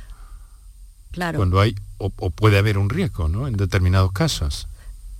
Claro. 1.12 1.38
Cuando 1.38 1.60
hay, 1.60 1.74
o, 1.98 2.10
puede 2.10 2.58
haber 2.58 2.78
un 2.78 2.88
riesgo, 2.88 3.28
¿no? 3.28 3.46
En 3.46 3.56
determinados 3.56 4.12
casos. 4.12 4.68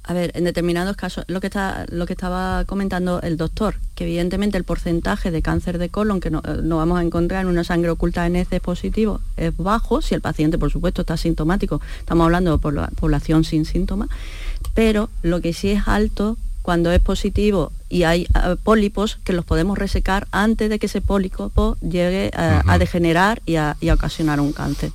A 0.02 0.14
ver, 0.14 0.32
en 0.34 0.44
determinados 0.44 0.96
casos, 0.96 1.24
lo 1.28 1.40
que, 1.40 1.48
está, 1.48 1.84
lo 1.90 2.06
que 2.06 2.14
estaba 2.14 2.64
comentando 2.64 3.20
el 3.20 3.36
doctor, 3.36 3.76
que 3.94 4.04
evidentemente 4.04 4.56
el 4.56 4.64
porcentaje 4.64 5.30
de 5.30 5.42
cáncer 5.42 5.78
de 5.78 5.90
colon 5.90 6.20
que 6.20 6.30
no, 6.30 6.38
eh, 6.38 6.60
vamos 6.62 6.98
a 6.98 7.02
encontrar 7.02 7.42
en 7.42 7.48
una 7.48 7.64
sangre 7.64 7.90
oculta 7.90 8.26
en 8.26 8.36
heces 8.36 8.60
positivo 8.60 9.20
es 9.36 9.56
bajo, 9.56 10.00
si 10.00 10.14
el 10.14 10.20
paciente, 10.20 10.58
por 10.58 10.70
supuesto, 10.70 11.02
está 11.02 11.16
sintomático. 11.16 11.80
Estamos 11.98 12.24
hablando 12.24 12.56
de 12.56 12.88
población 12.96 13.44
sin 13.44 13.64
síntomas, 13.64 14.08
pero 14.74 15.10
lo 15.22 15.40
que 15.40 15.52
sí 15.52 15.70
es 15.70 15.86
alto 15.86 16.38
cuando 16.70 16.92
es 16.92 17.00
positivo 17.00 17.72
y 17.88 18.04
hay 18.04 18.28
eh, 18.32 18.54
pólipos 18.62 19.18
que 19.24 19.32
los 19.32 19.44
podemos 19.44 19.76
resecar 19.76 20.28
antes 20.30 20.70
de 20.70 20.78
que 20.78 20.86
ese 20.86 21.00
pólipo 21.00 21.76
llegue 21.80 22.30
a, 22.32 22.78
degenerar 22.78 23.42
y 23.44 23.56
a, 23.56 23.76
ocasionar 23.92 24.38
un 24.38 24.52
cáncer. 24.52 24.92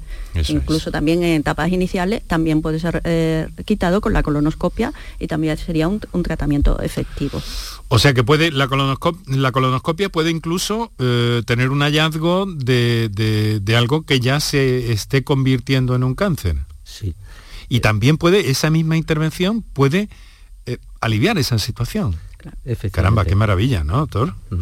Incluso 0.47 0.89
también 0.89 1.21
en 1.21 1.41
etapas 1.41 1.69
iniciales 1.73 2.23
también 2.25 2.61
puede 2.61 2.79
ser 2.79 3.01
eh, 3.03 3.49
quitado 3.65 3.99
con 3.99 4.13
la 4.13 4.23
colonoscopia 4.23 4.93
y 5.19 5.27
también 5.27 5.57
sería 5.57 5.89
un, 5.89 5.99
tratamiento 6.23 6.79
efectivo. 6.79 7.41
O 7.89 7.99
sea 7.99 8.13
que 8.13 8.23
puede 8.23 8.51
la, 8.51 8.69
colonoscopia, 8.69 10.07
puede 10.07 10.31
incluso 10.31 10.93
eh, 10.97 11.41
tener 11.45 11.71
un 11.71 11.81
hallazgo 11.81 12.45
de, 12.45 13.09
de 13.61 13.75
algo 13.75 14.03
que 14.03 14.21
ya 14.21 14.39
se 14.39 14.93
esté 14.93 15.25
convirtiendo 15.25 15.93
en 15.93 16.05
un 16.05 16.15
cáncer. 16.15 16.55
Sí. 16.85 17.15
Y 17.67 17.81
también 17.81 18.15
puede, 18.15 18.49
esa 18.49 18.69
misma 18.69 18.95
intervención 18.95 19.61
puede 19.61 20.03
eh, 20.03 20.09
aliviar 21.05 21.37
esa 21.37 21.59
situación. 21.59 22.15
Caramba, 22.91 23.25
qué 23.25 23.35
maravilla, 23.35 23.83
¿no, 23.83 23.97
doctor? 23.97 24.33
Mm. 24.49 24.59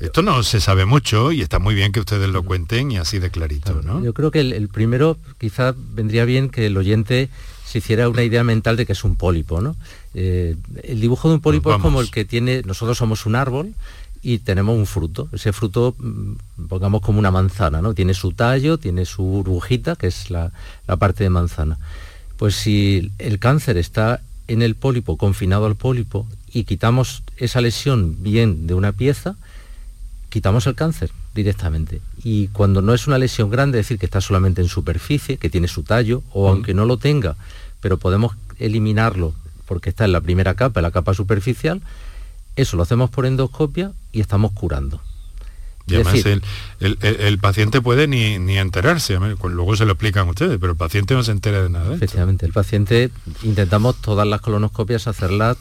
Esto 0.00 0.22
no 0.22 0.42
se 0.42 0.60
sabe 0.60 0.84
mucho 0.84 1.32
y 1.32 1.40
está 1.40 1.58
muy 1.58 1.74
bien 1.74 1.92
que 1.92 2.00
ustedes 2.00 2.28
lo 2.28 2.42
cuenten 2.42 2.90
y 2.90 2.98
así 2.98 3.18
de 3.18 3.30
clarito, 3.30 3.80
¿no? 3.82 4.02
Yo 4.02 4.12
creo 4.12 4.30
que 4.30 4.40
el, 4.40 4.68
primero 4.68 5.16
quizá 5.38 5.74
vendría 5.76 6.24
bien 6.24 6.50
que 6.50 6.66
el 6.66 6.76
oyente 6.76 7.28
se 7.64 7.78
hiciera 7.78 8.08
una 8.08 8.22
idea 8.22 8.44
mental 8.44 8.76
de 8.76 8.86
que 8.86 8.92
es 8.92 9.04
un 9.04 9.16
pólipo, 9.16 9.60
¿no? 9.60 9.76
Eh, 10.14 10.56
el 10.82 11.00
dibujo 11.00 11.28
de 11.28 11.36
un 11.36 11.40
pólipo 11.40 11.74
es 11.74 11.80
como 11.80 12.00
el 12.00 12.10
que 12.10 12.24
tiene, 12.24 12.62
nosotros 12.62 12.98
somos 12.98 13.24
un 13.24 13.36
árbol 13.36 13.72
y 14.20 14.38
tenemos 14.38 14.76
un 14.76 14.86
fruto. 14.86 15.28
Ese 15.32 15.52
fruto, 15.52 15.94
mm, 15.98 16.66
pongamos 16.68 17.00
como 17.00 17.18
una 17.18 17.30
manzana, 17.30 17.80
¿no? 17.80 17.94
Tiene 17.94 18.14
su 18.14 18.32
tallo, 18.32 18.78
tiene 18.78 19.04
su 19.04 19.22
burbujita, 19.22 19.96
que 19.96 20.08
es 20.08 20.30
la, 20.30 20.52
la 20.86 20.96
parte 20.96 21.24
de 21.24 21.30
manzana. 21.30 21.78
Pues 22.36 22.56
si 22.56 23.12
el 23.18 23.38
cáncer 23.38 23.76
está 23.76 24.20
en 24.48 24.62
el 24.62 24.74
pólipo, 24.74 25.16
confinado 25.16 25.66
al 25.66 25.76
pólipo, 25.76 26.26
y 26.52 26.64
quitamos 26.64 27.22
esa 27.36 27.60
lesión 27.60 28.22
bien 28.22 28.66
de 28.66 28.74
una 28.74 28.92
pieza, 28.92 29.36
quitamos 30.28 30.66
el 30.66 30.74
cáncer 30.74 31.10
directamente. 31.34 32.00
Y 32.22 32.48
cuando 32.48 32.82
no 32.82 32.94
es 32.94 33.06
una 33.06 33.18
lesión 33.18 33.50
grande, 33.50 33.78
es 33.78 33.86
decir, 33.86 33.98
que 33.98 34.06
está 34.06 34.20
solamente 34.20 34.60
en 34.60 34.68
superficie, 34.68 35.36
que 35.38 35.50
tiene 35.50 35.68
su 35.68 35.82
tallo, 35.82 36.22
o 36.32 36.48
aunque 36.48 36.74
no 36.74 36.84
lo 36.84 36.96
tenga, 36.98 37.36
pero 37.80 37.98
podemos 37.98 38.36
eliminarlo 38.58 39.34
porque 39.66 39.90
está 39.90 40.04
en 40.04 40.12
la 40.12 40.20
primera 40.20 40.54
capa, 40.54 40.80
en 40.80 40.84
la 40.84 40.90
capa 40.90 41.14
superficial, 41.14 41.80
eso 42.56 42.76
lo 42.76 42.82
hacemos 42.82 43.10
por 43.10 43.24
endoscopia 43.24 43.92
y 44.12 44.20
estamos 44.20 44.52
curando. 44.52 45.00
Y 45.86 45.94
además 45.96 46.24
el, 46.80 47.38
paciente 47.38 47.80
puede 47.80 48.06
ni, 48.06 48.38
ni 48.38 48.58
enterarse, 48.58 49.18
luego 49.18 49.76
se 49.76 49.84
lo 49.84 49.92
explican 49.92 50.28
ustedes, 50.28 50.58
pero 50.58 50.72
el 50.72 50.78
paciente 50.78 51.14
no 51.14 51.22
se 51.22 51.32
entera 51.32 51.62
de 51.62 51.70
nada. 51.70 51.94
Efectivamente, 51.94 52.46
el 52.46 52.52
paciente 52.52 53.10
intentamos 53.42 53.96
todas 53.96 54.26
las 54.26 54.40
colonoscopias 54.40 55.06
hacerlas 55.06 55.56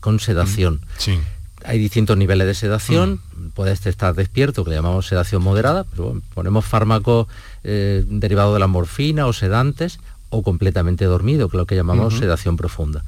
con 0.00 0.20
sedación. 0.20 0.80
Sí. 0.96 1.18
Hay 1.64 1.78
distintos 1.78 2.16
niveles 2.16 2.46
de 2.46 2.54
sedación, 2.54 3.20
puedes 3.54 3.84
estar 3.86 4.14
despierto, 4.14 4.62
que 4.64 4.70
le 4.70 4.76
llamamos 4.76 5.06
sedación 5.06 5.42
moderada, 5.42 5.84
pero 5.84 6.20
ponemos 6.34 6.64
fármacos 6.64 7.26
eh, 7.64 8.04
derivados 8.06 8.54
de 8.54 8.60
la 8.60 8.68
morfina 8.68 9.26
o 9.26 9.32
sedantes, 9.32 9.98
o 10.30 10.42
completamente 10.42 11.04
dormido, 11.04 11.48
que 11.48 11.56
es 11.56 11.58
lo 11.58 11.66
que 11.66 11.74
llamamos 11.74 12.18
sedación 12.18 12.56
profunda. 12.56 13.04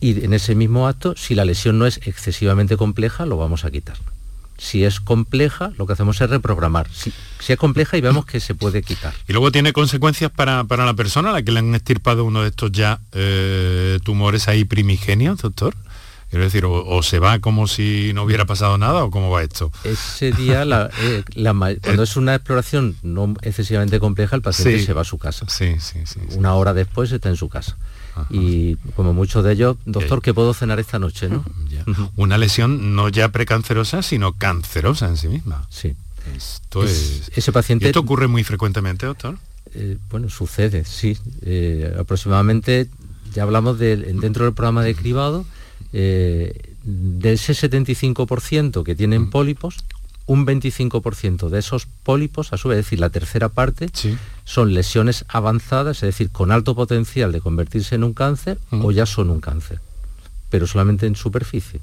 Y 0.00 0.24
en 0.24 0.34
ese 0.34 0.54
mismo 0.54 0.88
acto, 0.88 1.14
si 1.16 1.34
la 1.34 1.44
lesión 1.44 1.78
no 1.78 1.86
es 1.86 2.00
excesivamente 2.04 2.76
compleja, 2.76 3.26
lo 3.26 3.36
vamos 3.36 3.64
a 3.64 3.70
quitar. 3.70 3.96
Si 4.62 4.84
es 4.84 5.00
compleja, 5.00 5.72
lo 5.76 5.88
que 5.88 5.94
hacemos 5.94 6.20
es 6.20 6.30
reprogramar. 6.30 6.88
Si, 6.92 7.12
es 7.48 7.58
compleja 7.58 7.96
y 7.96 8.00
vemos 8.00 8.26
que 8.26 8.38
se 8.38 8.54
puede 8.54 8.82
quitar. 8.82 9.12
Y 9.26 9.32
luego 9.32 9.50
tiene 9.50 9.72
consecuencias 9.72 10.30
para, 10.30 10.62
la 10.62 10.94
persona 10.94 11.30
a 11.30 11.32
la 11.32 11.42
que 11.42 11.50
le 11.50 11.58
han 11.58 11.74
extirpado 11.74 12.24
uno 12.24 12.42
de 12.42 12.50
estos 12.50 12.70
ya 12.70 13.00
eh, 13.10 13.98
tumores 14.04 14.46
ahí 14.46 14.64
primigenios, 14.64 15.42
doctor. 15.42 15.74
Quiero 16.30 16.44
decir, 16.44 16.64
o, 16.64 17.02
se 17.02 17.18
va 17.18 17.40
como 17.40 17.66
si 17.66 18.12
no 18.14 18.22
hubiera 18.22 18.46
pasado 18.46 18.78
nada 18.78 19.02
o 19.02 19.10
cómo 19.10 19.30
va 19.30 19.42
esto. 19.42 19.72
Ese 19.82 20.30
día, 20.30 20.62
eh, 21.00 21.24
cuando 21.82 22.04
es 22.04 22.16
una 22.16 22.36
exploración 22.36 22.96
no 23.02 23.34
excesivamente 23.42 23.98
compleja, 23.98 24.36
el 24.36 24.42
paciente 24.42 24.86
se 24.86 24.92
va 24.92 25.00
a 25.00 25.04
su 25.04 25.18
casa. 25.18 25.44
Sí, 25.48 25.74
sí, 25.80 25.98
sí, 26.06 26.20
Una 26.36 26.54
hora 26.54 26.72
después 26.72 27.10
está 27.10 27.28
en 27.28 27.36
su 27.36 27.48
casa 27.48 27.76
y 28.30 28.76
como 28.96 29.12
muchos 29.12 29.44
de 29.44 29.52
ellos, 29.52 29.76
doctor, 29.84 30.22
que 30.22 30.34
puedo 30.34 30.54
cenar 30.54 30.80
esta 30.80 30.98
noche, 30.98 31.28
¿no? 31.28 31.44
Una 32.16 32.38
lesión 32.38 32.94
no 32.94 33.08
ya 33.08 33.30
precancerosa, 33.30 34.02
sino 34.02 34.32
cancerosa 34.34 35.08
en 35.08 35.16
sí 35.16 35.28
misma. 35.28 35.66
Sí. 35.70 35.94
Esto 36.36 36.84
es, 36.84 37.30
ese 37.34 37.52
paciente. 37.52 37.86
esto 37.86 38.00
ocurre 38.00 38.28
muy 38.28 38.44
frecuentemente, 38.44 39.06
doctor? 39.06 39.38
Eh, 39.74 39.98
bueno, 40.10 40.28
sucede, 40.28 40.84
sí. 40.84 41.16
Eh, 41.42 41.94
aproximadamente, 41.98 42.88
ya 43.34 43.42
hablamos 43.42 43.78
de, 43.78 43.96
dentro 43.96 44.44
del 44.44 44.54
programa 44.54 44.84
de 44.84 44.94
cribado, 44.94 45.44
eh, 45.92 46.74
de 46.84 47.32
ese 47.32 47.54
75% 47.54 48.82
que 48.82 48.94
tienen 48.94 49.30
pólipos, 49.30 49.84
un 50.26 50.46
25% 50.46 51.48
de 51.48 51.58
esos 51.58 51.86
pólipos, 52.02 52.52
a 52.52 52.56
su 52.56 52.68
vez, 52.68 52.78
es 52.78 52.84
decir, 52.86 53.00
la 53.00 53.10
tercera 53.10 53.48
parte, 53.48 53.90
son 54.44 54.74
lesiones 54.74 55.24
avanzadas, 55.28 55.98
es 55.98 56.02
decir, 56.02 56.30
con 56.30 56.52
alto 56.52 56.74
potencial 56.74 57.32
de 57.32 57.40
convertirse 57.40 57.94
en 57.94 58.04
un 58.04 58.14
cáncer 58.14 58.58
o 58.70 58.90
ya 58.90 59.06
son 59.06 59.30
un 59.30 59.40
cáncer, 59.40 59.80
pero 60.50 60.66
solamente 60.66 61.06
en 61.06 61.16
superficie. 61.16 61.80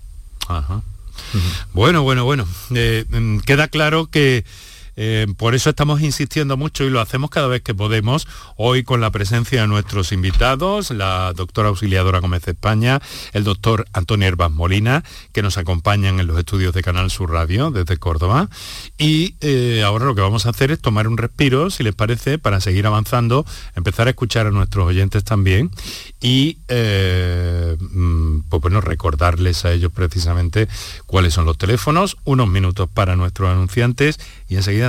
Bueno, 1.74 2.04
bueno, 2.04 2.24
bueno. 2.24 2.48
Eh, 2.74 3.06
mm, 3.10 3.40
queda 3.40 3.68
claro 3.68 4.08
que 4.08 4.46
eh, 5.02 5.28
por 5.38 5.56
eso 5.56 5.70
estamos 5.70 6.02
insistiendo 6.02 6.58
mucho 6.58 6.84
y 6.84 6.90
lo 6.90 7.00
hacemos 7.00 7.30
cada 7.30 7.48
vez 7.48 7.62
que 7.62 7.74
podemos, 7.74 8.28
hoy 8.58 8.84
con 8.84 9.00
la 9.00 9.12
presencia 9.12 9.62
de 9.62 9.68
nuestros 9.70 10.12
invitados, 10.12 10.92
la 10.92 11.32
doctora 11.32 11.70
auxiliadora 11.70 12.20
Gómez 12.20 12.46
España, 12.50 13.02
el 13.32 13.46
doctor 13.46 13.86
Antonio 13.94 14.28
Herbas 14.28 14.52
Molina, 14.52 15.06
que 15.32 15.42
nos 15.42 15.58
acompañan 15.58 16.20
en 16.20 16.28
los 16.28 16.38
estudios 16.38 16.74
de 16.74 16.82
Canal 16.82 17.10
Sur 17.12 17.32
Radio 17.32 17.72
desde 17.72 17.96
Córdoba. 17.96 18.50
Y 18.98 19.36
eh, 19.40 19.84
ahora 19.86 20.04
lo 20.04 20.16
que 20.16 20.22
vamos 20.22 20.46
a 20.46 20.50
hacer 20.50 20.70
es 20.70 20.82
tomar 20.82 21.08
un 21.08 21.16
respiro, 21.16 21.70
si 21.70 21.82
les 21.84 21.96
parece, 21.96 22.38
para 22.38 22.60
seguir 22.60 22.86
avanzando, 22.86 23.46
empezar 23.78 24.08
a 24.08 24.10
escuchar 24.10 24.48
a 24.48 24.52
nuestros 24.52 24.86
oyentes 24.86 25.24
también 25.24 25.72
y 26.20 26.58
eh, 26.68 27.78
mm, 27.80 28.40
pues 28.50 28.62
bueno, 28.62 28.82
recordarles 28.82 29.64
a 29.64 29.72
ellos 29.72 29.94
precisamente 29.94 30.68
cuáles 31.06 31.34
son 31.34 31.46
los 31.46 31.58
teléfonos, 31.58 32.18
unos 32.26 32.50
minutos 32.50 32.90
para 32.94 33.16
nuestros 33.16 33.50
anunciantes 33.50 34.20
y 34.50 34.58
enseguida 34.58 34.89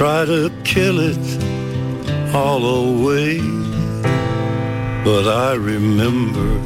Try 0.00 0.24
to 0.24 0.50
kill 0.64 0.98
it 0.98 1.18
all 2.32 2.64
away, 2.64 3.38
but 5.04 5.26
I 5.26 5.58
remember 5.58 6.58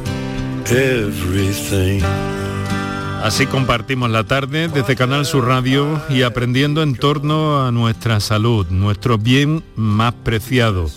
everything. 0.69 2.01
Así 3.21 3.45
compartimos 3.45 4.09
la 4.09 4.23
tarde 4.23 4.69
desde 4.69 4.95
Canal 4.95 5.25
Sur 5.25 5.47
Radio 5.47 6.01
y 6.09 6.21
aprendiendo 6.21 6.81
en 6.81 6.95
torno 6.95 7.65
a 7.65 7.73
nuestra 7.73 8.21
salud, 8.21 8.67
nuestro 8.69 9.17
bien 9.17 9.65
más 9.75 10.13
preciado. 10.13 10.89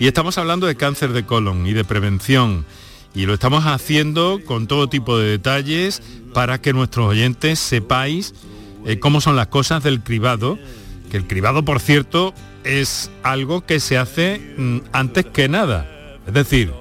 Y 0.00 0.08
estamos 0.08 0.36
hablando 0.36 0.66
de 0.66 0.74
cáncer 0.74 1.12
de 1.12 1.24
colon 1.24 1.64
y 1.64 1.74
de 1.74 1.84
prevención. 1.84 2.66
Y 3.14 3.26
lo 3.26 3.34
estamos 3.34 3.66
haciendo 3.66 4.40
con 4.44 4.66
todo 4.66 4.88
tipo 4.88 5.16
de 5.16 5.28
detalles 5.28 6.02
para 6.32 6.60
que 6.60 6.72
nuestros 6.72 7.06
oyentes 7.06 7.60
sepáis 7.60 8.34
eh, 8.84 8.98
cómo 8.98 9.20
son 9.20 9.36
las 9.36 9.46
cosas 9.46 9.84
del 9.84 10.02
cribado, 10.02 10.58
el 11.16 11.26
cribado, 11.26 11.64
por 11.64 11.80
cierto, 11.80 12.34
es 12.64 13.10
algo 13.22 13.64
que 13.64 13.80
se 13.80 13.98
hace 13.98 14.40
mm, 14.56 14.78
antes 14.92 15.26
que 15.26 15.48
nada. 15.48 15.88
Es 16.26 16.34
decir, 16.34 16.72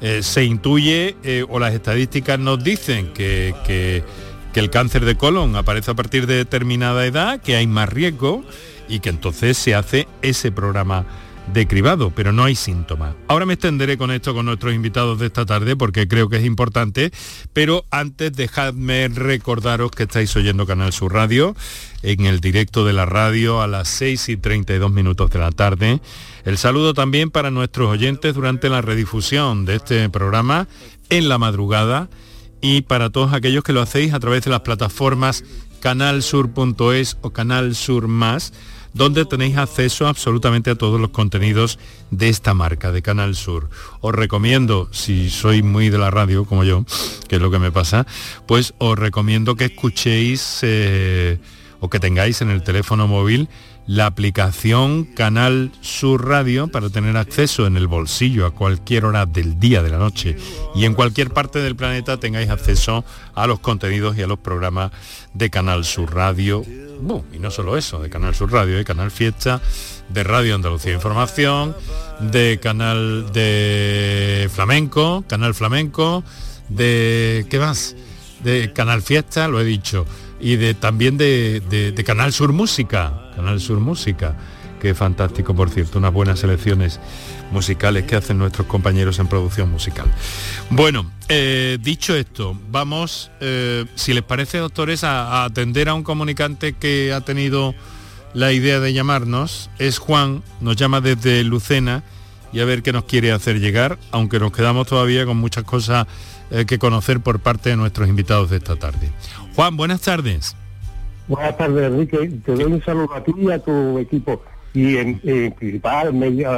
eh, 0.00 0.22
se 0.22 0.44
intuye 0.44 1.16
eh, 1.22 1.44
o 1.48 1.58
las 1.58 1.74
estadísticas 1.74 2.38
nos 2.38 2.62
dicen 2.62 3.12
que, 3.12 3.54
que 3.66 4.60
el 4.60 4.70
cáncer 4.70 5.04
de 5.04 5.16
colon 5.16 5.56
aparece 5.56 5.90
a 5.90 5.94
partir 5.94 6.26
de 6.26 6.36
determinada 6.36 7.06
edad, 7.06 7.40
que 7.40 7.56
hay 7.56 7.66
más 7.66 7.88
riesgo 7.88 8.44
y 8.88 9.00
que 9.00 9.08
entonces 9.08 9.56
se 9.56 9.74
hace 9.74 10.06
ese 10.22 10.52
programa 10.52 11.06
de 11.52 11.66
cribado, 11.66 12.10
pero 12.10 12.32
no 12.32 12.44
hay 12.44 12.54
síntomas. 12.54 13.14
Ahora 13.28 13.46
me 13.46 13.54
extenderé 13.54 13.98
con 13.98 14.10
esto 14.10 14.34
con 14.34 14.46
nuestros 14.46 14.74
invitados 14.74 15.18
de 15.18 15.26
esta 15.26 15.44
tarde 15.44 15.76
porque 15.76 16.08
creo 16.08 16.28
que 16.28 16.38
es 16.38 16.44
importante, 16.44 17.12
pero 17.52 17.84
antes 17.90 18.32
dejadme 18.32 19.08
recordaros 19.08 19.90
que 19.90 20.04
estáis 20.04 20.34
oyendo 20.36 20.66
Canal 20.66 20.92
Sur 20.92 21.12
Radio 21.12 21.54
en 22.02 22.26
el 22.26 22.40
directo 22.40 22.84
de 22.84 22.92
la 22.92 23.06
radio 23.06 23.62
a 23.62 23.66
las 23.66 23.88
6 23.88 24.28
y 24.30 24.36
32 24.36 24.90
minutos 24.90 25.30
de 25.30 25.38
la 25.38 25.50
tarde. 25.50 26.00
El 26.44 26.58
saludo 26.58 26.94
también 26.94 27.30
para 27.30 27.50
nuestros 27.50 27.90
oyentes 27.90 28.34
durante 28.34 28.68
la 28.68 28.82
redifusión 28.82 29.64
de 29.64 29.76
este 29.76 30.08
programa 30.08 30.68
en 31.10 31.28
la 31.28 31.38
madrugada 31.38 32.08
y 32.60 32.82
para 32.82 33.10
todos 33.10 33.32
aquellos 33.32 33.62
que 33.62 33.72
lo 33.72 33.82
hacéis 33.82 34.14
a 34.14 34.20
través 34.20 34.44
de 34.44 34.50
las 34.50 34.60
plataformas 34.60 35.44
canalsur.es 35.80 37.18
o 37.20 37.30
Canal 37.30 37.74
Sur 37.74 38.08
Más 38.08 38.54
donde 38.94 39.26
tenéis 39.26 39.56
acceso 39.56 40.06
absolutamente 40.06 40.70
a 40.70 40.76
todos 40.76 41.00
los 41.00 41.10
contenidos 41.10 41.78
de 42.10 42.28
esta 42.28 42.54
marca, 42.54 42.92
de 42.92 43.02
Canal 43.02 43.34
Sur. 43.34 43.68
Os 44.00 44.14
recomiendo, 44.14 44.88
si 44.92 45.28
sois 45.28 45.62
muy 45.62 45.90
de 45.90 45.98
la 45.98 46.10
radio, 46.10 46.44
como 46.44 46.64
yo, 46.64 46.84
que 47.28 47.36
es 47.36 47.42
lo 47.42 47.50
que 47.50 47.58
me 47.58 47.72
pasa, 47.72 48.06
pues 48.46 48.74
os 48.78 48.98
recomiendo 48.98 49.56
que 49.56 49.66
escuchéis 49.66 50.60
eh, 50.62 51.38
o 51.80 51.90
que 51.90 52.00
tengáis 52.00 52.40
en 52.40 52.50
el 52.50 52.62
teléfono 52.62 53.06
móvil 53.06 53.48
la 53.86 54.06
aplicación 54.06 55.04
Canal 55.04 55.70
Sur 55.82 56.26
Radio 56.26 56.68
para 56.68 56.88
tener 56.88 57.16
acceso 57.16 57.66
en 57.66 57.76
el 57.76 57.86
bolsillo 57.86 58.46
a 58.46 58.52
cualquier 58.52 59.04
hora 59.04 59.26
del 59.26 59.60
día, 59.60 59.82
de 59.82 59.90
la 59.90 59.98
noche 59.98 60.36
y 60.74 60.86
en 60.86 60.94
cualquier 60.94 61.30
parte 61.30 61.58
del 61.58 61.76
planeta 61.76 62.18
tengáis 62.18 62.48
acceso 62.48 63.04
a 63.34 63.46
los 63.46 63.60
contenidos 63.60 64.16
y 64.16 64.22
a 64.22 64.26
los 64.26 64.38
programas 64.38 64.92
de 65.34 65.50
Canal 65.50 65.84
Sur 65.84 66.14
Radio. 66.14 66.64
Y 67.32 67.38
no 67.38 67.50
solo 67.50 67.76
eso, 67.76 68.00
de 68.00 68.08
Canal 68.08 68.34
Sur 68.34 68.52
Radio, 68.52 68.76
de 68.76 68.84
Canal 68.84 69.10
Fiesta, 69.10 69.60
de 70.08 70.24
Radio 70.24 70.54
Andalucía 70.54 70.94
Información, 70.94 71.76
de 72.20 72.58
Canal 72.62 73.32
de 73.32 74.48
Flamenco, 74.52 75.24
Canal 75.28 75.54
Flamenco, 75.54 76.24
de... 76.68 77.46
¿qué 77.50 77.58
más? 77.58 77.94
De 78.42 78.72
Canal 78.72 79.02
Fiesta, 79.02 79.48
lo 79.48 79.60
he 79.60 79.64
dicho 79.64 80.06
y 80.40 80.56
de, 80.56 80.74
también 80.74 81.16
de, 81.16 82.02
Canal 82.04 82.32
Sur 82.32 82.52
Música, 82.52 83.30
Canal 83.34 83.60
Sur 83.60 83.80
Música, 83.80 84.36
que 84.80 84.94
fantástico, 84.94 85.54
por 85.54 85.70
cierto, 85.70 85.98
unas 85.98 86.12
buenas 86.12 86.40
selecciones 86.40 87.00
musicales 87.54 88.04
que 88.04 88.16
hacen 88.16 88.36
nuestros 88.36 88.66
compañeros 88.66 89.18
en 89.18 89.28
producción 89.28 89.70
musical. 89.70 90.06
Bueno, 90.68 91.10
eh, 91.28 91.78
dicho 91.80 92.14
esto, 92.14 92.58
vamos, 92.70 93.30
eh, 93.40 93.86
si 93.94 94.12
les 94.12 94.22
parece, 94.22 94.58
doctores, 94.58 95.04
a, 95.04 95.44
atender 95.44 95.88
a 95.88 95.94
un 95.94 96.02
comunicante 96.02 96.74
que 96.74 97.14
ha 97.14 97.22
tenido 97.22 97.74
la 98.34 98.52
idea 98.52 98.80
de 98.80 98.92
llamarnos. 98.92 99.70
Es 99.78 99.98
Juan, 99.98 100.42
nos 100.60 100.76
llama 100.76 101.00
desde 101.00 101.44
Lucena 101.44 102.02
y 102.52 102.60
a 102.60 102.64
ver 102.64 102.82
qué 102.82 102.92
nos 102.92 103.04
quiere 103.04 103.32
hacer 103.32 103.60
llegar, 103.60 103.98
aunque 104.10 104.38
nos 104.38 104.52
quedamos 104.52 104.86
todavía 104.86 105.24
con 105.24 105.36
muchas 105.36 105.64
cosas 105.64 106.06
eh, 106.50 106.66
que 106.66 106.78
conocer 106.78 107.20
por 107.20 107.38
parte 107.40 107.70
de 107.70 107.76
nuestros 107.76 108.08
invitados 108.08 108.50
de 108.50 108.56
esta 108.56 108.76
tarde. 108.76 109.10
Juan, 109.54 109.76
buenas 109.76 110.00
tardes. 110.00 110.56
Buenas 111.28 111.56
tardes, 111.56 111.90
Enrique. 111.90 112.30
Te 112.44 112.52
doy 112.52 112.64
un 112.64 112.84
saludo 112.84 113.14
a 113.14 113.24
ti 113.24 113.32
y 113.38 113.50
a 113.50 113.58
tu 113.58 113.98
equipo 113.98 114.42
y 114.74 114.96
en, 114.96 115.20
principal 115.52 116.08
al 116.08 116.14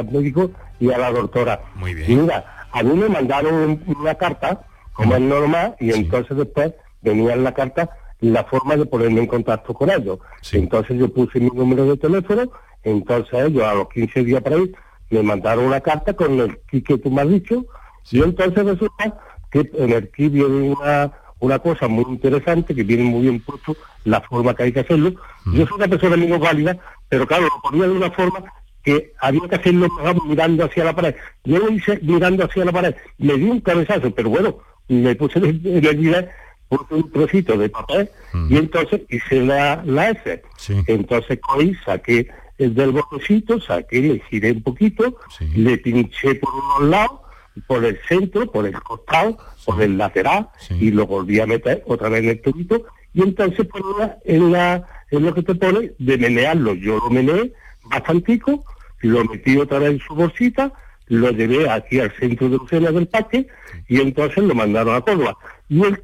médico 0.07 0.51
y 0.79 0.91
a 0.91 0.99
la 0.99 1.11
doctora. 1.11 1.61
Muy 1.75 1.95
bien. 1.95 2.23
mira, 2.23 2.67
a 2.73 2.83
mí 2.83 2.95
me 2.95 3.09
mandaron 3.09 3.83
una 3.87 4.15
carta, 4.15 4.61
como 4.93 5.15
es 5.15 5.21
normal, 5.21 5.77
y 5.81 5.93
entonces 5.93 6.37
después 6.37 6.73
venía 7.03 7.35
en 7.35 7.45
la 7.45 7.53
carta 7.53 7.91
la 8.21 8.45
forma 8.45 8.77
de 8.77 8.87
ponerme 8.87 9.21
en 9.21 9.27
contacto 9.27 9.75
con 9.75 9.91
ellos. 9.91 10.19
Entonces 10.53 10.99
yo 10.99 11.13
puse 11.13 11.39
mi 11.41 11.51
número 11.51 11.85
de 11.87 11.97
teléfono, 11.97 12.51
entonces 12.83 13.47
ellos 13.47 13.65
a 13.65 13.75
los 13.75 13.89
15 13.89 14.25
días 14.25 14.43
para 14.43 14.57
ir 14.57 14.75
me 15.11 15.23
mandaron 15.23 15.67
una 15.67 15.81
carta 15.81 16.15
con 16.15 16.41
el 16.41 16.59
kit 16.71 16.87
que 16.87 16.99
tú 16.99 17.11
me 17.11 17.23
has 17.23 17.29
dicho, 17.29 17.65
y 18.11 18.23
entonces 18.23 18.65
resulta 18.65 19.19
que 19.51 19.71
en 19.75 19.91
el 19.91 20.11
kit 20.11 20.33
viene 20.33 20.71
una 20.71 21.13
una 21.39 21.59
cosa 21.59 21.87
muy 21.87 22.05
interesante 22.09 22.75
que 22.75 22.83
viene 22.83 23.05
muy 23.05 23.23
bien 23.23 23.41
puesto 23.41 23.77
la 24.05 24.21
forma 24.23 24.55
que 24.55 24.65
hay 24.65 24.73
que 24.73 24.81
hacerlo. 24.81 25.13
Yo 25.45 25.67
soy 25.67 25.77
una 25.77 25.89
persona 25.89 26.17
válida 26.39 26.79
pero 27.09 27.27
claro, 27.27 27.45
lo 27.45 27.61
ponía 27.63 27.85
de 27.85 27.93
una 27.93 28.11
forma 28.11 28.45
que 28.87 29.13
había 29.19 29.49
que 29.49 29.57
hacerlo 29.57 29.89
mirando 30.29 30.65
hacia 30.65 30.85
la 30.85 30.95
pared. 30.95 31.17
Yo 31.43 31.59
lo 31.59 31.71
hice 31.71 31.99
mirando 32.03 32.45
hacia 32.45 32.65
la 32.65 32.71
pared, 32.71 32.95
me 33.19 33.35
di 33.35 33.43
un 33.43 33.61
cabezazo, 33.61 34.13
pero 34.13 34.31
bueno, 34.31 34.59
me 34.87 35.17
puse 35.17 35.41
en 35.41 35.45
el 35.47 35.59
video, 35.59 36.29
puse 36.69 36.95
un 36.95 37.11
trocito 37.11 37.59
de 37.59 37.69
papel 37.69 38.09
y 38.49 38.57
entonces 38.57 39.01
hice 39.09 39.45
la, 39.45 39.83
la 39.85 40.11
S. 40.11 40.41
Entonces 40.87 41.41
cogí, 41.41 41.75
saqué 41.85 42.29
el 42.59 42.75
del 42.77 42.93
botecito, 42.93 43.61
saqué, 43.61 44.01
le 44.01 44.21
giré 44.31 44.53
un 44.53 44.63
poquito, 44.63 45.19
le 45.57 45.79
pinché 45.79 46.37
por 46.37 46.55
unos 46.55 46.89
lados, 46.89 47.21
por 47.67 47.85
el 47.85 47.99
centro, 48.09 48.51
por 48.53 48.67
el 48.67 48.75
costado, 48.75 49.37
por 49.65 49.83
el 49.83 49.99
lateral, 49.99 50.49
y 50.71 50.93
lo 50.93 51.09
volví 51.09 51.41
a 51.41 51.47
meter 51.47 51.83
otra 51.87 52.09
vez 52.09 52.23
en 52.23 52.29
el 52.31 52.41
tubito, 52.41 52.85
y 53.13 53.23
entonces 53.23 53.67
ponía 53.67 54.19
en 54.25 54.53
la, 54.53 54.87
en 55.11 55.25
lo 55.25 55.35
que 55.35 55.43
te 55.43 55.57
pone 55.57 55.91
de 55.99 56.19
menearlo. 56.19 56.75
Yo 56.75 56.99
lo 56.99 57.11
meneé 57.11 57.53
bastantico, 57.85 58.65
lo 59.01 59.25
metí 59.25 59.57
otra 59.57 59.79
vez 59.79 59.91
en 59.93 60.01
su 60.01 60.15
bolsita, 60.15 60.73
lo 61.07 61.31
llevé 61.31 61.69
aquí 61.71 62.01
al 62.01 62.13
centro 62.19 62.49
de 62.49 62.57
Lucena 62.57 62.91
del 62.91 63.07
Parque 63.07 63.47
y 63.89 64.01
entonces 64.01 64.43
lo 64.43 64.55
mandaron 64.55 64.97
a 64.97 65.01
Córdoba. 65.01 65.37
Y 65.69 65.83
el, 65.83 66.03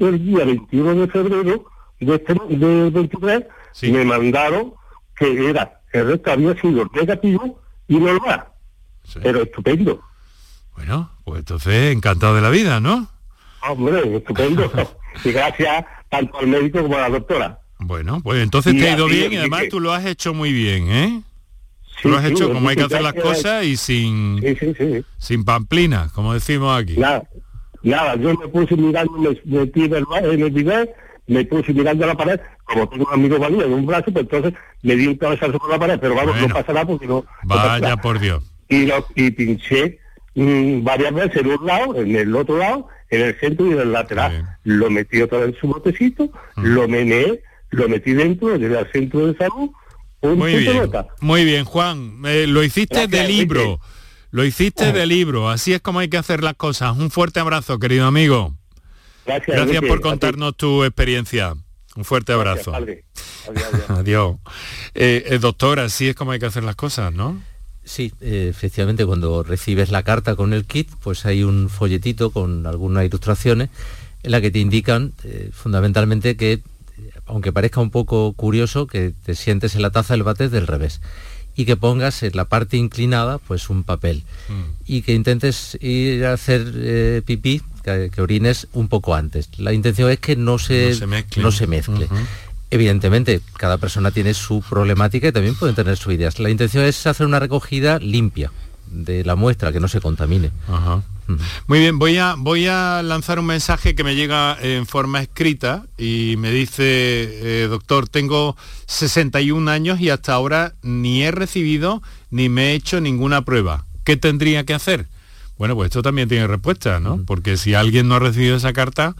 el, 0.00 0.24
día 0.24 0.44
21 0.44 0.94
de 0.94 1.08
febrero 1.08 1.64
de 2.00 2.14
este 2.14 2.34
de 2.34 2.90
23 2.90 3.44
me 3.82 4.04
mandaron 4.04 4.74
que 5.16 5.50
era 5.50 5.80
el 5.92 6.08
resto 6.08 6.32
había 6.32 6.60
sido 6.60 6.90
negativo 6.92 7.60
y 7.86 7.98
normal. 7.98 8.44
Pero 9.22 9.42
estupendo. 9.42 10.02
Bueno, 10.76 11.10
pues 11.24 11.40
entonces 11.40 11.94
encantado 11.94 12.34
de 12.34 12.40
la 12.40 12.50
vida, 12.50 12.80
¿no? 12.80 13.08
Hombre, 13.68 14.16
estupendo. 14.16 14.70
y 15.24 15.30
gracias 15.30 15.84
tanto 16.10 16.38
al 16.38 16.48
médico 16.48 16.82
como 16.82 16.96
a 16.96 17.02
la 17.02 17.10
doctora. 17.10 17.60
Bueno, 17.78 18.20
pues 18.22 18.42
entonces 18.42 18.74
te 18.74 18.88
ha 18.88 18.96
ido 18.96 19.06
bien 19.06 19.32
y 19.32 19.36
además 19.36 19.64
tú 19.70 19.78
lo 19.78 19.92
has 19.92 20.04
hecho 20.04 20.34
muy 20.34 20.52
bien, 20.52 20.90
¿eh? 20.90 21.22
Tú 22.04 22.10
lo 22.10 22.18
has 22.18 22.24
hecho 22.26 22.52
como 22.52 22.68
hay 22.68 22.76
que 22.76 22.82
hacer 22.82 23.02
las 23.02 23.14
cosas 23.14 23.64
y 23.64 23.76
sin 23.76 24.40
sin 25.18 25.44
pamplina, 25.44 26.10
como 26.14 26.34
decimos 26.34 26.78
aquí. 26.78 26.98
Nada, 26.98 27.24
nada, 27.82 28.16
yo 28.16 28.34
me 28.34 28.46
puse 28.48 28.76
mirando, 28.76 29.12
me 29.14 29.30
metí 29.44 29.84
en 29.84 30.42
el 30.42 30.50
video, 30.50 30.86
me 31.26 31.44
puse 31.46 31.72
mirando 31.72 32.04
a 32.04 32.08
la 32.08 32.14
pared, 32.14 32.40
como 32.64 32.86
tengo 32.90 33.06
un 33.08 33.14
amigo 33.14 33.38
valido 33.38 33.64
en 33.64 33.72
un 33.72 33.86
brazo, 33.86 34.12
pues 34.12 34.24
entonces 34.24 34.52
me 34.82 34.96
di 34.96 35.06
un 35.06 35.16
cabezazo 35.16 35.58
por 35.58 35.70
la 35.70 35.78
pared, 35.78 35.98
pero 35.98 36.14
vamos, 36.14 36.36
no 36.38 36.48
pasa 36.48 36.74
nada 36.74 36.86
porque 36.86 37.06
no... 37.06 37.24
Vaya 37.44 37.96
por 37.96 38.20
Dios. 38.20 38.44
Y, 38.68 38.84
lo, 38.84 39.06
y 39.14 39.30
pinché 39.30 39.98
mm, 40.34 40.84
varias 40.84 41.14
veces 41.14 41.36
en 41.36 41.46
un 41.46 41.66
lado, 41.66 41.96
en 41.96 42.14
el 42.14 42.36
otro 42.36 42.58
lado, 42.58 42.88
en 43.08 43.22
el 43.22 43.40
centro 43.40 43.66
y 43.66 43.72
en 43.72 43.80
el 43.80 43.92
lateral. 43.92 44.58
Lo 44.64 44.90
metí 44.90 45.22
otra 45.22 45.38
vez 45.38 45.54
en 45.54 45.54
su 45.54 45.68
botecito, 45.68 46.30
mm. 46.56 46.64
lo 46.64 46.86
meneé, 46.86 47.42
lo 47.70 47.88
metí 47.88 48.12
dentro, 48.12 48.56
llevé 48.56 48.78
al 48.78 48.92
centro 48.92 49.26
de 49.26 49.36
salud, 49.38 49.70
muy 50.24 50.56
bien, 50.56 50.90
muy 51.20 51.44
bien, 51.44 51.64
Juan. 51.64 52.22
Eh, 52.24 52.46
lo 52.46 52.62
hiciste 52.62 53.06
de 53.06 53.28
libro. 53.28 53.80
Lo 54.30 54.44
hiciste 54.44 54.92
de 54.92 55.06
libro. 55.06 55.50
Así 55.50 55.72
es 55.72 55.80
como 55.80 56.00
hay 56.00 56.08
que 56.08 56.16
hacer 56.16 56.42
las 56.42 56.54
cosas. 56.54 56.96
Un 56.96 57.10
fuerte 57.10 57.40
abrazo, 57.40 57.78
querido 57.78 58.06
amigo. 58.06 58.54
Gracias, 59.26 59.82
por 59.86 60.00
contarnos 60.00 60.56
tu 60.56 60.84
experiencia. 60.84 61.54
Un 61.96 62.04
fuerte 62.04 62.32
abrazo. 62.32 62.72
Adiós. 63.88 64.36
Eh, 64.94 65.24
eh, 65.26 65.38
doctora, 65.38 65.84
así 65.84 66.08
es 66.08 66.16
como 66.16 66.32
hay 66.32 66.40
que 66.40 66.46
hacer 66.46 66.64
las 66.64 66.76
cosas, 66.76 67.12
¿no? 67.12 67.40
Sí, 67.84 68.12
efectivamente, 68.20 69.04
cuando 69.04 69.42
recibes 69.42 69.90
la 69.90 70.02
carta 70.02 70.36
con 70.36 70.54
el 70.54 70.64
kit, 70.64 70.90
pues 71.02 71.26
hay 71.26 71.44
un 71.44 71.68
folletito 71.68 72.30
con 72.30 72.66
algunas 72.66 73.04
ilustraciones 73.04 73.68
en 74.22 74.30
la 74.30 74.40
que 74.40 74.50
te 74.50 74.58
indican 74.58 75.12
fundamentalmente 75.52 76.34
que 76.34 76.62
aunque 77.26 77.52
parezca 77.52 77.80
un 77.80 77.90
poco 77.90 78.32
curioso, 78.32 78.86
que 78.86 79.12
te 79.24 79.34
sientes 79.34 79.74
en 79.74 79.82
la 79.82 79.90
taza 79.90 80.14
del 80.14 80.22
bate 80.22 80.48
del 80.48 80.66
revés 80.66 81.00
y 81.56 81.64
que 81.64 81.76
pongas 81.76 82.22
en 82.22 82.32
la 82.34 82.46
parte 82.46 82.76
inclinada 82.76 83.38
pues 83.38 83.70
un 83.70 83.84
papel 83.84 84.24
mm. 84.48 84.62
y 84.86 85.02
que 85.02 85.14
intentes 85.14 85.78
ir 85.80 86.26
a 86.26 86.32
hacer 86.32 86.72
eh, 86.74 87.22
pipí, 87.24 87.62
que, 87.82 88.10
orines 88.20 88.66
un 88.72 88.88
poco 88.88 89.14
antes. 89.14 89.50
La 89.58 89.72
intención 89.72 90.10
es 90.10 90.18
que 90.18 90.36
no 90.36 90.58
se, 90.58 90.98
no 91.36 91.52
se 91.52 91.66
mezcle. 91.66 92.08
Evidentemente, 92.70 93.40
cada 93.56 93.78
persona 93.78 94.10
tiene 94.10 94.34
su 94.34 94.62
problemática 94.68 95.28
y 95.28 95.32
también 95.32 95.54
pueden 95.54 95.76
tener 95.76 95.96
sus 95.96 96.12
ideas. 96.14 96.40
La 96.40 96.50
intención 96.50 96.84
es 96.84 97.06
hacer 97.06 97.26
una 97.26 97.38
recogida 97.38 97.98
limpia 98.00 98.50
de 98.94 99.24
la 99.24 99.36
muestra, 99.36 99.72
que 99.72 99.80
no 99.80 99.88
se 99.88 100.00
contamine. 100.00 100.50
Muy 101.66 101.78
bien, 101.78 101.98
voy 101.98 102.18
a, 102.18 102.34
voy 102.36 102.66
a 102.66 103.02
lanzar 103.02 103.38
un 103.38 103.46
mensaje 103.46 103.94
que 103.94 104.04
me 104.04 104.14
llega 104.14 104.56
en 104.60 104.86
forma 104.86 105.22
escrita 105.22 105.84
y 105.96 106.36
me 106.38 106.50
dice, 106.50 106.82
eh, 106.84 107.66
doctor, 107.68 108.08
tengo 108.08 108.56
61 108.86 109.70
años 109.70 110.00
y 110.00 110.10
hasta 110.10 110.34
ahora 110.34 110.74
ni 110.82 111.22
he 111.22 111.30
recibido 111.30 112.02
ni 112.30 112.48
me 112.48 112.70
he 112.70 112.74
hecho 112.74 113.00
ninguna 113.00 113.42
prueba. 113.42 113.86
¿Qué 114.04 114.16
tendría 114.16 114.64
que 114.64 114.74
hacer? 114.74 115.06
Bueno, 115.56 115.74
pues 115.74 115.86
esto 115.86 116.02
también 116.02 116.28
tiene 116.28 116.46
respuesta, 116.46 117.00
¿no? 117.00 117.22
Porque 117.24 117.56
si 117.56 117.74
alguien 117.74 118.08
no 118.08 118.16
ha 118.16 118.18
recibido 118.18 118.56
esa 118.56 118.72
carta, 118.72 119.14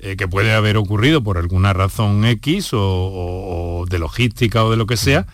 eh, 0.00 0.16
que 0.16 0.28
puede 0.28 0.52
haber 0.52 0.76
ocurrido 0.76 1.24
por 1.24 1.38
alguna 1.38 1.72
razón 1.72 2.24
X 2.24 2.70
o, 2.72 3.84
de 3.88 3.98
logística 3.98 4.64
o 4.64 4.70
de 4.70 4.76
lo 4.76 4.86
que 4.86 4.96
sea, 4.96 5.26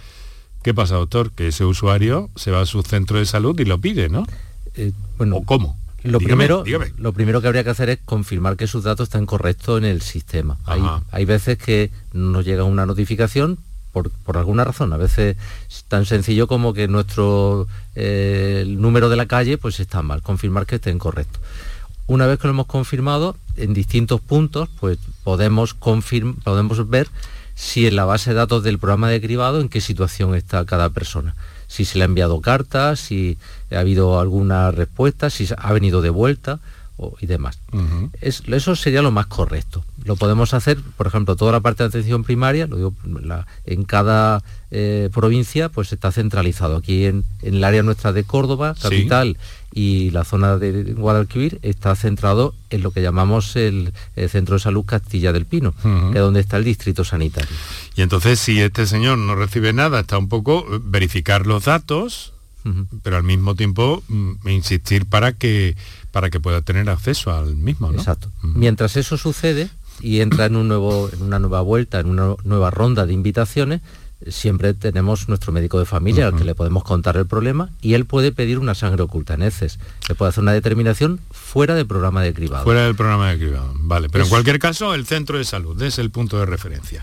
¿qué 0.64 0.74
pasa, 0.74 0.96
doctor? 0.96 1.30
Que 1.30 1.48
ese 1.48 1.64
usuario 1.64 2.30
se 2.34 2.50
va 2.50 2.62
a 2.62 2.66
su 2.66 2.82
centro 2.82 3.18
de 3.18 3.26
salud 3.26 3.58
y 3.60 3.64
lo 3.66 3.78
pide, 3.78 4.08
¿no? 4.08 4.26
Eh, 4.74 4.92
bueno, 5.18 5.36
¿O 5.36 5.44
cómo? 5.44 5.78
Lo, 6.02 6.18
primero, 6.18 6.64
lo 6.98 7.12
primero 7.12 7.40
que 7.40 7.46
habría 7.46 7.64
que 7.64 7.70
hacer 7.70 7.88
es 7.90 7.98
confirmar 8.04 8.56
que 8.56 8.66
sus 8.66 8.82
datos 8.84 9.08
están 9.08 9.24
correctos 9.24 9.78
en 9.78 9.84
el 9.84 10.02
sistema. 10.02 10.58
Hay, 11.10 11.24
veces 11.24 11.56
que 11.56 11.90
nos 12.12 12.44
llega 12.44 12.64
una 12.64 12.84
notificación 12.84 13.58
por, 13.92 14.10
alguna 14.36 14.64
razón. 14.64 14.92
A 14.92 14.98
veces 14.98 15.36
es 15.70 15.84
tan 15.84 16.04
sencillo 16.04 16.46
como 16.46 16.74
que 16.74 16.88
nuestro 16.88 17.68
eh, 17.94 18.64
número 18.66 19.08
de 19.08 19.16
la 19.16 19.26
calle 19.26 19.56
pues 19.56 19.80
está 19.80 20.02
mal. 20.02 20.20
Confirmar 20.20 20.66
que 20.66 20.76
estén 20.76 20.98
correctos. 20.98 21.40
Una 22.06 22.26
vez 22.26 22.38
que 22.38 22.48
lo 22.48 22.52
hemos 22.52 22.66
confirmado, 22.66 23.36
en 23.56 23.72
distintos 23.72 24.20
puntos, 24.20 24.68
pues 24.80 24.98
podemos, 25.22 25.74
podemos 25.74 26.88
ver 26.90 27.08
si 27.54 27.86
en 27.86 27.96
la 27.96 28.04
base 28.04 28.30
de 28.30 28.36
datos 28.36 28.62
del 28.62 28.78
programa 28.78 29.10
de 29.10 29.20
cribado 29.20 29.60
en 29.60 29.68
qué 29.68 29.80
situación 29.80 30.34
está 30.34 30.64
cada 30.64 30.90
persona. 30.90 31.34
Si 31.66 31.84
se 31.84 31.98
le 31.98 32.04
ha 32.04 32.06
enviado 32.06 32.40
cartas, 32.40 33.00
si 33.00 33.38
ha 33.70 33.78
habido 33.78 34.20
alguna 34.20 34.70
respuesta, 34.70 35.30
si 35.30 35.48
ha 35.56 35.72
venido 35.72 36.02
de 36.02 36.10
vuelta 36.10 36.60
y 37.20 37.26
demás. 37.26 37.58
eso 38.46 38.76
sería 38.76 39.02
lo 39.02 39.10
más 39.10 39.26
correcto. 39.26 39.84
Lo 40.04 40.16
podemos 40.16 40.54
hacer, 40.54 40.78
por 40.96 41.06
ejemplo, 41.06 41.36
toda 41.36 41.52
la 41.52 41.60
parte 41.60 41.82
de 41.82 41.88
atención 41.88 42.24
primaria, 42.24 42.66
lo 42.66 42.76
digo, 42.76 42.94
en 43.66 43.84
cada 43.84 44.42
eh, 44.70 45.10
provincia 45.12 45.68
pues 45.68 45.92
está 45.92 46.12
centralizado. 46.12 46.76
Aquí 46.76 47.06
en, 47.06 47.24
el 47.42 47.62
área 47.64 47.82
nuestra 47.82 48.12
de 48.12 48.24
Córdoba, 48.24 48.74
capital, 48.80 49.36
y 49.72 50.10
la 50.10 50.24
zona 50.24 50.56
de 50.56 50.94
Guadalquivir 50.94 51.58
está 51.62 51.96
centrado 51.96 52.54
en 52.70 52.82
lo 52.82 52.92
que 52.92 53.02
llamamos 53.02 53.56
el, 53.56 53.92
Centro 54.28 54.54
de 54.54 54.60
Salud 54.60 54.84
Castilla 54.84 55.32
del 55.32 55.46
Pino, 55.46 55.74
que 55.82 56.18
es 56.18 56.20
donde 56.20 56.40
está 56.40 56.58
el 56.58 56.64
distrito 56.64 57.04
sanitario. 57.04 57.50
Y 57.96 58.02
entonces 58.02 58.38
si 58.38 58.60
este 58.60 58.86
señor 58.86 59.18
no 59.18 59.34
recibe 59.34 59.72
nada, 59.72 60.00
está 60.00 60.16
un 60.16 60.28
poco 60.28 60.64
eh, 60.70 60.80
verificar 60.82 61.46
los 61.46 61.64
datos, 61.64 62.32
pero 63.02 63.16
al 63.16 63.24
mismo 63.24 63.54
tiempo 63.54 64.02
mm, 64.08 64.48
insistir 64.48 65.06
para 65.06 65.32
que 65.32 65.76
para 66.14 66.30
que 66.30 66.38
pueda 66.38 66.62
tener 66.62 66.88
acceso 66.90 67.32
al 67.32 67.56
mismo. 67.56 67.90
¿no? 67.90 67.98
Exacto. 67.98 68.30
Mientras 68.40 68.96
eso 68.96 69.18
sucede 69.18 69.68
y 70.00 70.20
entra 70.20 70.44
en, 70.44 70.54
un 70.54 70.68
nuevo, 70.68 71.10
en 71.12 71.22
una 71.22 71.40
nueva 71.40 71.60
vuelta, 71.60 71.98
en 71.98 72.06
una 72.06 72.36
nueva 72.44 72.70
ronda 72.70 73.04
de 73.04 73.12
invitaciones, 73.12 73.80
siempre 74.28 74.74
tenemos 74.74 75.28
nuestro 75.28 75.50
médico 75.50 75.80
de 75.80 75.86
familia 75.86 76.28
al 76.28 76.36
que 76.36 76.44
le 76.44 76.54
podemos 76.54 76.84
contar 76.84 77.16
el 77.16 77.26
problema 77.26 77.70
y 77.82 77.94
él 77.94 78.04
puede 78.04 78.30
pedir 78.30 78.60
una 78.60 78.76
sangre 78.76 79.02
oculta 79.02 79.34
en 79.34 79.42
heces. 79.42 79.80
Se 80.06 80.14
puede 80.14 80.28
hacer 80.28 80.42
una 80.42 80.52
determinación 80.52 81.18
fuera 81.32 81.74
del 81.74 81.88
programa 81.88 82.22
de 82.22 82.32
cribado. 82.32 82.62
Fuera 82.62 82.84
del 82.84 82.94
programa 82.94 83.32
de 83.32 83.38
cribado, 83.38 83.72
vale. 83.74 84.08
Pero 84.08 84.22
en 84.22 84.30
cualquier 84.30 84.60
caso, 84.60 84.94
el 84.94 85.06
centro 85.06 85.38
de 85.38 85.44
salud 85.44 85.82
es 85.82 85.98
el 85.98 86.12
punto 86.12 86.38
de 86.38 86.46
referencia. 86.46 87.02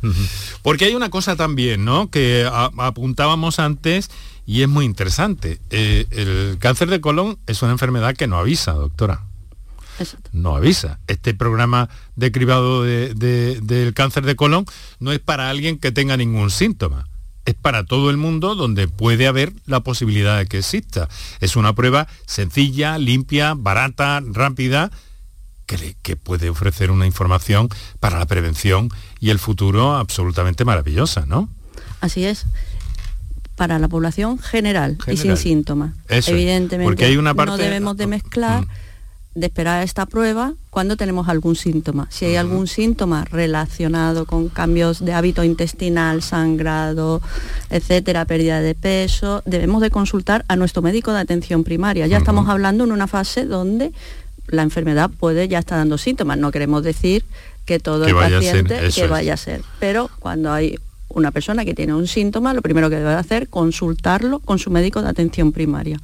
Porque 0.61 0.85
hay 0.85 0.95
una 0.95 1.09
cosa 1.09 1.35
también, 1.35 1.83
¿no? 1.83 2.09
Que 2.09 2.49
apuntábamos 2.49 3.59
antes 3.59 4.09
y 4.51 4.63
es 4.63 4.67
muy 4.67 4.83
interesante. 4.83 5.61
Eh, 5.69 6.07
el 6.11 6.57
cáncer 6.59 6.89
de 6.89 6.99
colon 6.99 7.39
es 7.47 7.61
una 7.61 7.71
enfermedad 7.71 8.17
que 8.17 8.27
no 8.27 8.37
avisa, 8.37 8.73
doctora. 8.73 9.23
No 10.33 10.57
avisa. 10.57 10.99
Este 11.07 11.33
programa 11.33 11.87
de 12.17 12.33
cribado 12.33 12.83
del 12.83 13.93
cáncer 13.95 14.25
de 14.25 14.35
colon 14.35 14.65
no 14.99 15.13
es 15.13 15.19
para 15.19 15.49
alguien 15.49 15.77
que 15.77 15.93
tenga 15.93 16.17
ningún 16.17 16.51
síntoma 16.51 17.07
es 17.45 17.55
para 17.55 17.85
todo 17.85 18.09
el 18.09 18.17
mundo 18.17 18.53
donde 18.55 18.87
puede 18.89 19.25
haber 19.25 19.53
la 19.65 19.79
posibilidad 19.79 20.37
de 20.37 20.45
que 20.45 20.59
exista. 20.59 21.07
Es 21.39 21.55
una 21.55 21.73
prueba 21.73 22.07
sencilla, 22.27 22.97
limpia, 22.97 23.53
barata, 23.55 24.21
rápida, 24.23 24.91
que, 25.65 25.95
que, 26.03 26.17
puede 26.17 26.49
ofrecer 26.49 26.91
una 26.91 27.07
información 27.07 27.69
para 27.99 28.19
la 28.19 28.27
prevención 28.27 28.89
y 29.19 29.31
el 29.31 29.39
futuro 29.39 29.95
absolutamente 29.95 30.65
maravillosa, 30.65 31.25
¿no? 31.25 31.49
Así 31.99 32.25
es. 32.25 32.45
Para 33.61 33.77
la 33.77 33.87
población 33.87 34.39
general, 34.39 34.97
y 35.07 35.17
sin 35.17 35.37
síntomas. 35.37 35.93
Evidentemente, 36.09 36.83
porque 36.83 37.05
hay 37.05 37.17
una 37.17 37.35
parte... 37.35 37.51
no 37.51 37.57
debemos 37.57 37.95
de 37.95 38.07
mezclar. 38.07 38.61
Mm 38.61 38.69
de 39.33 39.45
esperar 39.45 39.83
esta 39.83 40.05
prueba 40.05 40.55
cuando 40.69 40.97
tenemos 40.97 41.29
algún 41.29 41.55
síntoma. 41.55 42.07
Si 42.09 42.25
hay 42.25 42.35
algún 42.35 42.67
síntoma 42.67 43.23
relacionado 43.25 44.25
con 44.25 44.49
cambios 44.49 45.03
de 45.03 45.13
hábito 45.13 45.43
intestinal, 45.43 46.21
sangrado, 46.21 47.21
etcétera, 47.69 48.25
pérdida 48.25 48.61
de 48.61 48.75
peso, 48.75 49.41
debemos 49.45 49.81
de 49.81 49.89
consultar 49.89 50.43
a 50.49 50.55
nuestro 50.57 50.81
médico 50.81 51.13
de 51.13 51.19
atención 51.19 51.63
primaria. 51.63 52.07
Ya 52.07 52.17
estamos 52.17 52.49
hablando 52.49 52.83
en 52.83 52.91
una 52.91 53.07
fase 53.07 53.45
donde 53.45 53.93
la 54.47 54.63
enfermedad 54.63 55.09
puede 55.09 55.47
ya 55.47 55.59
estar 55.59 55.77
dando 55.77 55.97
síntomas. 55.97 56.37
No 56.37 56.51
queremos 56.51 56.83
decir 56.83 57.23
que 57.65 57.79
todo 57.79 58.05
el 58.05 58.13
paciente 58.13 58.89
que 58.93 59.07
vaya 59.07 59.35
a 59.35 59.37
ser, 59.37 59.61
pero 59.79 60.09
cuando 60.19 60.51
hay 60.51 60.77
una 61.15 61.31
persona 61.31 61.65
que 61.65 61.73
tiene 61.73 61.93
un 61.93 62.07
síntoma, 62.07 62.53
lo 62.53 62.61
primero 62.61 62.89
que 62.89 62.97
debe 62.97 63.13
hacer 63.13 63.43
es 63.43 63.49
consultarlo 63.49 64.39
con 64.39 64.59
su 64.59 64.71
médico 64.71 65.01
de 65.01 65.09
atención 65.09 65.51
primaria 65.51 65.99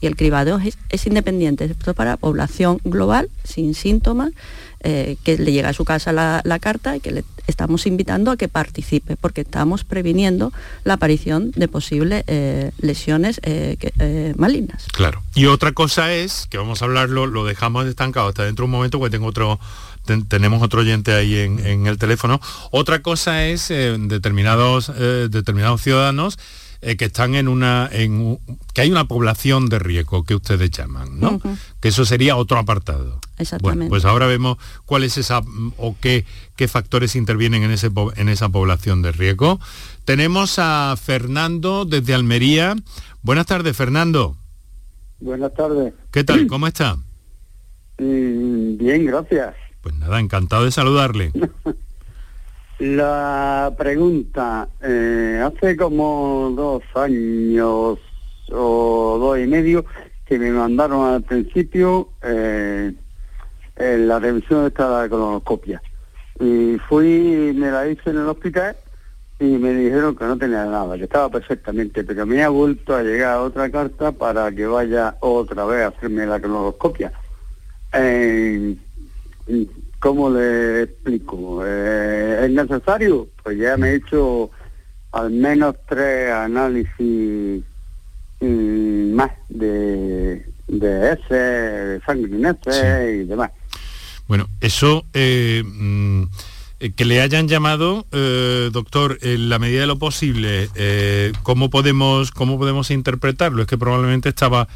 y 0.00 0.06
el 0.06 0.16
cribado 0.16 0.60
es, 0.90 1.06
independiente, 1.06 1.64
esto 1.64 1.94
para 1.94 2.16
población 2.16 2.78
global, 2.84 3.30
sin 3.44 3.74
síntomas, 3.74 4.32
eh, 4.80 5.16
que 5.24 5.38
le 5.38 5.52
llega 5.52 5.70
a 5.70 5.72
su 5.72 5.84
casa 5.84 6.12
la, 6.12 6.58
carta 6.60 6.96
y 6.96 7.00
que 7.00 7.10
le 7.12 7.24
estamos 7.46 7.86
invitando 7.86 8.30
a 8.30 8.36
que 8.36 8.48
participe, 8.48 9.16
porque 9.16 9.40
estamos 9.42 9.84
previniendo 9.84 10.52
la 10.84 10.94
aparición 10.94 11.50
de 11.52 11.68
posibles 11.68 12.24
eh, 12.26 12.72
lesiones 12.78 13.40
eh, 13.42 14.34
malignas. 14.36 14.86
Claro. 14.92 15.22
Y 15.34 15.46
otra 15.46 15.72
cosa 15.72 16.12
es, 16.12 16.46
que 16.50 16.58
vamos 16.58 16.82
a 16.82 16.84
hablarlo, 16.84 17.26
lo 17.26 17.44
dejamos 17.44 17.86
estancado 17.86 18.28
hasta 18.28 18.44
dentro 18.44 18.64
de 18.64 18.66
un 18.66 18.72
momento, 18.72 18.98
porque 18.98 19.16
tengo 19.16 19.28
otro 19.28 19.58
tenemos 20.28 20.62
otro 20.62 20.80
oyente 20.80 21.12
ahí 21.12 21.36
en, 21.38 21.86
el 21.86 21.98
teléfono. 21.98 22.40
Otra 22.70 23.02
cosa 23.02 23.46
es 23.46 23.68
determinados, 23.68 24.92
determinados 24.96 25.82
ciudadanos 25.82 26.38
eh, 26.82 26.96
que 26.96 27.06
están 27.06 27.34
en 27.34 27.48
una 27.48 27.88
en, 27.90 28.38
que 28.74 28.82
hay 28.82 28.90
una 28.90 29.08
población 29.08 29.68
de 29.70 29.78
riesgo 29.78 30.24
que 30.24 30.34
ustedes 30.34 30.70
llaman, 30.70 31.18
¿no? 31.18 31.40
Que 31.80 31.88
eso 31.88 32.04
sería 32.04 32.36
otro 32.36 32.58
apartado. 32.58 33.18
Exactamente. 33.38 33.78
Bueno, 33.78 33.88
pues 33.88 34.04
ahora 34.04 34.26
vemos 34.26 34.58
cuál 34.84 35.02
es 35.02 35.16
esa 35.16 35.40
o 35.78 35.96
qué, 36.00 36.26
qué 36.54 36.68
factores 36.68 37.16
intervienen 37.16 37.62
en, 37.62 37.70
ese, 37.70 37.90
en 38.16 38.28
esa 38.28 38.50
población 38.50 39.00
de 39.00 39.12
riesgo. 39.12 39.58
Tenemos 40.04 40.58
a 40.58 40.94
Fernando 41.02 41.86
desde 41.86 42.14
Almería. 42.14 42.76
Buenas 43.22 43.46
tardes, 43.46 43.74
Fernando. 43.74 44.36
Buenas 45.18 45.54
tardes. 45.54 45.94
¿Qué 46.12 46.24
tal? 46.24 46.46
¿Cómo 46.46 46.66
está? 46.66 46.96
Mm, 47.98 48.76
bien, 48.76 49.06
gracias. 49.06 49.54
Pues 49.86 49.98
nada, 50.00 50.18
encantado 50.18 50.64
de 50.64 50.72
saludarle. 50.72 51.30
La 52.80 53.72
pregunta, 53.78 54.68
eh, 54.82 55.40
hace 55.40 55.76
como 55.76 56.52
dos 56.56 56.82
años 56.96 57.96
o 58.50 59.18
dos 59.20 59.38
y 59.38 59.46
medio 59.46 59.84
que 60.24 60.40
me 60.40 60.50
mandaron 60.50 61.06
al 61.06 61.22
principio 61.22 62.08
eh, 62.20 62.94
la 63.76 64.18
revisión 64.18 64.62
de 64.62 64.68
esta 64.70 65.08
colonoscopia. 65.08 65.80
Y 66.40 66.78
fui, 66.88 67.52
me 67.54 67.70
la 67.70 67.86
hice 67.86 68.10
en 68.10 68.16
el 68.16 68.26
hospital 68.26 68.76
y 69.38 69.44
me 69.44 69.72
dijeron 69.72 70.16
que 70.16 70.24
no 70.24 70.36
tenía 70.36 70.64
nada, 70.64 70.96
que 70.96 71.04
estaba 71.04 71.28
perfectamente, 71.28 72.02
pero 72.02 72.26
me 72.26 72.42
ha 72.42 72.48
vuelto 72.48 72.92
a 72.92 73.04
llegar 73.04 73.38
otra 73.38 73.70
carta 73.70 74.10
para 74.10 74.50
que 74.50 74.66
vaya 74.66 75.16
otra 75.20 75.64
vez 75.64 75.84
a 75.84 75.88
hacerme 75.96 76.26
la 76.26 76.40
colonoscopia. 76.40 77.12
Eh, 77.92 78.76
¿Cómo 79.98 80.30
le 80.30 80.82
explico? 80.82 81.62
Eh, 81.64 82.44
¿Es 82.44 82.50
necesario? 82.50 83.28
Pues 83.42 83.58
ya 83.58 83.76
me 83.76 83.90
he 83.90 83.94
hecho 83.96 84.50
al 85.12 85.30
menos 85.30 85.76
tres 85.88 86.30
análisis 86.32 87.64
mm, 88.40 89.12
más 89.14 89.30
de, 89.48 90.44
de 90.68 91.12
ese, 91.12 91.34
de 91.34 92.00
sangre 92.02 93.16
y 93.22 93.24
demás. 93.24 93.50
Bueno, 94.28 94.48
eso... 94.60 95.04
Eh, 95.14 95.62
mm, 95.64 96.24
eh, 96.78 96.92
que 96.92 97.06
le 97.06 97.22
hayan 97.22 97.48
llamado, 97.48 98.04
doctor, 98.70 99.16
en 99.22 99.48
la 99.48 99.58
medida 99.58 99.80
de 99.80 99.86
lo 99.86 99.98
posible, 99.98 100.68
¿cómo, 101.42 101.70
podemos, 101.70 102.32
¿cómo 102.32 102.58
podemos 102.58 102.90
interpretarlo? 102.90 103.62
Es 103.62 103.66
que 103.66 103.78
probablemente 103.78 104.28
estaba 104.28 104.68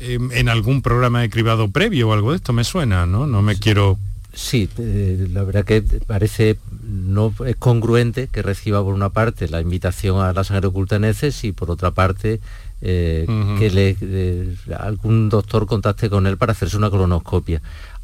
en 0.00 0.48
algún 0.48 0.82
programa 0.82 1.20
de 1.20 1.30
cribado 1.30 1.70
previo 1.70 2.08
o 2.08 2.12
algo 2.12 2.30
de 2.30 2.36
esto, 2.36 2.52
me 2.52 2.64
suena, 2.64 3.06
¿no? 3.06 3.26
No 3.26 3.42
me 3.42 3.56
quiero 3.56 3.98
Sí, 4.32 4.68
eh, 4.78 5.26
la 5.32 5.42
verdad 5.42 5.64
que 5.64 5.82
parece 5.82 6.56
no 6.82 7.34
es 7.44 7.56
congruente 7.56 8.28
que 8.28 8.42
reciba 8.42 8.82
por 8.82 8.94
una 8.94 9.08
parte 9.08 9.48
la 9.48 9.60
invitación 9.60 10.22
a 10.22 10.32
la 10.32 10.44
sangre 10.44 10.68
oculta 10.68 10.96
en 10.96 11.04
heces 11.04 11.42
y 11.42 11.52
por 11.52 11.70
otra 11.70 11.90
parte 11.90 12.40
eh, 12.80 13.26
que 13.58 13.70
le, 13.70 13.96
eh, 14.00 14.56
algún 14.78 15.28
doctor 15.28 15.66
contacte 15.66 16.08
con 16.08 16.26
él 16.26 16.36
para 16.36 16.52
hacerse 16.52 16.76
una 16.76 16.90
colonoscopia. 16.90 17.60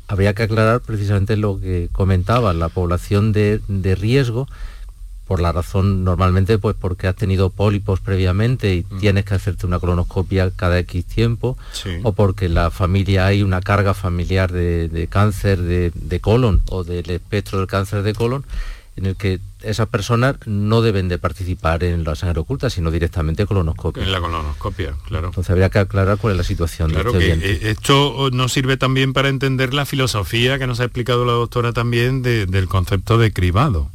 Habría 0.08 0.34
que 0.34 0.44
aclarar 0.44 0.80
precisamente 0.80 1.36
lo 1.36 1.60
que 1.60 1.88
comentaba, 1.92 2.52
la 2.54 2.68
población 2.68 3.32
de, 3.32 3.60
de 3.68 3.94
riesgo 3.94 4.48
por 5.26 5.40
la 5.40 5.52
razón 5.52 6.04
normalmente 6.04 6.58
pues 6.58 6.76
porque 6.78 7.08
has 7.08 7.16
tenido 7.16 7.50
pólipos 7.50 8.00
previamente 8.00 8.74
y 8.74 8.86
mm. 8.88 8.98
tienes 8.98 9.24
que 9.24 9.34
hacerte 9.34 9.66
una 9.66 9.78
colonoscopia 9.80 10.50
cada 10.54 10.78
X 10.78 11.04
tiempo 11.04 11.58
o 12.02 12.12
porque 12.12 12.48
la 12.48 12.70
familia 12.70 13.26
hay 13.26 13.42
una 13.42 13.60
carga 13.60 13.92
familiar 13.92 14.52
de, 14.52 15.08
cáncer 15.10 15.60
de, 15.60 16.20
colon 16.20 16.62
o 16.68 16.84
del 16.84 17.10
espectro 17.10 17.58
del 17.58 17.66
cáncer 17.66 18.02
de 18.02 18.14
colon 18.14 18.44
en 18.94 19.06
el 19.06 19.16
que 19.16 19.40
esas 19.62 19.88
personas 19.88 20.36
no 20.46 20.80
deben 20.80 21.08
de 21.08 21.18
participar 21.18 21.84
en 21.84 22.02
la 22.02 22.14
sangre 22.14 22.40
oculta, 22.40 22.70
sino 22.70 22.90
directamente 22.90 23.44
colonoscopia. 23.44 24.02
En 24.02 24.10
la 24.10 24.20
colonoscopia, 24.22 24.94
claro. 25.06 25.26
Entonces 25.26 25.50
habría 25.50 25.68
que 25.68 25.80
aclarar 25.80 26.16
cuál 26.16 26.32
es 26.32 26.38
la 26.38 26.44
situación 26.44 26.90
claro 26.90 27.12
de 27.12 27.32
este 27.32 27.40
que 27.40 27.68
eh, 27.68 27.70
Esto 27.72 28.30
nos 28.32 28.54
sirve 28.54 28.78
también 28.78 29.12
para 29.12 29.28
entender 29.28 29.74
la 29.74 29.84
filosofía 29.84 30.58
que 30.58 30.66
nos 30.66 30.80
ha 30.80 30.84
explicado 30.84 31.26
la 31.26 31.32
doctora 31.32 31.74
también 31.74 32.22
del 32.22 32.68
concepto 32.68 33.18
de 33.18 33.34
cribado 33.34 33.90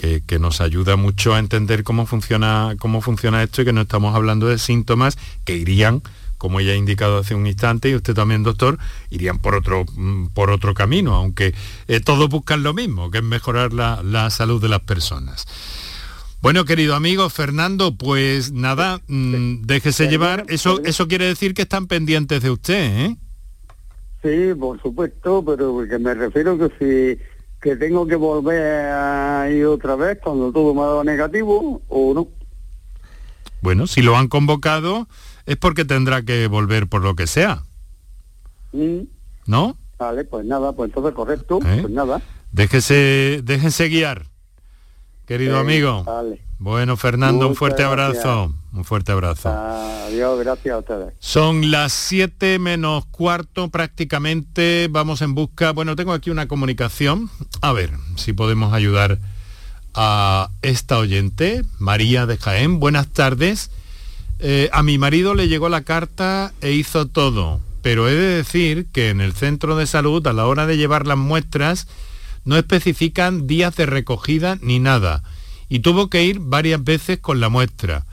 que, 0.00 0.38
nos 0.38 0.62
ayuda 0.62 0.96
mucho 0.96 1.34
a 1.34 1.38
entender 1.38 1.84
cómo 1.84 2.06
funciona, 2.06 2.74
cómo 2.78 3.02
funciona 3.02 3.42
esto 3.42 3.60
y 3.60 3.64
que 3.66 3.72
no 3.74 3.82
estamos 3.82 4.14
hablando 4.14 4.46
de 4.46 4.58
síntomas 4.58 5.18
que 5.44 5.56
irían 5.56 6.02
como 6.38 6.58
ella 6.58 6.72
ha 6.72 6.76
indicado 6.76 7.18
hace 7.18 7.34
un 7.34 7.46
instante, 7.46 7.90
y 7.90 7.94
usted 7.94 8.14
también, 8.14 8.42
doctor, 8.42 8.78
irían 9.10 9.40
por 9.40 9.54
otro, 9.54 9.84
mm, 9.94 10.28
por 10.28 10.50
otro 10.50 10.72
camino, 10.72 11.14
aunque 11.14 11.54
eh, 11.86 12.00
todos 12.00 12.30
buscan 12.30 12.62
lo 12.62 12.72
mismo, 12.72 13.10
que 13.10 13.18
es 13.18 13.24
mejorar 13.24 13.74
la, 13.74 14.30
salud 14.30 14.58
de 14.58 14.70
las 14.70 14.80
personas. 14.80 15.46
Bueno, 16.40 16.64
querido 16.64 16.94
amigo 16.94 17.28
Fernando, 17.28 17.94
pues 17.94 18.52
nada, 18.52 19.02
mm, 19.06 19.66
déjese 19.66 20.08
llevar. 20.08 20.46
Eso, 20.48 20.80
eso 20.82 21.08
quiere 21.08 21.26
decir 21.26 21.52
que 21.52 21.60
están 21.60 21.86
pendientes 21.86 22.42
de 22.42 22.50
usted, 22.50 22.84
¿eh? 23.04 23.16
Sí, 24.22 24.54
por 24.58 24.80
supuesto, 24.80 25.44
pero 25.44 25.72
porque 25.74 25.98
me 25.98 26.14
refiero 26.14 26.56
que 26.56 26.70
si 26.78 27.22
que 27.60 27.76
tengo 27.76 28.06
que 28.06 28.16
volver 28.16 28.86
a 28.86 29.48
ir 29.50 29.66
otra 29.66 29.94
vez 29.94 30.18
cuando 30.22 30.50
todo 30.50 30.74
me 30.74 30.80
ha 30.80 30.86
dado 30.86 31.04
negativo 31.04 31.82
o 31.88 32.14
no. 32.14 32.28
Bueno, 33.60 33.86
si 33.86 34.00
lo 34.00 34.16
han 34.16 34.28
convocado 34.28 35.06
es 35.46 35.56
porque 35.56 35.84
tendrá 35.84 36.22
que 36.22 36.46
volver 36.46 36.88
por 36.88 37.02
lo 37.02 37.14
que 37.14 37.26
sea. 37.26 37.64
Mm. 38.72 39.00
¿No? 39.46 39.76
Vale, 39.98 40.24
pues 40.24 40.46
nada, 40.46 40.72
pues 40.72 40.88
entonces 40.88 41.12
correcto, 41.12 41.58
¿Eh? 41.64 41.78
pues 41.82 41.92
nada. 41.92 42.22
Déjese, 42.52 43.40
déjese 43.44 43.88
guiar, 43.88 44.26
querido 45.26 45.58
amigo. 45.58 46.04
Vale. 46.04 46.40
Bueno, 46.60 46.98
Fernando, 46.98 47.48
un 47.48 47.56
fuerte 47.56 47.82
abrazo. 47.82 48.52
Un 48.74 48.84
fuerte 48.84 49.12
abrazo. 49.12 49.48
Adiós, 49.48 50.38
gracias 50.40 50.74
a 50.74 50.78
ustedes. 50.78 51.14
Son 51.18 51.70
las 51.70 51.94
7 51.94 52.58
menos 52.58 53.06
cuarto 53.06 53.70
prácticamente. 53.70 54.86
Vamos 54.90 55.22
en 55.22 55.34
busca. 55.34 55.72
Bueno, 55.72 55.96
tengo 55.96 56.12
aquí 56.12 56.28
una 56.28 56.48
comunicación. 56.48 57.30
A 57.62 57.72
ver 57.72 57.92
si 58.16 58.34
podemos 58.34 58.74
ayudar 58.74 59.18
a 59.94 60.50
esta 60.60 60.98
oyente, 60.98 61.64
María 61.78 62.26
de 62.26 62.36
Jaén. 62.36 62.78
Buenas 62.78 63.08
tardes. 63.08 63.70
Eh, 64.38 64.68
a 64.74 64.82
mi 64.82 64.98
marido 64.98 65.34
le 65.34 65.48
llegó 65.48 65.70
la 65.70 65.84
carta 65.84 66.52
e 66.60 66.72
hizo 66.72 67.06
todo, 67.06 67.62
pero 67.80 68.06
he 68.06 68.14
de 68.14 68.36
decir 68.36 68.86
que 68.92 69.08
en 69.08 69.22
el 69.22 69.32
centro 69.32 69.76
de 69.76 69.86
salud 69.86 70.26
a 70.26 70.34
la 70.34 70.46
hora 70.46 70.66
de 70.66 70.76
llevar 70.76 71.06
las 71.06 71.16
muestras 71.16 71.88
no 72.44 72.58
especifican 72.58 73.46
días 73.46 73.76
de 73.76 73.86
recogida 73.86 74.58
ni 74.60 74.78
nada 74.78 75.22
y 75.70 75.78
tuvo 75.78 76.10
que 76.10 76.24
ir 76.24 76.40
varias 76.40 76.84
veces 76.84 77.20
con 77.20 77.40
la 77.40 77.48
muestra. 77.48 78.04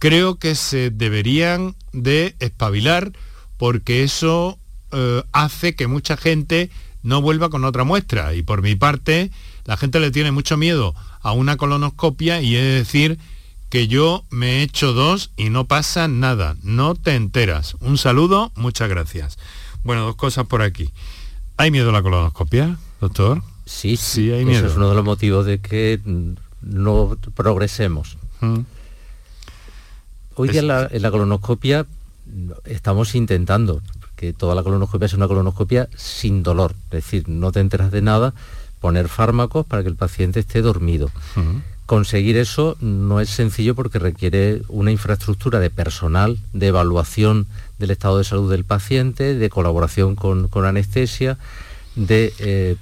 Creo 0.00 0.38
que 0.38 0.56
se 0.56 0.90
deberían 0.90 1.76
de 1.92 2.34
espabilar 2.40 3.12
porque 3.58 4.02
eso 4.02 4.58
eh, 4.90 5.22
hace 5.32 5.76
que 5.76 5.86
mucha 5.86 6.16
gente 6.16 6.70
no 7.02 7.20
vuelva 7.20 7.50
con 7.50 7.64
otra 7.64 7.84
muestra 7.84 8.34
y 8.34 8.42
por 8.42 8.62
mi 8.62 8.74
parte 8.74 9.30
la 9.66 9.76
gente 9.76 10.00
le 10.00 10.10
tiene 10.10 10.32
mucho 10.32 10.56
miedo 10.56 10.94
a 11.20 11.32
una 11.32 11.56
colonoscopia 11.56 12.40
y 12.40 12.56
es 12.56 12.64
decir 12.64 13.18
que 13.68 13.86
yo 13.86 14.24
me 14.30 14.58
he 14.58 14.62
hecho 14.62 14.94
dos 14.94 15.30
y 15.36 15.50
no 15.50 15.66
pasa 15.66 16.08
nada, 16.08 16.56
no 16.62 16.94
te 16.94 17.14
enteras. 17.14 17.76
Un 17.80 17.98
saludo, 17.98 18.50
muchas 18.56 18.88
gracias. 18.88 19.38
Bueno, 19.84 20.04
dos 20.04 20.16
cosas 20.16 20.46
por 20.46 20.62
aquí. 20.62 20.90
¿Hay 21.58 21.70
miedo 21.70 21.90
a 21.90 21.92
la 21.92 22.02
colonoscopia, 22.02 22.78
doctor? 23.00 23.42
Sí, 23.66 23.98
sí, 23.98 24.32
hay 24.32 24.46
miedo. 24.46 24.60
Eso 24.60 24.68
es 24.68 24.76
uno 24.76 24.88
de 24.88 24.94
los 24.94 25.04
motivos 25.04 25.44
de 25.44 25.60
que 25.60 26.00
no 26.62 27.16
progresemos. 27.34 28.18
Mm. 28.40 28.60
Hoy 30.34 30.48
día 30.50 30.88
en 30.90 31.02
la, 31.02 31.10
colonoscopia 31.10 31.86
estamos 32.64 33.14
intentando, 33.14 33.82
que 34.14 34.32
toda 34.32 34.54
la 34.54 34.62
colonoscopia 34.62 35.06
es 35.06 35.14
una 35.14 35.26
colonoscopia 35.26 35.88
sin 35.96 36.42
dolor, 36.42 36.74
es 36.86 37.04
decir, 37.04 37.28
no 37.28 37.50
te 37.50 37.60
enteras 37.60 37.90
de 37.90 38.02
nada, 38.02 38.34
poner 38.80 39.08
fármacos 39.08 39.66
para 39.66 39.82
que 39.82 39.88
el 39.88 39.96
paciente 39.96 40.40
esté 40.40 40.62
dormido. 40.62 41.10
Conseguir 41.86 42.36
eso 42.36 42.76
no 42.80 43.18
es 43.18 43.30
sencillo 43.30 43.74
porque 43.74 43.98
requiere 43.98 44.62
una 44.68 44.92
infraestructura 44.92 45.58
de 45.58 45.70
personal, 45.70 46.38
de 46.52 46.66
evaluación 46.66 47.46
del 47.78 47.90
estado 47.90 48.18
de 48.18 48.24
salud 48.24 48.50
del 48.50 48.64
paciente, 48.64 49.34
de 49.34 49.50
colaboración 49.50 50.14
con, 50.14 50.50
anestesia, 50.66 51.38
de, 51.98 52.32
eh, 52.38 52.76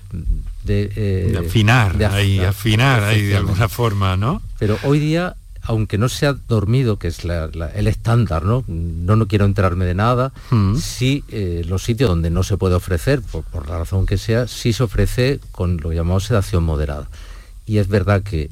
eh, 0.69 1.29
de, 1.33 1.39
afinar, 1.39 1.97
de 1.97 2.47
afinar 2.47 3.03
ahí 3.03 3.23
de 3.23 3.37
alguna 3.37 3.69
forma, 3.69 4.17
¿no? 4.17 4.43
Pero 4.59 4.79
hoy 4.85 4.99
día 4.99 5.37
aunque 5.69 5.99
no 5.99 6.09
se 6.09 6.27
ha 6.27 6.33
dormido, 6.33 6.97
que 6.97 7.09
es 7.09 7.25
el 7.25 7.89
estándar, 7.89 8.45
¿no? 8.45 8.63
¿no? 8.69 9.17
No 9.17 9.27
quiero 9.27 9.47
enterarme 9.47 9.85
de 9.85 9.97
nada, 9.97 10.33
mm. 10.51 10.77
sí 10.77 11.25
eh, 11.29 11.65
los 11.67 11.83
sitios 11.83 12.09
donde 12.09 12.31
no 12.31 12.45
se 12.45 12.57
puede 12.57 12.77
ofrecer, 12.77 13.21
por, 13.21 13.43
por, 13.43 13.69
la 13.69 13.79
razón 13.79 14.07
que 14.07 14.17
sea, 14.17 14.47
sí 14.47 14.73
se 14.73 14.85
ofrece 14.85 15.41
con 15.51 15.79
lo 15.79 15.93
llamado 15.93 16.21
sedación 16.21 16.63
moderada. 16.63 17.09
Y 17.67 17.79
es 17.79 17.89
verdad 17.89 18.23
que 18.23 18.49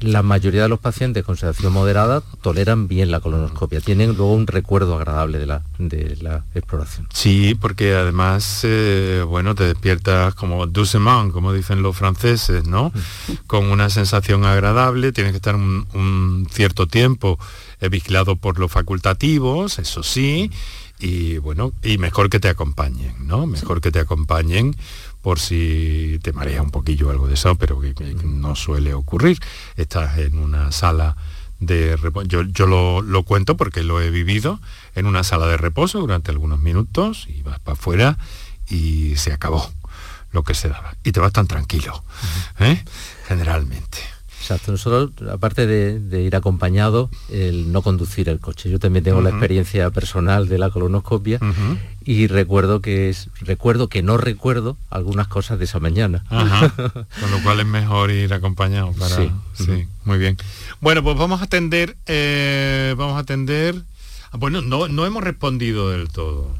la 0.00 0.22
mayoría 0.22 0.62
de 0.62 0.68
los 0.68 0.78
pacientes 0.78 1.24
con 1.24 1.36
sedación 1.36 1.72
moderada 1.72 2.22
toleran 2.42 2.88
bien 2.88 3.10
la 3.10 3.20
colonoscopia, 3.20 3.80
tienen 3.80 4.16
luego 4.16 4.32
un 4.32 4.46
recuerdo 4.46 4.96
agradable 4.96 5.38
de 5.38 5.46
la, 5.46 5.62
de 5.78 6.16
la 6.20 6.44
exploración. 6.54 7.08
Sí, 7.12 7.54
porque 7.54 7.94
además, 7.94 8.60
eh, 8.64 9.24
bueno, 9.26 9.54
te 9.54 9.64
despiertas 9.64 10.34
como 10.34 10.66
doucement, 10.66 11.32
como 11.32 11.52
dicen 11.52 11.82
los 11.82 11.96
franceses, 11.96 12.66
¿no? 12.66 12.92
Mm. 12.94 13.32
Con 13.46 13.66
una 13.66 13.90
sensación 13.90 14.44
agradable, 14.44 15.12
tienes 15.12 15.32
que 15.32 15.38
estar 15.38 15.54
un, 15.54 16.46
cierto 16.50 16.86
tiempo 16.86 17.38
eh, 17.80 17.88
vigilado 17.88 18.36
por 18.36 18.58
los 18.58 18.70
facultativos, 18.70 19.78
eso 19.78 20.02
sí, 20.02 20.50
y 20.98 21.38
bueno, 21.38 21.72
y 21.82 21.98
mejor 21.98 22.30
que 22.30 22.40
te 22.40 22.48
acompañen, 22.48 23.26
¿no? 23.26 23.46
Mejor 23.46 23.80
que 23.80 23.90
te 23.90 24.00
acompañen 24.00 24.76
por 25.26 25.40
si 25.40 26.20
te 26.22 26.32
marea 26.32 26.62
un 26.62 26.70
poquillo 26.70 27.10
algo 27.10 27.26
de 27.26 27.34
eso, 27.34 27.56
pero 27.56 27.80
que, 27.80 27.92
no 28.22 28.54
suele 28.54 28.94
ocurrir. 28.94 29.40
Estás 29.74 30.18
en 30.18 30.38
una 30.38 30.70
sala 30.70 31.16
de 31.58 31.96
reposo, 31.96 32.28
yo, 32.28 32.42
yo 32.42 32.68
lo, 32.68 33.22
cuento 33.24 33.56
porque 33.56 33.82
lo 33.82 34.00
he 34.00 34.10
vivido, 34.10 34.60
en 34.94 35.04
una 35.04 35.24
sala 35.24 35.48
de 35.48 35.56
reposo 35.56 35.98
durante 35.98 36.30
algunos 36.30 36.60
minutos 36.60 37.26
y 37.28 37.42
vas 37.42 37.58
para 37.58 37.72
afuera 37.72 38.18
y 38.68 39.16
se 39.16 39.32
acabó 39.32 39.68
lo 40.30 40.44
que 40.44 40.54
se 40.54 40.68
daba. 40.68 40.94
Y 41.02 41.10
te 41.10 41.18
vas 41.18 41.32
tan 41.32 41.48
tranquilo, 41.48 42.04
¿eh? 42.60 42.84
generalmente. 43.26 43.98
Exacto, 44.46 44.70
nosotros, 44.70 45.28
aparte 45.28 45.66
de, 45.66 46.22
ir 46.22 46.36
acompañado, 46.36 47.10
el 47.28 47.72
no 47.72 47.82
conducir 47.82 48.28
el 48.28 48.38
coche. 48.38 48.70
Yo 48.70 48.78
también 48.78 49.02
tengo 49.02 49.20
la 49.20 49.30
experiencia 49.30 49.90
personal 49.90 50.46
de 50.46 50.56
la 50.56 50.70
colonoscopia 50.70 51.40
y 52.04 52.28
recuerdo 52.28 52.80
que 52.80 53.08
es, 53.08 53.28
recuerdo 53.40 53.88
que 53.88 54.04
no 54.04 54.18
recuerdo 54.18 54.76
algunas 54.88 55.26
cosas 55.26 55.58
de 55.58 55.64
esa 55.64 55.80
mañana. 55.80 56.22
Con 56.30 57.30
lo 57.32 57.42
cual 57.42 57.58
es 57.58 57.66
mejor 57.66 58.12
ir 58.12 58.32
acompañado 58.32 58.92
para. 58.92 59.16
Sí, 59.16 59.32
sí 59.54 59.88
muy 60.04 60.18
bien. 60.18 60.36
Bueno, 60.80 61.02
pues 61.02 61.18
vamos 61.18 61.40
a 61.40 61.44
atender, 61.46 61.96
eh, 62.06 62.94
vamos 62.96 63.16
a 63.16 63.20
atender. 63.20 63.74
Ah, 64.30 64.36
bueno, 64.36 64.62
no, 64.62 64.86
no 64.86 65.06
hemos 65.06 65.24
respondido 65.24 65.90
del 65.90 66.08
todo. 66.08 66.54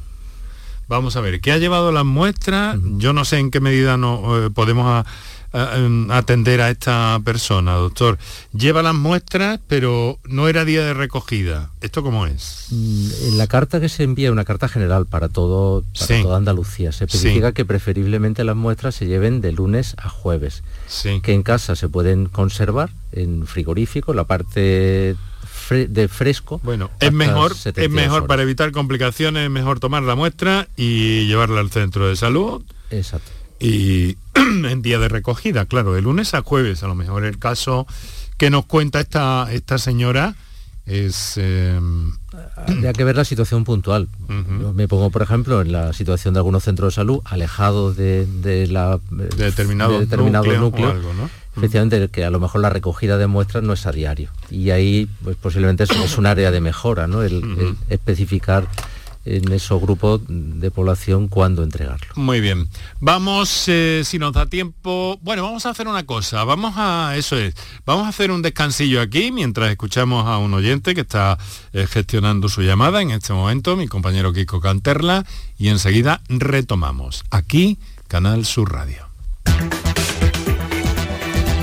Vamos 0.88 1.14
a 1.14 1.20
ver, 1.20 1.40
¿qué 1.40 1.52
ha 1.52 1.58
llevado 1.58 1.92
las 1.92 2.04
muestras? 2.04 2.78
Yo 2.82 3.12
no 3.12 3.24
sé 3.24 3.38
en 3.38 3.52
qué 3.52 3.60
medida 3.60 3.96
no, 3.96 4.44
eh, 4.44 4.50
podemos 4.50 4.86
a, 4.86 5.04
Em, 5.04 5.35
atender 5.52 6.60
a 6.60 6.70
esta 6.70 7.20
persona, 7.24 7.74
doctor? 7.74 8.18
Lleva 8.52 8.82
las 8.82 8.94
muestras, 8.94 9.60
pero 9.66 10.18
no 10.24 10.48
era 10.48 10.64
día 10.64 10.84
de 10.84 10.94
recogida. 10.94 11.70
¿Esto 11.80 12.02
cómo 12.02 12.26
es? 12.26 12.66
Mm, 12.70 13.08
en 13.28 13.38
la 13.38 13.46
carta 13.46 13.80
que 13.80 13.88
se 13.88 14.02
envía, 14.02 14.32
una 14.32 14.44
carta 14.44 14.68
general 14.68 15.06
para, 15.06 15.28
todo, 15.28 15.84
toda 16.22 16.36
Andalucía, 16.36 16.92
se 16.92 17.04
especifica 17.04 17.52
que 17.52 17.64
preferiblemente 17.64 18.44
las 18.44 18.56
muestras 18.56 18.94
se 18.94 19.06
lleven 19.06 19.40
de 19.40 19.52
lunes 19.52 19.94
a 19.98 20.08
jueves. 20.08 20.62
Que 21.22 21.32
en 21.32 21.42
casa 21.42 21.76
se 21.76 21.88
pueden 21.88 22.26
conservar 22.26 22.90
en 23.12 23.46
frigorífico, 23.46 24.12
la 24.14 24.24
parte 24.24 25.16
de 25.70 26.08
fresco. 26.08 26.60
Bueno, 26.62 26.90
es 27.00 27.12
mejor, 27.12 27.52
es 27.52 27.90
mejor 27.90 28.26
para 28.26 28.42
evitar 28.42 28.72
complicaciones, 28.72 29.44
es 29.44 29.50
mejor 29.50 29.80
tomar 29.80 30.02
la 30.02 30.14
muestra 30.14 30.68
y 30.76 31.26
llevarla 31.26 31.60
al 31.60 31.70
centro 31.70 32.08
de 32.08 32.16
salud. 32.16 32.62
Exacto 32.90 33.35
y 33.60 34.16
en 34.34 34.82
día 34.82 34.98
de 34.98 35.08
recogida, 35.08 35.64
claro, 35.66 35.94
de 35.94 36.02
lunes 36.02 36.34
a 36.34 36.42
jueves, 36.42 36.82
a 36.82 36.88
lo 36.88 36.94
mejor 36.94 37.24
el 37.24 37.38
caso 37.38 37.86
que 38.36 38.50
nos 38.50 38.66
cuenta 38.66 39.00
esta, 39.00 39.48
esta 39.52 39.78
señora 39.78 40.34
es... 40.84 41.34
Eh... 41.36 41.80
Habría 42.56 42.92
que 42.92 43.04
ver 43.04 43.16
la 43.16 43.24
situación 43.24 43.64
puntual. 43.64 44.08
me 44.74 44.88
pongo, 44.88 45.10
por 45.10 45.22
ejemplo, 45.22 45.62
en 45.62 45.72
la 45.72 45.92
situación 45.92 46.34
de 46.34 46.40
algunos 46.40 46.64
centros 46.64 46.92
de 46.92 46.96
salud 46.96 47.20
alejados 47.24 47.96
de, 47.96 48.26
la, 48.70 49.00
de 49.10 49.26
determinado, 49.28 49.98
núcleo, 50.60 51.02
efectivamente 51.56 52.08
que 52.08 52.24
a 52.24 52.30
lo 52.30 52.38
mejor 52.38 52.60
la 52.60 52.68
recogida 52.68 53.16
de 53.16 53.26
muestras 53.26 53.64
no 53.64 53.72
es 53.72 53.86
a 53.86 53.92
diario. 53.92 54.30
Y 54.50 54.70
ahí 54.70 55.08
pues, 55.24 55.36
posiblemente 55.36 55.84
es, 55.84 56.18
un 56.18 56.26
área 56.26 56.50
de 56.50 56.60
mejora, 56.60 57.06
¿no? 57.06 57.22
el 57.22 57.76
especificar 57.88 58.68
en 59.26 59.52
esos 59.52 59.80
grupos 59.80 60.20
de 60.28 60.70
población 60.70 61.28
cuándo 61.28 61.62
entregarlo. 61.62 62.06
Muy 62.14 62.40
bien. 62.40 62.68
Vamos, 63.00 63.64
eh, 63.66 64.02
si 64.04 64.18
nos 64.18 64.32
da 64.32 64.46
tiempo, 64.46 65.18
bueno, 65.22 65.42
vamos 65.42 65.66
a 65.66 65.70
hacer 65.70 65.88
una 65.88 66.06
cosa, 66.06 66.44
vamos 66.44 66.74
a, 66.76 67.14
eso 67.16 67.36
es, 67.36 67.54
vamos 67.84 68.06
a 68.06 68.08
hacer 68.08 68.30
un 68.30 68.40
descansillo 68.40 69.00
aquí 69.00 69.32
mientras 69.32 69.70
escuchamos 69.70 70.26
a 70.26 70.38
un 70.38 70.54
oyente 70.54 70.94
que 70.94 71.00
está 71.02 71.38
eh, 71.72 71.86
gestionando 71.88 72.48
su 72.48 72.62
llamada 72.62 73.02
en 73.02 73.10
este 73.10 73.32
momento, 73.32 73.76
mi 73.76 73.88
compañero 73.88 74.32
Kiko 74.32 74.60
Canterla, 74.60 75.26
y 75.58 75.68
enseguida 75.68 76.22
retomamos. 76.28 77.24
Aquí, 77.30 77.78
Canal 78.08 78.44
Sur 78.44 78.72
Radio. 78.72 79.08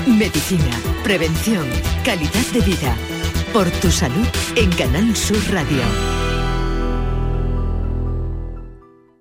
Medicina, 0.06 0.78
prevención, 1.02 1.66
calidad 2.04 2.46
de 2.52 2.60
vida. 2.60 2.96
Por 3.52 3.70
tu 3.70 3.90
salud 3.90 4.26
en 4.54 4.70
Canal 4.72 5.16
Sur 5.16 5.38
Radio. 5.50 6.23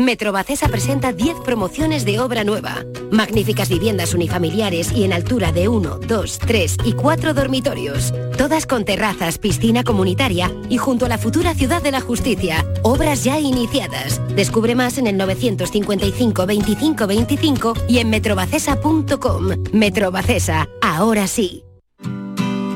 Metrobacesa 0.00 0.68
presenta 0.68 1.12
10 1.12 1.40
promociones 1.40 2.04
de 2.04 2.20
obra 2.20 2.44
nueva. 2.44 2.84
Magníficas 3.10 3.68
viviendas 3.68 4.14
unifamiliares 4.14 4.92
y 4.92 5.02
en 5.02 5.12
altura 5.12 5.50
de 5.50 5.66
1, 5.66 5.98
2, 6.06 6.38
3 6.38 6.76
y 6.84 6.92
4 6.92 7.34
dormitorios. 7.34 8.14
Todas 8.36 8.64
con 8.66 8.84
terrazas, 8.84 9.38
piscina 9.38 9.82
comunitaria 9.82 10.52
y 10.68 10.76
junto 10.76 11.06
a 11.06 11.08
la 11.08 11.18
futura 11.18 11.52
Ciudad 11.52 11.82
de 11.82 11.90
la 11.90 12.00
Justicia. 12.00 12.64
Obras 12.84 13.24
ya 13.24 13.40
iniciadas. 13.40 14.20
Descubre 14.36 14.76
más 14.76 14.98
en 14.98 15.08
el 15.08 15.16
955 15.16 16.46
25 16.46 17.06
25 17.08 17.74
y 17.88 17.98
en 17.98 18.10
metrobacesa.com. 18.10 19.48
Metrobacesa, 19.72 20.68
ahora 20.80 21.26
sí. 21.26 21.64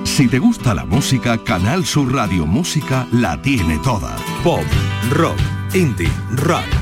Si 0.02 0.26
te 0.26 0.40
gusta 0.40 0.74
la 0.74 0.84
música, 0.84 1.38
Canal 1.44 1.86
Sur 1.86 2.12
Radio 2.12 2.46
Música 2.46 3.06
la 3.12 3.40
tiene 3.40 3.78
toda. 3.78 4.16
Pop, 4.42 4.64
rock, 5.12 5.38
indie, 5.72 6.10
rock 6.32 6.81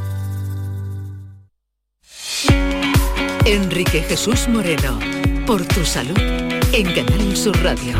Enrique 3.45 4.03
Jesús 4.03 4.47
Moreno, 4.47 4.99
por 5.47 5.65
tu 5.65 5.83
salud, 5.83 6.17
en 6.73 6.93
Canal 6.93 7.35
Sur 7.35 7.57
Radio. 7.63 7.97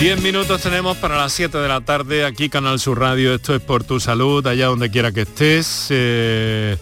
Diez 0.00 0.20
minutos 0.20 0.60
tenemos 0.60 0.98
para 0.98 1.16
las 1.16 1.32
7 1.32 1.56
de 1.56 1.68
la 1.68 1.80
tarde, 1.80 2.26
aquí 2.26 2.50
Canal 2.50 2.78
Sur 2.78 3.00
Radio, 3.00 3.34
esto 3.34 3.54
es 3.54 3.62
por 3.62 3.82
tu 3.82 3.98
salud, 3.98 4.46
allá 4.46 4.66
donde 4.66 4.90
quiera 4.90 5.10
que 5.10 5.22
estés. 5.22 5.86
Eh, 5.88 6.76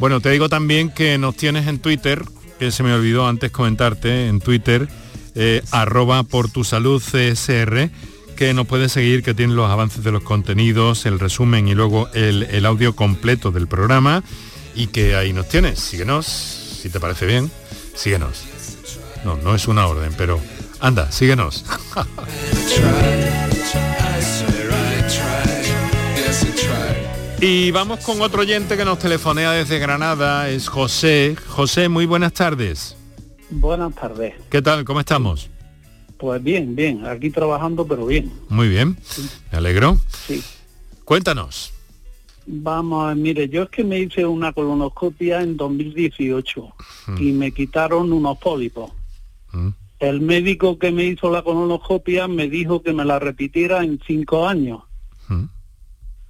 bueno, 0.00 0.20
te 0.20 0.30
digo 0.30 0.48
también 0.48 0.90
que 0.90 1.16
nos 1.16 1.36
tienes 1.36 1.68
en 1.68 1.78
Twitter, 1.78 2.24
que 2.58 2.72
se 2.72 2.82
me 2.82 2.92
olvidó 2.92 3.28
antes 3.28 3.52
comentarte, 3.52 4.26
en 4.26 4.40
Twitter, 4.40 4.88
eh, 5.36 5.62
arroba 5.70 6.24
por 6.24 6.50
tu 6.50 6.64
salud 6.64 7.00
CSR, 7.00 7.90
que 8.36 8.52
nos 8.52 8.66
puedes 8.66 8.90
seguir, 8.90 9.22
que 9.22 9.32
tiene 9.32 9.54
los 9.54 9.70
avances 9.70 10.02
de 10.02 10.10
los 10.10 10.24
contenidos, 10.24 11.06
el 11.06 11.20
resumen 11.20 11.68
y 11.68 11.74
luego 11.76 12.08
el, 12.14 12.42
el 12.42 12.66
audio 12.66 12.96
completo 12.96 13.52
del 13.52 13.68
programa, 13.68 14.24
y 14.74 14.88
que 14.88 15.14
ahí 15.14 15.32
nos 15.32 15.48
tienes. 15.48 15.78
Síguenos, 15.78 16.26
si 16.26 16.90
te 16.90 16.98
parece 16.98 17.26
bien, 17.26 17.48
síguenos. 17.94 18.42
No, 19.24 19.36
no 19.36 19.54
es 19.54 19.68
una 19.68 19.86
orden, 19.86 20.12
pero 20.18 20.40
anda, 20.80 21.10
síguenos. 21.10 21.64
Y 27.40 27.70
vamos 27.72 28.00
con 28.00 28.20
otro 28.22 28.40
oyente 28.40 28.76
que 28.76 28.84
nos 28.84 28.98
telefonea 28.98 29.52
desde 29.52 29.78
Granada, 29.78 30.48
es 30.48 30.68
José. 30.68 31.36
José, 31.48 31.88
muy 31.88 32.06
buenas 32.06 32.32
tardes. 32.32 32.96
Buenas 33.50 33.94
tardes. 33.94 34.34
¿Qué 34.50 34.62
tal? 34.62 34.84
¿Cómo 34.84 35.00
estamos? 35.00 35.50
Pues 36.16 36.42
bien, 36.42 36.74
bien, 36.74 37.04
aquí 37.06 37.28
trabajando, 37.30 37.86
pero 37.86 38.06
bien. 38.06 38.32
Muy 38.48 38.68
bien, 38.68 38.96
me 39.52 39.58
alegro. 39.58 39.98
Sí. 40.26 40.42
Cuéntanos. 41.04 41.72
Vamos, 42.46 43.10
a- 43.10 43.14
mire, 43.14 43.48
yo 43.48 43.64
es 43.64 43.68
que 43.70 43.84
me 43.84 43.98
hice 43.98 44.24
una 44.24 44.52
colonoscopia 44.52 45.42
en 45.42 45.56
2018 45.56 46.72
Mm. 47.08 47.18
y 47.22 47.32
me 47.32 47.52
quitaron 47.52 48.10
unos 48.12 48.38
pólipos. 48.38 48.90
El 50.08 50.20
médico 50.20 50.78
que 50.78 50.92
me 50.92 51.04
hizo 51.04 51.30
la 51.30 51.42
colonoscopia 51.42 52.28
me 52.28 52.48
dijo 52.48 52.82
que 52.82 52.92
me 52.92 53.04
la 53.04 53.18
repitiera 53.18 53.82
en 53.82 54.00
cinco 54.06 54.46
años. 54.46 54.82
Mm. 55.28 55.44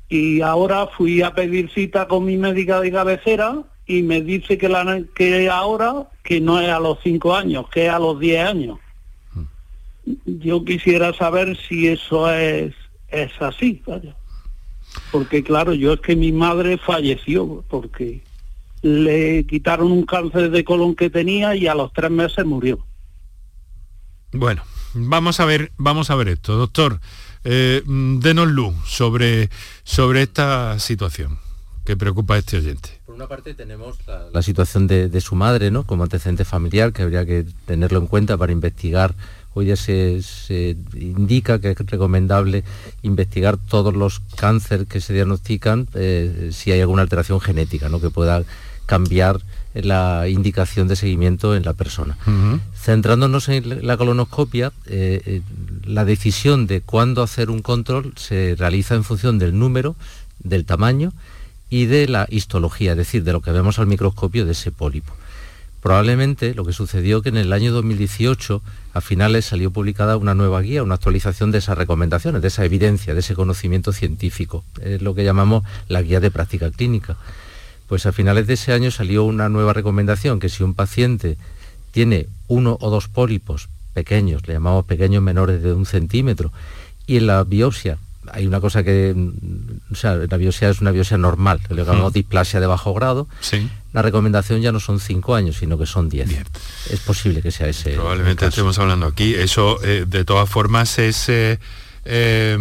Y 0.09 0.41
ahora 0.43 0.87
fui 0.87 1.23
a 1.23 1.35
pedir 1.35 1.71
cita 1.71 2.07
con 2.07 2.25
mi 2.25 2.37
médica 2.37 2.81
de 2.81 2.93
cabecera 2.93 3.65
y 3.87 4.03
me 4.03 4.21
dice 4.21 4.59
que, 4.59 4.69
la, 4.69 5.03
que 5.15 5.49
ahora 5.49 6.09
que 6.23 6.41
no 6.41 6.61
es 6.61 6.69
a 6.69 6.79
los 6.79 6.99
cinco 7.03 7.35
años, 7.35 7.69
que 7.69 7.87
es 7.87 7.93
a 7.93 7.99
los 7.99 8.19
diez 8.21 8.47
años. 8.47 8.79
Yo 10.25 10.65
quisiera 10.65 11.13
saber 11.15 11.57
si 11.57 11.89
eso 11.89 12.31
es, 12.31 12.75
es 13.09 13.33
así, 13.41 13.83
vaya. 13.87 14.15
Porque 15.11 15.43
claro, 15.43 15.73
yo 15.75 15.95
es 15.95 16.01
que 16.01 16.15
mi 16.15 16.31
madre 16.31 16.79
falleció 16.79 17.65
porque 17.69 18.23
le 18.83 19.47
quitaron 19.47 19.91
un 19.91 20.05
cáncer 20.05 20.51
de 20.51 20.63
colon 20.63 20.95
que 20.95 21.11
tenía 21.11 21.57
y 21.57 21.67
a 21.67 21.75
los 21.75 21.93
tres 21.93 22.11
meses 22.11 22.45
murió. 22.45 22.85
Bueno, 24.37 24.65
vamos 24.95 25.39
a 25.39 25.45
ver, 25.45 25.71
vamos 25.77 26.11
a 26.11 26.17
ver 26.17 26.27
esto, 26.27 26.57
doctor. 26.57 27.01
Eh, 27.45 27.83
denos 27.87 28.49
luz 28.49 28.75
sobre, 28.85 29.49
sobre 29.85 30.23
esta 30.23 30.77
situación 30.81 31.39
que 31.85 31.97
preocupa 31.97 32.35
a 32.35 32.39
este 32.39 32.57
oyente. 32.57 33.01
Por 33.07 33.15
una 33.15 33.29
parte 33.29 33.55
tenemos 33.55 33.97
la, 34.09 34.27
la 34.33 34.43
situación 34.43 34.89
de, 34.89 35.09
de 35.09 35.21
su 35.21 35.37
madre, 35.37 35.71
¿no? 35.71 35.85
Como 35.85 36.03
antecedente 36.03 36.45
familiar, 36.45 36.93
que 36.93 37.03
habría 37.03 37.25
que 37.25 37.47
tenerlo 37.65 38.01
en 38.01 38.09
cuenta 38.09 38.37
para 38.37 38.51
investigar. 38.51 39.15
Hoy 39.53 39.67
ya 39.67 39.77
se, 39.77 40.21
se 40.23 40.77
indica 40.95 41.61
que 41.61 41.71
es 41.71 41.79
recomendable 41.79 42.65
investigar 43.03 43.57
todos 43.57 43.95
los 43.95 44.19
cánceres 44.35 44.89
que 44.89 45.01
se 45.01 45.13
diagnostican 45.15 45.87
eh, 45.95 46.51
si 46.53 46.73
hay 46.73 46.81
alguna 46.81 47.03
alteración 47.03 47.41
genética, 47.41 47.89
¿no? 47.89 48.01
Que 48.01 48.11
pueda 48.11 48.43
cambiar 48.87 49.41
la 49.75 50.29
indicación 50.29 50.89
de 50.89 50.97
seguimiento 50.97 51.57
en 51.57 51.65
la 51.65 51.73
persona. 51.73 52.17
Centrándonos 52.77 53.49
en 53.49 53.87
la 53.87 53.97
colonoscopia, 53.97 54.73
eh, 54.87 55.21
eh, 55.27 55.43
la 55.85 56.05
decisión 56.05 56.67
de 56.67 56.81
cuándo 56.81 57.23
hacer 57.23 57.51
un 57.51 57.61
control 57.61 58.13
se 58.17 58.55
realiza 58.57 58.95
en 58.95 59.05
función 59.05 59.39
del 59.39 59.59
número, 59.59 59.97
del 60.39 60.65
tamaño 60.65 61.13
y 61.71 61.87
de 61.87 62.07
la 62.09 62.27
histología, 62.31 62.93
es 62.93 62.99
decir, 62.99 63.25
de 63.25 63.33
lo 63.33 63.41
que 63.41 63.51
vemos 63.51 63.79
al 63.79 63.87
microscopio 63.87 64.47
de 64.47 64.53
ese 64.53 64.71
pólipo. 64.71 65.13
Probablemente 65.85 66.55
lo 66.55 66.65
que 66.65 66.73
sucedió 66.73 67.21
que 67.21 67.29
en 67.29 67.37
el 67.37 67.53
año 67.53 67.71
2018 67.73 68.63
a 68.95 69.01
finales 69.03 69.45
salió 69.45 69.71
publicada 69.71 70.17
una 70.17 70.35
nueva 70.35 70.63
guía, 70.63 70.83
una 70.83 70.95
actualización 70.95 71.51
de 71.51 71.59
esas 71.59 71.77
recomendaciones, 71.77 72.41
de 72.41 72.49
esa 72.49 72.65
evidencia, 72.65 73.13
de 73.13 73.21
ese 73.21 73.35
conocimiento 73.35 73.93
científico, 73.93 74.65
es 74.81 75.03
lo 75.03 75.15
que 75.15 75.25
llamamos 75.25 75.63
la 75.89 76.01
guía 76.01 76.21
de 76.21 76.31
práctica 76.31 76.71
clínica. 76.71 77.19
Pues 77.95 78.07
a 78.07 78.13
finales 78.13 78.49
de 78.49 78.55
ese 78.55 78.73
año 78.73 78.91
salió 78.91 79.23
una 79.23 79.49
nueva 79.49 79.73
recomendación 79.73 80.41
que 80.41 80.49
si 80.49 80.65
un 80.65 80.75
paciente 80.75 81.39
tiene 81.93 82.27
uno 82.49 82.77
o 82.81 82.91
dos 82.91 83.07
pólipos 83.07 83.69
pequeños, 83.93 84.49
le 84.49 84.55
llamamos 84.55 84.85
pequeños 84.85 85.23
menores 85.23 85.63
de 85.63 85.73
un 85.73 85.87
centímetro, 85.87 86.51
y 87.07 87.19
en 87.19 87.29
la 87.29 87.45
biopsia 87.45 87.99
hay 88.33 88.49
una 88.49 88.61
cosa 88.61 88.83
que, 88.83 89.15
mm, 89.15 89.93
o 89.93 89.95
sea, 89.95 90.17
la 90.17 90.37
biopsia 90.37 90.71
es 90.71 90.81
una 90.81 90.91
biopsia 90.91 91.19
normal, 91.19 91.61
que 91.69 91.73
le 91.73 91.85
llamamos 91.85 92.13
displasia 92.13 92.59
de 92.59 92.67
bajo 92.67 92.93
grado, 92.95 93.29
Sí. 93.39 93.71
la 93.93 94.03
recomendación 94.03 94.61
ya 94.61 94.73
no 94.73 94.81
son 94.81 94.99
cinco 94.99 95.37
años, 95.37 95.59
sino 95.59 95.79
que 95.79 95.87
son 95.87 96.09
diez. 96.09 96.29
Es 96.91 96.99
posible 96.99 97.43
que 97.43 97.53
sea 97.53 97.69
ese. 97.69 97.93
Probablemente 97.93 98.45
estemos 98.45 98.77
hablando 98.81 99.07
aquí. 99.07 99.37
Eso, 99.37 99.79
eh, 99.85 100.05
de 100.05 100.25
todas 100.25 100.51
formas, 100.51 100.99
es, 100.99 101.29
eh, 101.29 101.61
eh, 102.05 102.59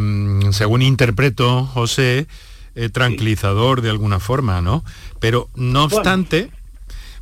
según 0.52 0.84
interpreto, 0.84 1.66
José, 1.66 2.28
eh, 2.76 2.90
tranquilizador 2.90 3.82
de 3.82 3.92
alguna 3.92 4.20
forma, 4.20 4.60
¿no? 4.60 4.84
Pero 5.24 5.50
no 5.56 5.86
obstante, 5.86 6.52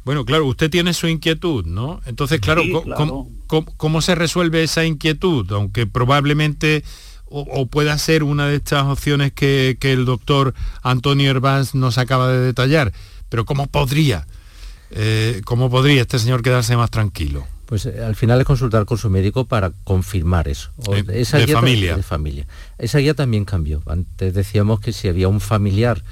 bueno, 0.04 0.26
claro, 0.26 0.48
usted 0.48 0.72
tiene 0.72 0.92
su 0.96 1.08
inquietud, 1.08 1.66
¿no? 1.68 2.02
Entonces, 2.08 2.40
claro, 2.42 2.64
Sí, 2.64 2.72
co- 2.72 2.82
claro. 2.82 2.98
¿cómo, 2.98 3.30
cómo- 3.46 3.74
cómo 3.78 4.02
se 4.02 4.16
resuelve 4.16 4.64
esa 4.64 4.86
inquietud? 4.86 5.52
Aunque 5.52 5.86
probablemente 5.86 6.84
o, 7.26 7.42
o 7.42 7.68
pueda 7.68 7.96
ser 8.00 8.24
una 8.24 8.48
de 8.48 8.56
estas 8.56 8.86
opciones 8.86 9.34
que, 9.34 9.78
que 9.80 9.94
el 9.94 10.06
doctor 10.06 10.56
Antonio 10.82 11.30
Hervás 11.30 11.76
nos 11.76 12.00
acaba 12.00 12.32
de 12.32 12.40
detallar. 12.40 12.92
Pero 13.30 13.46
¿cómo 13.46 13.68
podría? 13.68 14.26
eh, 14.90 15.42
¿Cómo 15.46 15.70
podría 15.70 16.02
este 16.02 16.18
señor 16.18 16.42
quedarse 16.42 16.76
más 16.76 16.90
tranquilo? 16.90 17.46
Pues 17.68 17.86
eh, 17.86 18.04
al 18.04 18.16
final 18.16 18.42
es 18.42 18.48
consultar 18.48 18.86
con 18.86 18.98
su 18.98 19.10
médico 19.12 19.46
para 19.46 19.72
confirmar 19.84 20.48
eso. 20.48 20.72
O 20.88 20.96
Eh, 20.96 21.06
esa 21.14 21.38
de 21.38 21.46
guía 21.46 21.56
familia. 21.56 21.96
de 21.96 22.04
familia. 22.04 22.48
Esa 22.80 22.98
guía 22.98 23.14
también 23.14 23.46
cambió. 23.46 23.82
Antes 23.86 24.34
decíamos 24.34 24.80
que 24.82 24.92
si 24.92 25.08
había 25.08 25.28
un 25.30 25.40
familiar 25.40 26.04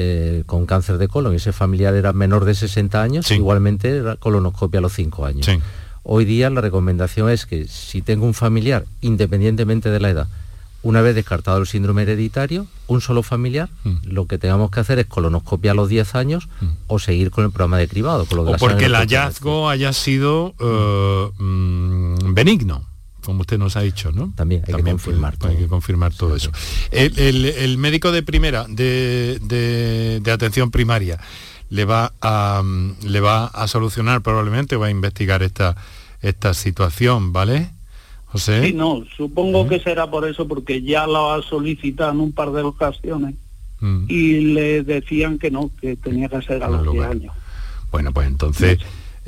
eh, 0.00 0.44
con 0.46 0.64
cáncer 0.64 0.96
de 0.96 1.08
colon 1.08 1.32
y 1.32 1.36
ese 1.36 1.52
familiar 1.52 1.92
era 1.96 2.12
menor 2.12 2.44
de 2.44 2.54
60 2.54 3.02
años, 3.02 3.30
igualmente 3.32 3.96
era 3.96 4.14
colonoscopia 4.14 4.78
a 4.78 4.80
los 4.80 4.92
5 4.92 5.26
años. 5.26 5.48
Hoy 6.04 6.24
día 6.24 6.48
la 6.50 6.60
recomendación 6.60 7.28
es 7.30 7.46
que 7.46 7.66
si 7.66 8.00
tengo 8.00 8.24
un 8.24 8.32
familiar, 8.32 8.84
independientemente 9.00 9.90
de 9.90 9.98
la 9.98 10.10
edad, 10.10 10.28
una 10.84 11.00
vez 11.00 11.16
descartado 11.16 11.58
el 11.58 11.66
síndrome 11.66 12.02
hereditario, 12.02 12.68
un 12.86 13.00
solo 13.00 13.24
familiar, 13.24 13.68
Mm. 13.82 13.96
lo 14.04 14.26
que 14.26 14.38
tengamos 14.38 14.70
que 14.70 14.78
hacer 14.78 15.00
es 15.00 15.06
colonoscopia 15.06 15.72
a 15.72 15.74
los 15.74 15.88
10 15.88 16.14
años 16.14 16.48
o 16.86 17.00
seguir 17.00 17.32
con 17.32 17.44
el 17.44 17.50
programa 17.50 17.78
de 17.78 17.88
cribado. 17.88 18.24
Con 18.26 18.36
lo 18.38 18.44
de 18.44 18.50
o 18.50 18.52
la 18.52 18.58
porque 18.58 18.84
el 18.84 18.94
hallazgo 18.94 19.68
haya 19.68 19.92
sido 19.92 20.54
eh, 20.60 21.30
mm, 21.42 22.34
benigno, 22.34 22.84
como 23.24 23.42
usted 23.42 23.58
nos 23.58 23.76
ha 23.76 23.80
dicho, 23.82 24.10
¿no? 24.12 24.32
También 24.36 24.62
hay 24.66 24.74
que 24.74 24.82
confirmar 24.82 25.36
Hay 25.42 25.56
que 25.56 25.66
confirmar 25.68 26.14
todo 26.14 26.36
eso. 26.36 26.50
El, 26.90 27.18
el- 27.18 27.44
el 27.46 27.78
médico 27.78 28.12
de 28.12 28.22
primera, 28.22 28.64
de, 28.68 29.38
de- 29.42 30.20
de 30.20 30.30
atención 30.32 30.70
primaria, 30.70 31.18
le 31.70 31.84
va 31.84 32.12
a 32.22 32.62
mm, 32.64 33.04
le 33.06 33.20
va 33.20 33.46
a 33.46 33.68
solucionar 33.68 34.22
probablemente, 34.22 34.76
va 34.76 34.86
a 34.86 34.90
investigar 34.90 35.42
esta 35.42 35.76
esta 36.22 36.54
situación, 36.54 37.32
¿vale? 37.32 37.70
José. 38.26 38.66
Sí, 38.66 38.72
no, 38.72 39.04
supongo 39.16 39.68
que 39.68 39.78
será 39.80 40.10
por 40.10 40.28
eso, 40.28 40.46
porque 40.48 40.82
ya 40.82 41.06
lo 41.06 41.32
ha 41.32 41.42
solicitado 41.42 42.12
en 42.12 42.20
un 42.20 42.32
par 42.32 42.50
de 42.52 42.62
ocasiones 42.62 43.34
Mm. 43.80 44.06
y 44.08 44.40
le 44.54 44.82
decían 44.82 45.38
que 45.38 45.50
no, 45.52 45.70
que 45.80 45.94
tenía 45.96 46.28
que 46.28 46.42
ser 46.42 46.64
a 46.64 46.68
los 46.68 46.90
10 46.90 47.04
años. 47.06 47.32
Bueno, 47.92 48.12
pues 48.12 48.26
entonces, 48.26 48.78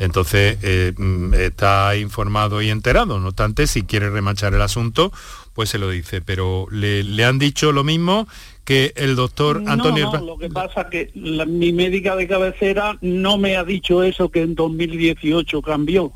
entonces 0.00 0.58
eh, 0.62 0.92
mm, 0.96 1.34
está 1.34 1.96
informado 1.96 2.60
y 2.62 2.70
enterado. 2.70 3.18
No 3.20 3.28
obstante, 3.28 3.66
si 3.66 3.82
quiere 3.82 4.10
remachar 4.10 4.54
el 4.54 4.62
asunto, 4.62 5.12
pues 5.54 5.68
se 5.70 5.78
lo 5.78 5.88
dice. 5.90 6.20
Pero 6.20 6.66
le, 6.70 7.04
le 7.04 7.24
han 7.24 7.38
dicho 7.38 7.70
lo 7.72 7.84
mismo 7.84 8.26
que 8.64 8.92
el 8.96 9.16
doctor 9.16 9.62
Antonio. 9.66 10.10
No, 10.12 10.24
lo 10.24 10.38
que 10.38 10.48
pasa 10.48 10.88
que 10.88 11.10
la- 11.14 11.46
mi 11.46 11.72
médica 11.72 12.16
de 12.16 12.26
cabecera 12.28 12.96
no 13.00 13.36
me 13.38 13.56
ha 13.56 13.64
dicho 13.64 14.02
eso 14.02 14.30
que 14.30 14.42
en 14.42 14.54
2018 14.54 15.62
cambió. 15.62 16.12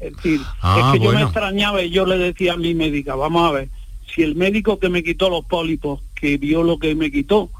Es 0.00 0.14
decir, 0.16 0.40
Ah, 0.60 0.92
es 0.94 0.98
que 1.00 1.04
yo 1.04 1.12
me 1.12 1.22
extrañaba 1.22 1.82
y 1.82 1.90
yo 1.90 2.06
le 2.06 2.18
decía 2.18 2.52
a 2.52 2.56
mi 2.56 2.74
médica, 2.74 3.14
vamos 3.16 3.48
a 3.48 3.52
ver, 3.52 3.68
si 4.14 4.22
el 4.22 4.36
médico 4.36 4.78
que 4.78 4.88
me 4.88 5.02
quitó 5.02 5.28
los 5.28 5.44
pólipos, 5.44 6.00
que 6.14 6.36
vio 6.38 6.62
lo 6.62 6.78
que 6.78 6.94
me 6.94 7.10
quitó, 7.10 7.50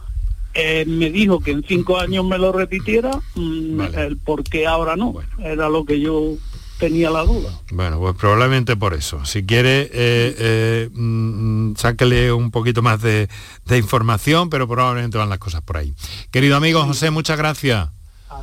eh, 0.60 0.84
me 0.86 1.10
dijo 1.10 1.38
que 1.38 1.52
en 1.52 1.62
cinco 1.62 2.00
años 2.00 2.24
me 2.24 2.36
lo 2.36 2.50
repitiera, 2.50 3.12
mm, 3.36 3.80
el 3.94 4.16
por 4.16 4.42
qué 4.42 4.66
ahora 4.66 4.96
no, 4.96 5.14
era 5.38 5.68
lo 5.68 5.84
que 5.84 6.00
yo 6.00 6.34
tenía 6.80 7.10
la 7.10 7.22
duda. 7.22 7.50
Bueno, 7.70 8.00
pues 8.00 8.16
probablemente 8.16 8.76
por 8.76 8.92
eso. 8.92 9.24
Si 9.24 9.46
quiere, 9.46 9.82
eh, 9.82 9.90
eh, 9.92 10.90
mm, 10.92 11.76
sáquele 11.76 12.32
un 12.32 12.50
poquito 12.50 12.82
más 12.82 13.00
de, 13.00 13.28
de 13.66 13.78
información, 13.78 14.50
pero 14.50 14.66
probablemente 14.66 15.16
van 15.16 15.28
las 15.28 15.38
cosas 15.38 15.62
por 15.62 15.76
ahí. 15.76 15.94
Querido 16.32 16.56
amigo 16.56 16.84
José, 16.84 17.10
muchas 17.10 17.38
gracias. 17.38 17.90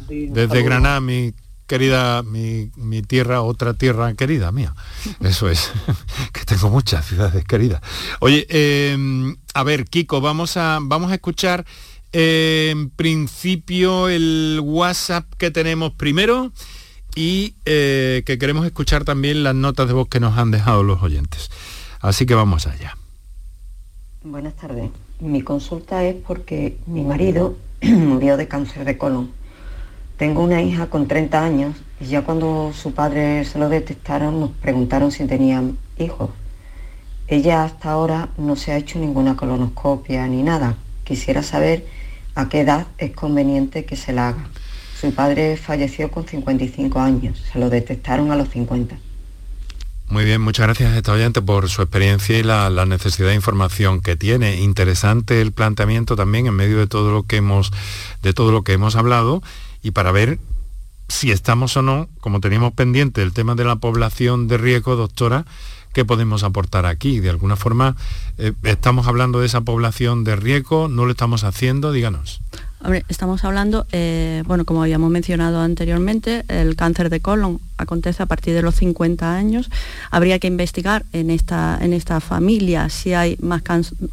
Desde 0.08 0.64
Granada, 0.64 1.02
mi 1.02 1.34
querida, 1.68 2.24
mi, 2.24 2.72
mi 2.76 3.02
tierra, 3.02 3.42
otra 3.42 3.74
tierra 3.74 4.14
querida 4.14 4.54
mía. 4.54 4.74
Eso 5.20 5.50
es, 5.50 5.72
que 6.34 6.46
tengo 6.46 6.70
muchas 6.70 7.06
ciudades 7.06 7.44
queridas. 7.44 7.82
Oye, 8.20 8.46
eh, 8.50 8.98
a 9.54 9.64
ver, 9.64 9.86
Kiko, 9.86 10.22
vamos 10.22 10.56
a, 10.58 10.80
vamos 10.82 11.12
a 11.12 11.16
escuchar 11.16 11.66
en 12.18 12.92
principio 12.92 14.08
el 14.08 14.62
WhatsApp 14.64 15.26
que 15.38 15.52
tenemos 15.52 15.92
primero 15.92 16.54
y 17.14 17.56
eh, 17.66 18.24
que 18.26 18.38
queremos 18.38 18.66
escuchar 18.66 19.04
también 19.04 19.44
las 19.44 19.54
notas 19.54 19.90
de 19.90 19.94
voz 19.94 20.08
que 20.08 20.22
nos 20.22 20.38
han 20.38 20.50
dejado 20.50 20.82
los 20.82 21.04
oyentes. 21.04 21.52
Así 22.00 22.26
que 22.26 22.34
vamos 22.34 22.68
allá. 22.68 22.96
Buenas 24.24 24.56
tardes. 24.56 24.92
Mi 25.20 25.42
consulta 25.42 26.06
es 26.06 26.16
porque 26.16 26.78
mi 26.86 27.04
marido 27.04 27.58
murió 27.82 28.38
de 28.38 28.48
cáncer 28.48 28.86
de 28.86 28.98
colon. 28.98 29.32
Tengo 30.16 30.42
una 30.42 30.62
hija 30.62 30.90
con 30.90 31.10
30 31.10 31.44
años 31.44 31.76
y 32.00 32.06
ya 32.06 32.22
cuando 32.22 32.72
su 32.74 32.94
padre 32.94 33.44
se 33.44 33.60
lo 33.60 33.68
detectaron 33.68 34.40
nos 34.40 34.52
preguntaron 34.52 35.12
si 35.12 35.28
tenían 35.28 35.78
hijos. 36.00 36.30
Ella 37.28 37.66
hasta 37.66 37.92
ahora 37.92 38.30
no 38.38 38.56
se 38.56 38.72
ha 38.72 38.78
hecho 38.78 39.00
ninguna 39.00 39.36
colonoscopia 39.36 40.26
ni 40.28 40.44
nada. 40.44 40.78
Quisiera 41.04 41.44
saber 41.44 42.05
a 42.36 42.50
qué 42.50 42.62
edad 42.62 42.88
es 42.98 43.12
conveniente 43.12 43.86
que 43.86 43.96
se 43.96 44.14
la 44.14 44.30
haga. 44.30 44.48
Su 45.00 45.14
padre 45.14 45.58
falleció 45.58 46.12
con 46.12 46.28
55 46.28 47.00
años, 47.00 47.44
se 47.52 47.60
lo 47.60 47.70
detectaron 47.70 48.32
a 48.32 48.36
los 48.36 48.50
50. 48.50 48.98
Muy 50.08 50.24
bien, 50.24 50.40
muchas 50.40 50.68
gracias 50.68 50.94
a 50.94 50.98
esta 50.98 51.14
oyente 51.14 51.42
por 51.42 51.68
su 51.68 51.82
experiencia 51.82 52.38
y 52.38 52.44
la, 52.44 52.70
la 52.70 52.86
necesidad 52.86 53.30
de 53.30 53.36
información 53.36 54.02
que 54.02 54.16
tiene. 54.16 54.62
Interesante 54.62 55.42
el 55.42 55.52
planteamiento 55.52 56.16
también 56.16 56.46
en 56.46 56.54
medio 56.54 56.78
de 56.78 56.86
todo 56.86 57.12
lo 57.12 57.24
que 57.24 57.38
hemos, 57.38 57.72
de 58.22 58.34
todo 58.34 58.52
lo 58.52 58.64
que 58.64 58.74
hemos 58.74 58.96
hablado 58.96 59.42
y 59.82 59.92
para 59.92 60.12
ver 60.12 60.38
si 61.08 61.32
estamos 61.32 61.76
o 61.78 61.82
no, 61.82 62.08
como 62.20 62.40
teníamos 62.40 62.74
pendiente 62.74 63.22
el 63.22 63.34
tema 63.34 63.56
de 63.56 63.66
la 63.66 63.78
población 63.78 64.48
de 64.48 64.58
riesgo, 64.58 64.96
doctora, 64.96 65.46
¿qué 65.96 66.04
podemos 66.04 66.44
aportar 66.44 66.86
aquí? 66.86 67.22
De 67.22 67.30
alguna 67.30 67.56
forma, 67.56 67.96
eh, 68.38 68.52
estamos 68.64 69.08
hablando 69.08 69.40
de 69.40 69.46
esa 69.46 69.62
población 69.62 70.26
de 70.26 70.36
riesgo, 70.36 70.90
no 70.90 71.06
lo 71.06 71.12
estamos 71.12 71.46
haciendo, 71.46 71.94
díganos. 71.94 72.42
Hombre, 72.84 73.04
estamos 73.10 73.44
hablando, 73.44 73.88
eh, 73.92 74.44
bueno, 74.46 74.64
como 74.66 74.84
habíamos 74.84 75.10
mencionado 75.10 75.60
anteriormente, 75.60 76.44
el 76.50 76.76
cáncer 76.76 77.10
de 77.10 77.20
colon 77.20 77.60
acontece 77.78 78.22
a 78.22 78.26
partir 78.26 78.54
de 78.54 78.62
los 78.62 78.76
50 78.76 79.36
años. 79.36 79.70
Habría 80.12 80.40
que 80.40 80.48
investigar 80.48 81.04
en 81.12 81.30
esta, 81.30 81.78
en 81.82 81.94
esta 81.94 82.20
familia 82.20 82.90
si 82.90 83.14
hay 83.14 83.38
más, 83.42 83.64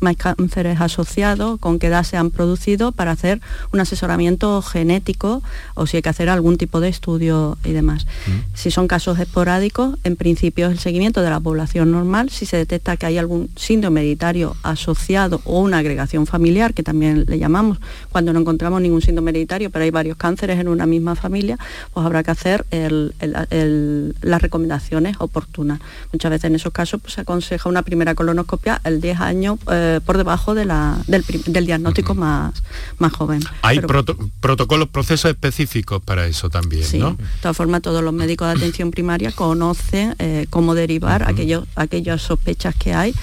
más 0.01 0.17
cánceres 0.17 0.81
asociados, 0.81 1.61
con 1.61 1.79
qué 1.79 1.89
edad 1.89 2.03
se 2.05 2.17
han 2.17 2.31
producido, 2.31 2.93
para 2.93 3.11
hacer 3.11 3.41
un 3.73 3.81
asesoramiento 3.81 4.63
genético 4.63 5.43
o 5.75 5.87
si 5.87 5.99
hay 5.99 6.03
que 6.03 6.09
hacer 6.09 6.29
algún 6.29 6.57
tipo 6.57 6.81
de 6.81 6.89
estudio 6.89 7.59
y 7.65 7.73
demás. 7.73 8.07
Si 8.55 8.71
son 8.71 8.89
casos 8.89 9.19
esporádicos, 9.19 9.99
en 10.03 10.17
principio 10.17 10.67
es 10.67 10.73
el 10.73 10.79
seguimiento 10.79 11.21
de 11.21 11.31
la 11.31 11.41
población 11.41 11.93
normal. 11.93 12.31
Si 12.31 12.47
se 12.47 12.57
detecta 12.57 12.97
que 12.97 13.07
hay 13.07 13.19
algún 13.19 13.51
síndrome 13.57 14.01
hereditario 14.01 14.57
asociado 14.63 15.41
o 15.45 15.61
una 15.61 15.79
agregación 15.79 16.27
familiar, 16.27 16.75
que 16.75 16.83
también 16.83 17.25
le 17.29 17.39
llamamos, 17.39 17.79
cuando 18.11 18.33
no 18.33 18.41
encontramos 18.41 18.52
ningún 18.59 19.03
síndrome 19.03 19.31
hereditario, 19.31 19.71
pero 19.71 19.85
hay 19.85 19.91
varios 19.91 20.17
cánceres 20.17 20.59
en 20.59 20.69
una 20.69 20.87
misma 20.87 21.15
familia, 21.15 21.59
pues 21.93 22.05
habrá 22.07 22.23
que 22.23 22.31
hacer 22.31 22.65
el- 22.71 23.15
el- 23.21 23.35
el- 23.51 24.15
las 24.23 24.41
recomendaciones 24.43 25.17
oportunas. 25.19 25.81
Muchas 26.13 26.31
veces 26.31 26.45
en 26.45 26.55
esos 26.57 26.73
casos 26.73 27.01
pues, 27.01 27.15
se 27.15 27.21
aconseja 27.23 27.69
una 27.69 27.83
primera 27.83 28.15
colonoscopia 28.15 28.81
el 28.85 29.01
10 29.01 29.21
años 29.21 29.59
eh, 29.71 30.01
por 30.05 30.17
debajo 30.19 30.55
de 30.55 30.65
la- 30.65 30.99
del, 31.07 31.25
diagnóstico 31.67 32.15
más, 32.15 32.55
más 32.99 33.13
joven. 33.13 33.41
Hay 33.63 33.77
Pero- 33.77 33.89
proto- 33.89 34.31
protocolos, 34.41 34.89
procesos 34.89 35.31
específicos 35.31 36.03
para 36.03 36.27
eso 36.27 36.51
también, 36.51 36.85
Sí, 36.85 36.99
¿no? 36.99 37.13
de 37.13 37.25
todas 37.41 37.57
formas 37.57 37.83
todos 37.83 38.03
los 38.03 38.13
médicos 38.13 38.49
de 38.49 38.55
atención 38.55 38.91
primaria 38.91 39.33
conocen 39.33 40.15
eh, 40.19 40.47
cómo 40.51 40.75
derivar 40.75 41.23
aquellos, 41.29 41.65
aquellas 41.77 42.23
sospechas 42.23 42.75
que 42.75 42.95
hay 42.95 43.15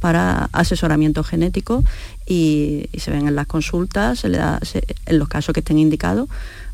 para 0.00 0.48
asesoramiento 0.52 1.22
genético 1.24 1.84
y, 2.26 2.88
y 2.92 3.00
se 3.00 3.10
ven 3.10 3.26
en 3.28 3.34
las 3.34 3.46
consultas, 3.46 4.20
se 4.20 4.28
le 4.28 4.38
da, 4.38 4.60
se- 4.62 4.84
en 5.06 5.18
los 5.18 5.28
casos 5.28 5.52
que 5.52 5.60
estén 5.60 5.78
indicados. 5.78 6.28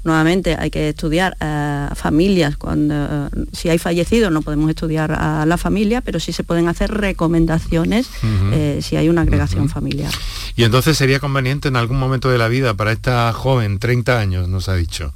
Nuevamente 0.04 0.54
hay 0.58 0.70
que 0.70 0.90
estudiar 0.90 1.34
eh, 1.40 1.88
familias, 1.94 2.58
cuando 2.58 2.94
eh, 2.94 3.28
si 3.52 3.70
hay 3.70 3.78
fallecidos 3.78 4.30
no 4.30 4.42
podemos 4.42 4.68
estudiar 4.68 5.12
a 5.12 5.46
la 5.46 5.56
familia, 5.56 6.02
pero 6.02 6.20
sí 6.20 6.32
se 6.34 6.44
pueden 6.44 6.68
hacer 6.68 6.90
recomendaciones 6.90 8.08
eh, 8.52 8.80
si 8.82 8.96
hay 8.96 9.08
una 9.08 9.22
agregación 9.22 9.70
familiar. 9.70 10.12
Y 10.56 10.64
entonces 10.64 10.98
sería 10.98 11.20
conveniente 11.20 11.68
en 11.68 11.76
algún 11.76 11.98
momento 11.98 12.28
de 12.28 12.36
la 12.36 12.48
vida 12.48 12.74
para 12.74 12.92
esta 12.92 13.32
joven, 13.32 13.78
30 13.78 14.18
años, 14.20 14.46
nos 14.48 14.68
ha 14.68 14.74
dicho, 14.74 15.14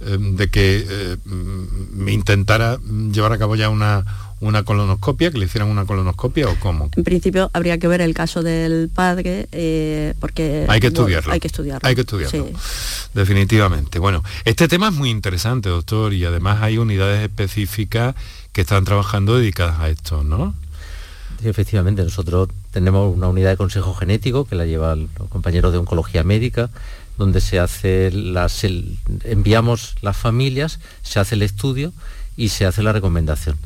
de 0.00 0.48
que 0.50 1.16
intentara 2.08 2.78
llevar 3.12 3.32
a 3.32 3.38
cabo 3.38 3.56
ya 3.56 3.68
una, 3.70 4.04
una 4.40 4.64
colonoscopia, 4.64 5.30
que 5.30 5.38
le 5.38 5.46
hicieran 5.46 5.68
una 5.70 5.86
colonoscopia 5.86 6.48
o 6.48 6.56
cómo. 6.60 6.90
En 6.96 7.04
principio 7.04 7.50
habría 7.54 7.78
que 7.78 7.88
ver 7.88 8.00
el 8.02 8.12
caso 8.14 8.42
del 8.42 8.90
padre 8.94 9.48
eh, 9.52 10.14
porque 10.20 10.66
Hay 10.68 10.80
que 10.80 10.90
bueno, 10.90 11.00
estudiarlo. 11.02 11.32
hay 11.32 11.40
que 11.40 11.46
estudiarlo. 11.46 11.88
Hay 11.88 11.94
que 11.94 12.00
estudiarlo. 12.02 12.46
Sí. 12.48 12.52
Definitivamente. 13.14 13.98
Bueno, 13.98 14.22
este 14.44 14.68
tema 14.68 14.88
es 14.88 14.94
muy 14.94 15.10
interesante, 15.10 15.68
doctor, 15.68 16.12
y 16.12 16.24
además 16.24 16.62
hay 16.62 16.78
unidades 16.78 17.22
específicas 17.22 18.14
que 18.52 18.62
están 18.62 18.84
trabajando 18.84 19.38
dedicadas 19.38 19.80
a 19.80 19.88
esto, 19.88 20.22
¿no? 20.24 20.54
Sí, 21.40 21.48
efectivamente, 21.48 22.02
nosotros 22.02 22.48
tenemos 22.72 23.14
una 23.14 23.28
unidad 23.28 23.50
de 23.50 23.56
consejo 23.56 23.94
genético 23.94 24.44
que 24.46 24.54
la 24.54 24.64
llevan 24.66 25.08
los 25.18 25.28
compañeros 25.28 25.72
de 25.72 25.78
oncología 25.78 26.24
médica, 26.24 26.70
donde 27.18 27.40
se 27.40 27.58
hace 27.58 28.10
las, 28.10 28.64
el- 28.64 28.98
enviamos 29.24 29.94
las 30.02 30.16
familias, 30.16 30.80
se 31.02 31.18
hace 31.20 31.34
el 31.34 31.42
estudio 31.42 31.92
y 32.36 32.48
se 32.50 32.66
hace 32.66 32.82
la 32.82 32.92
recomendación. 32.92 33.56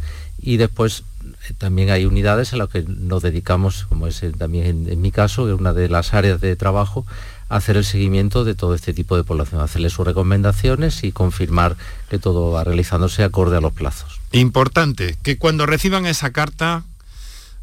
Y 0.43 0.57
después 0.57 1.05
eh, 1.49 1.55
también 1.59 1.91
hay 1.91 2.05
unidades 2.05 2.53
a 2.53 2.57
las 2.57 2.69
que 2.69 2.85
nos 2.87 3.23
dedicamos, 3.23 3.87
como 3.89 4.07
es 4.07 4.23
también 4.39 4.67
en, 4.67 4.89
en 4.91 5.01
mi 5.01 5.11
caso, 5.13 5.47
que 5.47 5.53
es 5.53 5.59
una 5.59 5.73
de 5.73 5.89
las 5.89 6.15
áreas 6.15 6.41
de 6.41 6.57
trabajo, 6.57 7.07
a 7.51 7.57
hacer 7.57 7.77
el 7.77 7.85
seguimiento 7.85 8.45
de 8.45 8.55
todo 8.55 8.75
este 8.75 8.95
tipo 8.95 9.17
de 9.17 9.25
población, 9.25 9.61
hacerle 9.61 9.91
sus 9.91 10.07
recomendaciones 10.07 11.03
y 11.03 11.13
confirmar 11.13 11.77
que 12.09 12.19
todo 12.19 12.53
va 12.53 12.65
realizándose 12.65 13.25
acorde 13.25 13.57
a 13.57 13.61
los 13.61 13.73
plazos. 13.73 14.21
Importante, 14.33 15.17
que 15.23 15.37
cuando 15.37 15.67
reciban 15.67 16.07
esa 16.07 16.31
carta, 16.31 16.85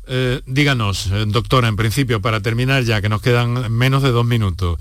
eh, 0.08 0.42
díganos, 0.46 1.08
eh, 1.08 1.26
doctora, 1.28 1.70
en 1.70 1.78
principio, 1.78 2.22
para 2.22 2.42
terminar 2.42 2.84
ya, 2.84 3.02
que 3.02 3.10
nos 3.10 3.22
quedan 3.22 3.72
menos 3.72 4.04
de 4.04 4.12
dos 4.12 4.26
minutos, 4.26 4.78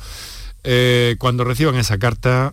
eh, 0.64 1.14
cuando 1.18 1.44
reciban 1.44 1.76
esa 1.76 1.99
carta, 1.99 2.53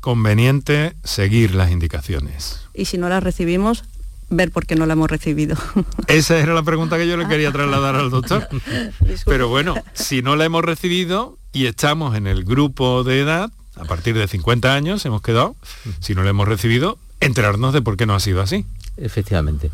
conveniente 0.00 0.94
seguir 1.04 1.54
las 1.54 1.70
indicaciones. 1.70 2.60
Y 2.74 2.86
si 2.86 2.98
no 2.98 3.08
la 3.08 3.20
recibimos, 3.20 3.84
ver 4.30 4.50
por 4.50 4.66
qué 4.66 4.76
no 4.76 4.86
la 4.86 4.94
hemos 4.94 5.10
recibido. 5.10 5.56
Esa 6.08 6.38
era 6.38 6.54
la 6.54 6.62
pregunta 6.62 6.96
que 6.98 7.06
yo 7.06 7.16
le 7.16 7.26
quería 7.28 7.52
trasladar 7.52 7.96
al 7.96 8.10
doctor. 8.10 8.48
Pero 9.26 9.48
bueno, 9.48 9.74
si 9.92 10.22
no 10.22 10.36
la 10.36 10.44
hemos 10.44 10.64
recibido 10.64 11.38
y 11.52 11.66
estamos 11.66 12.16
en 12.16 12.26
el 12.26 12.44
grupo 12.44 13.04
de 13.04 13.20
edad, 13.20 13.50
a 13.76 13.84
partir 13.84 14.16
de 14.16 14.28
50 14.28 14.74
años 14.74 15.04
hemos 15.06 15.22
quedado, 15.22 15.56
si 16.00 16.14
no 16.14 16.22
la 16.22 16.30
hemos 16.30 16.48
recibido, 16.48 16.98
enterarnos 17.20 17.72
de 17.72 17.82
por 17.82 17.96
qué 17.96 18.06
no 18.06 18.14
ha 18.14 18.20
sido 18.20 18.40
así. 18.40 18.66
Efectivamente. 18.96 19.70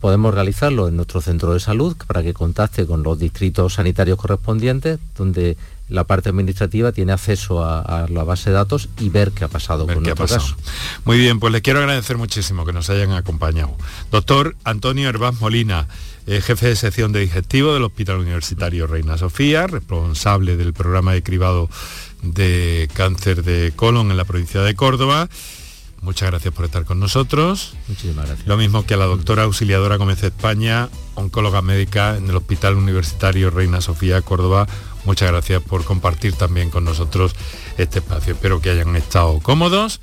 Podemos 0.00 0.34
realizarlo 0.34 0.88
en 0.88 0.96
nuestro 0.96 1.20
centro 1.20 1.52
de 1.52 1.60
salud 1.60 1.96
para 2.06 2.22
que 2.22 2.32
contacte 2.32 2.86
con 2.86 3.02
los 3.02 3.18
distritos 3.18 3.74
sanitarios 3.74 4.18
correspondientes, 4.18 4.98
donde 5.16 5.56
la 5.90 6.04
parte 6.04 6.28
administrativa 6.30 6.92
tiene 6.92 7.12
acceso 7.12 7.62
a, 7.64 7.80
a 7.80 8.08
la 8.08 8.24
base 8.24 8.50
de 8.50 8.54
datos 8.54 8.88
y 8.98 9.08
ver 9.10 9.32
qué 9.32 9.44
ha 9.44 9.48
pasado 9.48 9.86
con 9.86 10.02
qué 10.02 10.10
ha 10.10 10.14
nuestro 10.14 10.26
pasado. 10.38 10.56
caso. 10.56 11.00
Muy 11.04 11.18
bien, 11.18 11.40
pues 11.40 11.52
les 11.52 11.62
quiero 11.62 11.80
agradecer 11.80 12.16
muchísimo 12.16 12.64
que 12.64 12.72
nos 12.72 12.88
hayan 12.90 13.10
acompañado. 13.12 13.76
Doctor 14.10 14.56
Antonio 14.64 15.08
Herbaz 15.08 15.40
Molina, 15.40 15.88
eh, 16.26 16.40
jefe 16.40 16.68
de 16.68 16.76
sección 16.76 17.12
de 17.12 17.20
digestivo 17.20 17.74
del 17.74 17.82
Hospital 17.82 18.18
Universitario 18.18 18.86
Reina 18.86 19.18
Sofía, 19.18 19.66
responsable 19.66 20.56
del 20.56 20.72
programa 20.72 21.12
de 21.12 21.22
cribado 21.22 21.68
de 22.22 22.88
cáncer 22.94 23.42
de 23.42 23.72
colon 23.74 24.10
en 24.10 24.16
la 24.16 24.24
provincia 24.24 24.60
de 24.62 24.74
Córdoba. 24.74 25.28
Muchas 26.02 26.30
gracias 26.30 26.54
por 26.54 26.64
estar 26.64 26.84
con 26.84 26.98
nosotros. 26.98 27.74
Muchísimas 27.88 28.26
gracias. 28.26 28.48
Lo 28.48 28.56
mismo 28.56 28.86
que 28.86 28.94
a 28.94 28.96
la 28.96 29.04
doctora 29.04 29.42
auxiliadora 29.42 29.96
Gómez 29.96 30.22
España, 30.22 30.88
oncóloga 31.14 31.60
médica 31.60 32.16
en 32.16 32.28
el 32.28 32.36
Hospital 32.36 32.76
Universitario 32.76 33.50
Reina 33.50 33.80
Sofía 33.80 34.22
Córdoba. 34.22 34.66
Muchas 35.04 35.30
gracias 35.30 35.62
por 35.62 35.84
compartir 35.84 36.34
también 36.34 36.70
con 36.70 36.84
nosotros 36.84 37.34
este 37.76 37.98
espacio. 37.98 38.32
Espero 38.32 38.60
que 38.60 38.70
hayan 38.70 38.96
estado 38.96 39.38
cómodos 39.40 40.00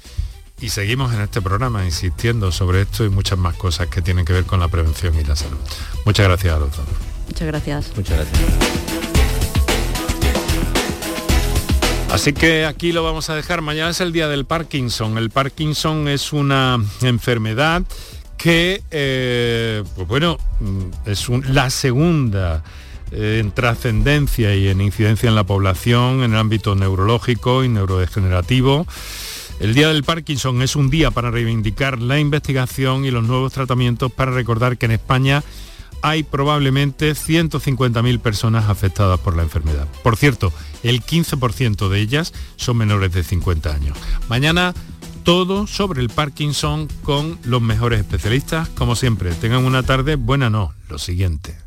y 0.59 0.69
seguimos 0.69 1.13
en 1.13 1.21
este 1.21 1.41
programa 1.41 1.85
insistiendo 1.85 2.51
sobre 2.51 2.81
esto 2.81 3.05
y 3.05 3.09
muchas 3.09 3.37
más 3.37 3.55
cosas 3.55 3.87
que 3.87 4.01
tienen 4.01 4.25
que 4.25 4.33
ver 4.33 4.45
con 4.45 4.59
la 4.59 4.67
prevención 4.67 5.15
y 5.19 5.23
la 5.23 5.35
salud. 5.35 5.57
Muchas 6.05 6.27
gracias 6.27 6.55
a 6.55 6.59
los 6.59 6.75
dos. 6.75 6.85
Muchas 7.27 7.47
gracias. 7.47 7.91
Muchas 7.95 8.17
gracias. 8.17 9.16
Así 12.11 12.33
que 12.33 12.65
aquí 12.65 12.93
lo 12.93 13.03
vamos 13.03 13.29
a 13.29 13.35
dejar. 13.35 13.61
Mañana 13.61 13.91
es 13.91 14.01
el 14.01 14.11
día 14.11 14.27
del 14.27 14.45
Parkinson. 14.45 15.17
El 15.17 15.29
Parkinson 15.29 16.07
es 16.07 16.33
una 16.33 16.79
enfermedad 17.01 17.83
que, 18.37 18.81
eh, 18.91 19.83
pues 19.95 20.07
bueno, 20.07 20.37
mm, 20.59 21.09
es 21.09 21.29
la 21.49 21.69
segunda 21.69 22.63
eh, 23.11 23.39
en 23.41 23.51
trascendencia 23.51 24.55
y 24.55 24.67
en 24.67 24.81
incidencia 24.81 25.29
en 25.29 25.35
la 25.35 25.45
población 25.45 26.23
en 26.23 26.33
el 26.33 26.37
ámbito 26.37 26.75
neurológico 26.75 27.63
y 27.63 27.69
neurodegenerativo. 27.69 28.87
El 29.59 29.73
Día 29.73 29.87
del 29.87 30.03
Parkinson 30.03 30.61
es 30.61 30.75
un 30.75 30.89
día 30.89 31.09
para 31.09 31.31
reivindicar 31.31 31.99
la 31.99 32.19
investigación 32.19 33.05
y 33.05 33.11
los 33.11 33.23
nuevos 33.23 33.53
tratamientos 33.53 34.11
para 34.11 34.31
recordar 34.31 34.77
que 34.77 34.85
en 34.85 34.91
España 34.91 35.43
hay 36.01 36.23
probablemente 36.23 37.11
150.000 37.11 38.19
personas 38.19 38.69
afectadas 38.69 39.19
por 39.19 39.35
la 39.35 39.43
enfermedad. 39.43 39.87
Por 40.03 40.17
cierto, 40.17 40.53
el 40.83 41.03
15% 41.03 41.89
de 41.89 41.99
ellas 41.99 42.33
son 42.55 42.77
menores 42.77 43.13
de 43.13 43.23
50 43.23 43.73
años. 43.73 43.97
Mañana 44.29 44.73
todo 45.23 45.67
sobre 45.67 46.01
el 46.01 46.09
Parkinson 46.09 46.87
con 47.03 47.37
los 47.43 47.61
mejores 47.61 47.99
especialistas. 47.99 48.69
Como 48.69 48.95
siempre, 48.95 49.33
tengan 49.33 49.65
una 49.65 49.83
tarde 49.83 50.15
buena, 50.15 50.49
no, 50.49 50.73
lo 50.87 50.97
siguiente. 50.97 51.66